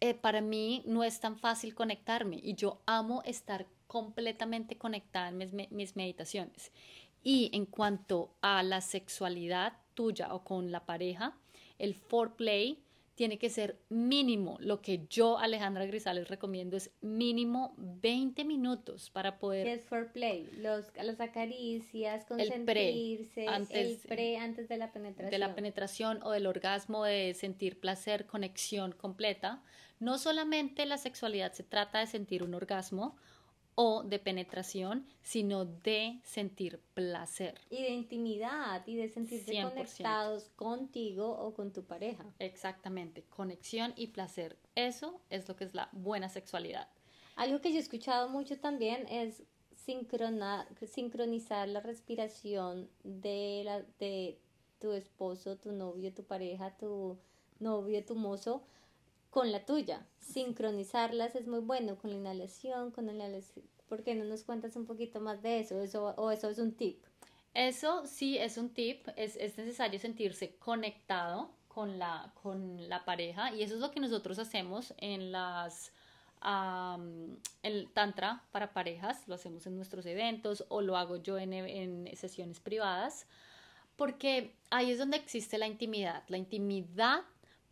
eh, 0.00 0.14
para 0.14 0.40
mí 0.40 0.82
no 0.86 1.04
es 1.04 1.20
tan 1.20 1.38
fácil 1.38 1.74
conectarme 1.74 2.40
y 2.42 2.54
yo 2.54 2.80
amo 2.86 3.22
estar 3.24 3.66
completamente 3.86 4.76
conectada 4.76 5.28
en 5.28 5.38
mis, 5.38 5.52
mis 5.70 5.96
meditaciones. 5.96 6.72
Y 7.28 7.50
en 7.52 7.66
cuanto 7.66 8.36
a 8.40 8.62
la 8.62 8.80
sexualidad 8.80 9.72
tuya 9.94 10.32
o 10.32 10.44
con 10.44 10.70
la 10.70 10.86
pareja, 10.86 11.36
el 11.76 11.96
foreplay 11.96 12.78
tiene 13.16 13.36
que 13.36 13.50
ser 13.50 13.80
mínimo. 13.88 14.58
Lo 14.60 14.80
que 14.80 15.08
yo, 15.10 15.36
Alejandra 15.36 15.86
Grisales, 15.86 16.28
recomiendo 16.28 16.76
es 16.76 16.92
mínimo 17.00 17.74
20 17.78 18.44
minutos 18.44 19.10
para 19.10 19.40
poder... 19.40 19.66
¿Qué 19.66 19.72
es 19.72 19.84
foreplay? 19.86 20.48
Los, 20.58 20.84
las 21.02 21.20
acaricias, 21.20 22.24
consentirse, 22.26 23.40
el 23.40 23.46
pre, 23.46 23.48
antes, 23.48 24.04
el 24.04 24.08
pre 24.08 24.36
antes 24.36 24.68
de 24.68 24.76
la 24.76 24.92
penetración. 24.92 25.30
De 25.32 25.38
la 25.38 25.54
penetración 25.56 26.20
o 26.22 26.30
del 26.30 26.46
orgasmo, 26.46 27.02
de 27.02 27.34
sentir 27.34 27.80
placer, 27.80 28.26
conexión 28.26 28.92
completa. 28.92 29.64
No 29.98 30.18
solamente 30.18 30.86
la 30.86 30.98
sexualidad 30.98 31.52
se 31.54 31.64
trata 31.64 31.98
de 31.98 32.06
sentir 32.06 32.44
un 32.44 32.54
orgasmo 32.54 33.16
o 33.76 34.02
de 34.02 34.18
penetración, 34.18 35.06
sino 35.22 35.66
de 35.66 36.18
sentir 36.24 36.80
placer. 36.94 37.60
Y 37.70 37.82
de 37.82 37.90
intimidad 37.90 38.82
y 38.86 38.96
de 38.96 39.08
sentirse 39.10 39.62
conectados 39.62 40.48
contigo 40.56 41.30
o 41.30 41.52
con 41.54 41.72
tu 41.72 41.84
pareja. 41.84 42.24
Exactamente, 42.38 43.22
conexión 43.24 43.92
y 43.94 44.08
placer. 44.08 44.56
Eso 44.74 45.20
es 45.28 45.46
lo 45.46 45.56
que 45.56 45.64
es 45.64 45.74
la 45.74 45.90
buena 45.92 46.30
sexualidad. 46.30 46.88
Algo 47.36 47.60
que 47.60 47.70
yo 47.70 47.76
he 47.76 47.80
escuchado 47.80 48.30
mucho 48.30 48.58
también 48.58 49.06
es 49.08 49.42
sincronizar 49.74 51.68
la 51.68 51.80
respiración 51.80 52.88
de, 53.04 53.62
la, 53.62 53.82
de 53.98 54.40
tu 54.78 54.92
esposo, 54.92 55.58
tu 55.58 55.72
novio, 55.72 56.14
tu 56.14 56.24
pareja, 56.24 56.74
tu 56.78 57.18
novio, 57.60 58.02
tu 58.06 58.14
mozo 58.14 58.64
con 59.36 59.52
la 59.52 59.66
tuya. 59.66 60.00
Sincronizarlas 60.18 61.36
es 61.36 61.46
muy 61.46 61.58
bueno 61.58 61.98
con 61.98 62.08
la 62.08 62.16
inhalación, 62.16 62.90
con 62.90 63.04
la 63.04 63.12
inhalación. 63.12 63.66
¿Por 63.86 64.02
qué 64.02 64.14
no 64.14 64.24
nos 64.24 64.44
cuentas 64.44 64.76
un 64.76 64.86
poquito 64.86 65.20
más 65.20 65.42
de 65.42 65.60
eso? 65.60 65.78
eso 65.82 66.14
¿O 66.16 66.30
eso 66.30 66.48
es 66.48 66.58
un 66.58 66.72
tip? 66.72 67.04
Eso 67.52 68.06
sí 68.06 68.38
es 68.38 68.56
un 68.56 68.70
tip. 68.70 69.06
Es, 69.14 69.36
es 69.36 69.58
necesario 69.58 70.00
sentirse 70.00 70.56
conectado 70.56 71.50
con 71.68 71.98
la, 71.98 72.32
con 72.42 72.88
la 72.88 73.04
pareja 73.04 73.54
y 73.54 73.62
eso 73.62 73.74
es 73.74 73.80
lo 73.80 73.90
que 73.90 74.00
nosotros 74.00 74.38
hacemos 74.38 74.94
en 74.96 75.30
las 75.32 75.92
el 77.62 77.90
tantra 77.92 78.42
para 78.52 78.72
parejas, 78.72 79.28
lo 79.28 79.34
hacemos 79.34 79.66
en 79.66 79.76
nuestros 79.76 80.06
eventos 80.06 80.64
o 80.70 80.80
lo 80.80 80.96
hago 80.96 81.16
yo 81.16 81.36
en, 81.36 81.52
en, 81.52 82.16
sesiones 82.16 82.58
privadas, 82.58 83.26
porque 83.96 84.54
ahí 84.70 84.92
es 84.92 84.98
donde 84.98 85.18
existe 85.18 85.58
la 85.58 85.66
intimidad. 85.66 86.22
La 86.28 86.38
intimidad 86.38 87.22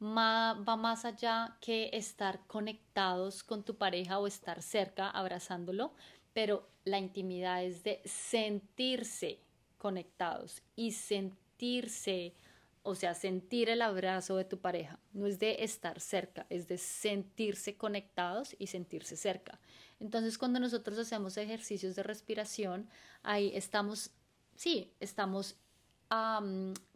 va 0.04 0.76
más 0.76 1.04
allá 1.04 1.56
que 1.60 1.90
estar 1.92 2.46
conectados 2.46 3.42
con 3.42 3.64
tu 3.64 3.76
pareja 3.76 4.18
o 4.18 4.26
estar 4.26 4.62
cerca 4.62 5.10
abrazándolo. 5.10 5.92
pero 6.34 6.68
la 6.84 6.98
intimidad 6.98 7.64
es 7.64 7.82
de 7.84 8.02
sentirse 8.04 9.38
conectados 9.78 10.62
y 10.76 10.92
sentirse, 10.92 12.34
o 12.82 12.94
sea, 12.94 13.14
sentir 13.14 13.70
el 13.70 13.80
abrazo 13.80 14.36
de 14.36 14.44
tu 14.44 14.58
pareja. 14.58 14.98
No 15.12 15.26
es 15.26 15.38
de 15.38 15.62
estar 15.64 16.00
cerca, 16.00 16.46
es 16.50 16.68
de 16.68 16.76
sentirse 16.76 17.76
conectados 17.76 18.54
y 18.58 18.66
sentirse 18.66 19.16
cerca. 19.16 19.60
Entonces, 20.00 20.36
cuando 20.36 20.60
nosotros 20.60 20.98
hacemos 20.98 21.36
ejercicios 21.36 21.94
de 21.94 22.02
respiración, 22.02 22.88
ahí 23.22 23.52
estamos, 23.54 24.10
sí, 24.56 24.92
estamos 25.00 25.56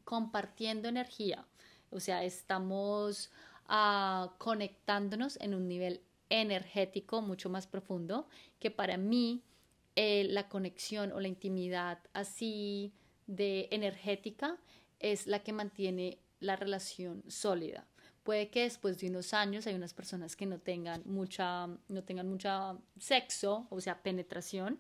compartiendo 0.05 0.89
energía, 0.89 1.47
o 1.91 2.01
sea, 2.01 2.25
estamos 2.25 3.31
ah, 3.67 4.35
conectándonos 4.39 5.39
en 5.41 5.55
un 5.55 5.69
nivel 5.69 6.01
energético 6.31 7.23
mucho 7.23 7.49
más 7.49 7.67
profundo, 7.67 8.29
que 8.59 8.71
para 8.71 8.97
mí 8.97 9.43
eh, 9.97 10.25
la 10.31 10.49
conexión 10.49 11.13
o 11.13 11.21
la 11.21 11.29
intimidad 11.29 11.99
así 12.13 12.93
de 13.27 13.69
energética 13.71 14.59
es 15.01 15.27
la 15.27 15.43
que 15.43 15.53
mantiene 15.53 16.19
la 16.41 16.57
relación 16.57 17.23
sólida. 17.29 17.87
Puede 18.23 18.51
que 18.51 18.63
después 18.63 18.99
de 18.99 19.09
unos 19.09 19.33
años 19.33 19.67
hay 19.67 19.75
unas 19.75 19.95
personas 19.95 20.37
que 20.37 20.47
no 20.47 20.59
tengan 20.59 21.03
mucha, 21.07 21.67
no 21.67 22.05
tengan 22.05 22.29
mucha 22.29 22.77
sexo, 22.99 23.67
o 23.71 23.81
sea, 23.81 24.03
penetración, 24.03 24.79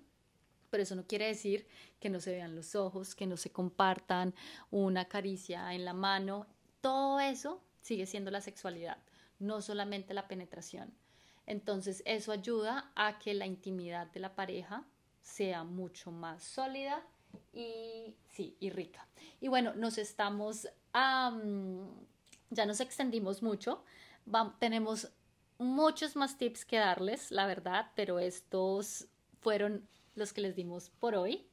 pero 0.70 0.82
eso 0.82 0.94
no 0.94 1.06
quiere 1.06 1.26
decir 1.26 1.66
que 1.98 2.10
no 2.10 2.20
se 2.20 2.32
vean 2.32 2.54
los 2.54 2.74
ojos, 2.74 3.14
que 3.14 3.26
no 3.26 3.36
se 3.36 3.50
compartan 3.50 4.34
una 4.70 5.06
caricia 5.06 5.72
en 5.74 5.84
la 5.84 5.94
mano. 5.94 6.46
Todo 6.88 7.20
eso 7.20 7.62
sigue 7.82 8.06
siendo 8.06 8.30
la 8.30 8.40
sexualidad, 8.40 8.96
no 9.38 9.60
solamente 9.60 10.14
la 10.14 10.26
penetración. 10.26 10.94
Entonces 11.44 12.02
eso 12.06 12.32
ayuda 12.32 12.90
a 12.94 13.18
que 13.18 13.34
la 13.34 13.44
intimidad 13.44 14.06
de 14.06 14.20
la 14.20 14.34
pareja 14.34 14.86
sea 15.20 15.64
mucho 15.64 16.10
más 16.12 16.42
sólida 16.42 17.06
y 17.52 18.16
sí, 18.30 18.56
y 18.58 18.70
rica. 18.70 19.06
Y 19.38 19.48
bueno, 19.48 19.74
nos 19.74 19.98
estamos 19.98 20.66
ya 20.94 22.64
nos 22.64 22.80
extendimos 22.80 23.42
mucho. 23.42 23.84
tenemos 24.58 25.12
muchos 25.58 26.16
más 26.16 26.38
tips 26.38 26.64
que 26.64 26.78
darles, 26.78 27.30
la 27.30 27.46
verdad, 27.46 27.92
pero 27.96 28.18
estos 28.18 29.08
fueron 29.42 29.86
los 30.14 30.32
que 30.32 30.40
les 30.40 30.56
dimos 30.56 30.88
por 30.88 31.16
hoy. 31.16 31.46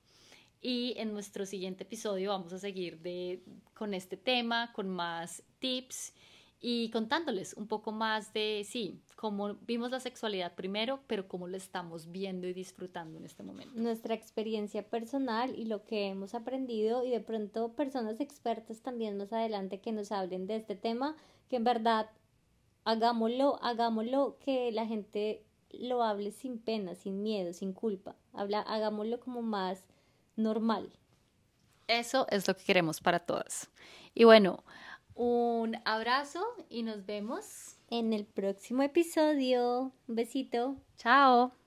Y 0.67 0.95
en 0.97 1.13
nuestro 1.13 1.45
siguiente 1.45 1.83
episodio 1.83 2.31
vamos 2.31 2.51
a 2.51 2.57
seguir 2.57 2.97
de, 3.01 3.39
con 3.75 3.93
este 3.93 4.17
tema, 4.17 4.73
con 4.73 4.89
más 4.89 5.43
tips 5.59 6.11
y 6.59 6.89
contándoles 6.89 7.53
un 7.53 7.67
poco 7.67 7.91
más 7.91 8.33
de, 8.33 8.65
sí, 8.67 8.99
cómo 9.15 9.53
vimos 9.67 9.91
la 9.91 9.99
sexualidad 9.99 10.55
primero, 10.55 11.01
pero 11.05 11.27
cómo 11.27 11.47
lo 11.47 11.55
estamos 11.55 12.11
viendo 12.11 12.47
y 12.47 12.53
disfrutando 12.53 13.19
en 13.19 13.25
este 13.25 13.43
momento. 13.43 13.79
Nuestra 13.79 14.15
experiencia 14.15 14.81
personal 14.81 15.53
y 15.55 15.65
lo 15.65 15.85
que 15.85 16.07
hemos 16.07 16.33
aprendido 16.33 17.05
y 17.05 17.11
de 17.11 17.19
pronto 17.19 17.73
personas 17.73 18.19
expertas 18.19 18.81
también 18.81 19.17
más 19.17 19.31
adelante 19.33 19.81
que 19.81 19.91
nos 19.91 20.11
hablen 20.11 20.47
de 20.47 20.55
este 20.55 20.75
tema, 20.75 21.15
que 21.47 21.57
en 21.57 21.63
verdad 21.63 22.09
hagámoslo, 22.85 23.61
hagámoslo 23.61 24.39
que 24.39 24.71
la 24.71 24.87
gente 24.87 25.43
lo 25.69 26.01
hable 26.01 26.31
sin 26.31 26.57
pena, 26.57 26.95
sin 26.95 27.21
miedo, 27.21 27.53
sin 27.53 27.71
culpa. 27.71 28.15
Habla, 28.33 28.61
hagámoslo 28.61 29.19
como 29.19 29.43
más 29.43 29.85
normal. 30.35 30.91
Eso 31.87 32.25
es 32.29 32.47
lo 32.47 32.55
que 32.55 32.63
queremos 32.63 32.99
para 32.99 33.19
todas. 33.19 33.69
Y 34.13 34.23
bueno, 34.23 34.63
un 35.13 35.77
abrazo 35.85 36.43
y 36.69 36.83
nos 36.83 37.05
vemos 37.05 37.77
en 37.89 38.13
el 38.13 38.25
próximo 38.25 38.83
episodio. 38.83 39.93
Un 40.07 40.15
besito. 40.15 40.75
Chao. 40.97 41.64